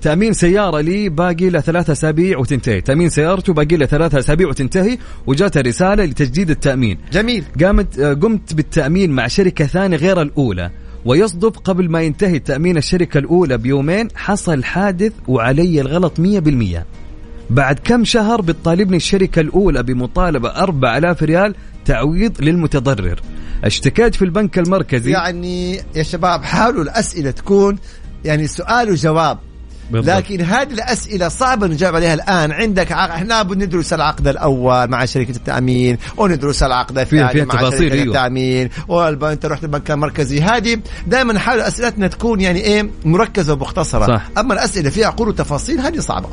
تأمين 0.00 0.32
سيارة 0.32 0.80
لي 0.80 1.08
باقي 1.08 1.50
له 1.50 1.60
ثلاثة 1.60 1.92
أسابيع 1.92 2.38
وتنتهي. 2.38 2.80
تأمين 2.80 3.08
سيارته 3.08 3.52
باقي 3.52 3.76
له 3.76 3.86
ثلاثة 3.86 4.18
أسابيع 4.18 4.48
وتنتهي 4.48 4.98
وجاته 5.26 5.60
رسالة 5.60 6.04
لتجديد 6.04 6.50
التأمين. 6.50 6.98
جميل. 7.12 7.44
قامت 7.62 8.00
قمت 8.00 8.54
بالتأمين 8.54 9.10
مع 9.10 9.26
شركة 9.26 9.66
ثانية 9.66 9.96
غير 9.96 10.22
الأولى 10.22 10.70
ويصدف 11.04 11.58
قبل 11.58 11.90
ما 11.90 12.02
ينتهي 12.02 12.38
تأمين 12.38 12.76
الشركة 12.76 13.18
الأولى 13.18 13.58
بيومين 13.58 14.08
حصل 14.14 14.64
حادث 14.64 15.12
وعلي 15.28 15.80
الغلط 15.80 16.20
100% 16.20 16.84
بعد 17.50 17.78
كم 17.78 18.04
شهر 18.04 18.40
بتطالبني 18.40 18.96
الشركة 18.96 19.40
الأولى 19.40 19.82
بمطالبة 19.82 20.48
4000 20.48 21.22
ريال 21.22 21.54
تعويض 21.84 22.40
للمتضرر. 22.40 23.20
اشتكيت 23.64 24.14
في 24.14 24.22
البنك 24.24 24.58
المركزي. 24.58 25.10
يعني 25.10 25.80
يا 25.94 26.02
شباب 26.02 26.42
حاولوا 26.42 26.82
الأسئلة 26.82 27.30
تكون 27.30 27.78
يعني 28.24 28.46
سؤال 28.46 28.90
وجواب. 28.90 29.38
بالضبط. 29.90 30.16
لكن 30.16 30.40
هذه 30.40 30.72
الأسئلة 30.72 31.28
صعبة 31.28 31.66
نجاوب 31.66 31.94
عليها 31.96 32.14
الآن 32.14 32.52
عندك 32.52 32.92
عق... 32.92 33.10
إحنا 33.10 33.42
بندرس 33.42 33.92
العقد 33.92 34.28
الأول 34.28 34.90
مع 34.90 35.04
شركة 35.04 35.30
التأمين 35.30 35.98
وندرس 36.16 36.62
العقد 36.62 36.98
الثاني 36.98 37.44
مع 37.44 37.70
شركة 37.70 37.92
أيوة. 37.92 38.04
التأمين 38.04 38.68
والبنك 38.88 39.32
أنت 39.32 39.46
رحت 39.46 39.64
البنك 39.64 39.90
المركزي 39.90 40.40
هذه 40.40 40.78
دائما 41.06 41.32
نحاول 41.32 41.60
أسئلتنا 41.60 42.06
تكون 42.08 42.40
يعني 42.40 42.60
إيه 42.60 42.90
مركزة 43.04 43.52
ومختصرة 43.52 44.06
صح. 44.06 44.28
أما 44.38 44.54
الأسئلة 44.54 44.90
فيها 44.90 45.06
عقول 45.06 45.28
وتفاصيل 45.28 45.80
هذه 45.80 45.98
صعبة 45.98 46.28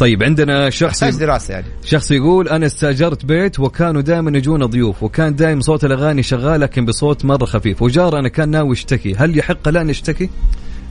طيب 0.00 0.22
عندنا 0.22 0.70
شخص 0.70 1.04
دراسة 1.04 1.54
يعني 1.54 1.66
شخص 1.84 2.10
يقول 2.10 2.48
أنا 2.48 2.66
استأجرت 2.66 3.24
بيت 3.24 3.60
وكانوا 3.60 4.02
دائما 4.02 4.38
يجونا 4.38 4.66
ضيوف 4.66 5.02
وكان 5.02 5.34
دائما 5.34 5.60
صوت 5.60 5.84
الأغاني 5.84 6.22
شغال 6.22 6.60
لكن 6.60 6.84
بصوت 6.84 7.24
مرة 7.24 7.44
خفيف 7.44 7.82
وجارنا 7.82 8.28
كان 8.28 8.48
ناوي 8.48 8.72
يشتكي 8.72 9.14
هل 9.14 9.38
يحق 9.38 9.68
لا 9.68 9.82
نشتكي؟ 9.82 10.30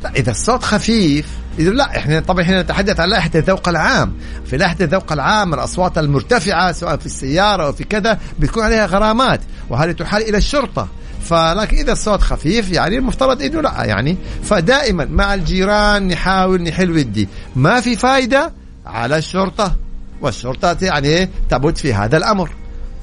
لا 0.03 0.11
إذا 0.15 0.31
الصوت 0.31 0.63
خفيف 0.63 1.25
إذا 1.59 1.69
لا 1.69 1.97
إحنا 1.97 2.19
طبعا 2.19 2.41
إحنا 2.41 2.61
نتحدث 2.61 2.99
عن 2.99 3.09
لائحه 3.09 3.29
الذوق 3.35 3.69
العام. 3.69 4.13
في 4.45 4.57
لائحه 4.57 4.75
الذوق 4.81 5.11
العام 5.11 5.53
الأصوات 5.53 5.97
المرتفعة 5.97 6.71
سواء 6.71 6.97
في 6.97 7.05
السيارة 7.05 7.63
أو 7.63 7.73
في 7.73 7.83
كذا 7.83 8.19
بتكون 8.39 8.63
عليها 8.63 8.85
غرامات 8.85 9.41
وهذه 9.69 9.91
تحال 9.91 10.21
إلى 10.29 10.37
الشرطة. 10.37 10.87
فلكن 11.23 11.77
إذا 11.77 11.91
الصوت 11.91 12.21
خفيف 12.21 12.71
يعني 12.71 12.97
المفترض 12.97 13.41
إنه 13.41 13.61
لا 13.61 13.83
يعني 13.83 14.17
فدائما 14.43 15.05
مع 15.05 15.33
الجيران 15.33 16.07
نحاول 16.07 16.61
نحل 16.61 16.91
ودي. 16.91 17.27
ما 17.55 17.81
في 17.81 17.95
فايدة 17.95 18.53
على 18.85 19.17
الشرطة 19.17 19.75
والشرطة 20.21 20.77
يعني 20.81 21.29
تبت 21.49 21.77
في 21.77 21.93
هذا 21.93 22.17
الأمر. 22.17 22.61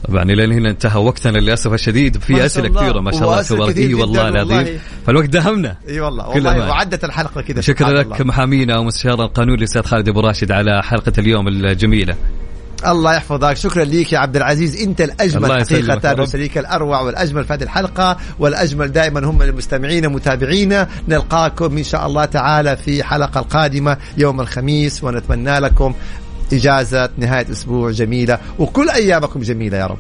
طبعا 0.09 0.23
إلى 0.23 0.55
هنا 0.55 0.71
انتهى 0.71 1.01
وقتنا 1.01 1.39
للأسف 1.39 1.73
الشديد 1.73 2.19
في 2.19 2.47
أسئلة. 2.47 2.69
كثيرة 2.69 3.01
ما 3.01 3.13
شاء 3.13 3.23
الله 3.23 3.43
تبارك 3.43 3.77
إي 3.77 3.95
والله 3.95 4.29
العظيم. 4.29 4.79
فالوقت 5.07 5.29
دهمنا 5.29 5.77
إي 5.89 6.01
والله 6.01 6.29
والله. 6.29 6.69
وعدت 6.69 7.05
الحلقة 7.05 7.41
كذا 7.41 7.61
شكرا 7.61 7.91
لك 7.91 8.07
الله. 8.07 8.25
محامينا 8.25 8.79
ومستشار 8.79 9.25
القانون 9.25 9.59
الأستاذ 9.59 9.83
خالد 9.83 10.09
أبو 10.09 10.21
راشد 10.21 10.53
على 10.53 10.83
حلقة 10.83 11.13
اليوم 11.19 11.49
الجميلة 11.49 12.15
الله 12.87 13.15
يحفظك 13.15 13.57
شكرا 13.57 13.85
ليك 13.85 14.13
يا 14.13 14.19
عبد 14.19 14.37
العزيز 14.37 14.83
أنت 14.83 15.01
الأجمل 15.01 15.53
حقيقة. 15.53 16.23
وشريك 16.23 16.59
الأروع 16.59 17.01
والأجمل 17.01 17.45
في 17.45 17.53
هذه 17.53 17.63
الحلقة 17.63 18.17
والأجمل 18.39 18.93
دائما 18.93 19.25
هم 19.25 19.43
المستمعين 19.43 20.09
متابعينا 20.09 20.89
نلقاكم 21.09 21.77
إن 21.77 21.85
شاء 21.85 22.07
الله 22.07 22.25
تعالى 22.25 22.77
في 22.77 23.03
حلقة 23.03 23.41
القادمة 23.41 23.97
يوم 24.19 24.41
الخميس 24.41 25.05
ونتمنى 25.05 25.59
لكم 25.59 25.95
إجازة 26.53 27.09
نهاية 27.19 27.51
أسبوع 27.51 27.91
جميلة 27.91 28.39
وكل 28.59 28.91
أيامكم 28.91 29.41
جميلة 29.41 29.79
يا 29.79 29.87
رب. 29.87 29.99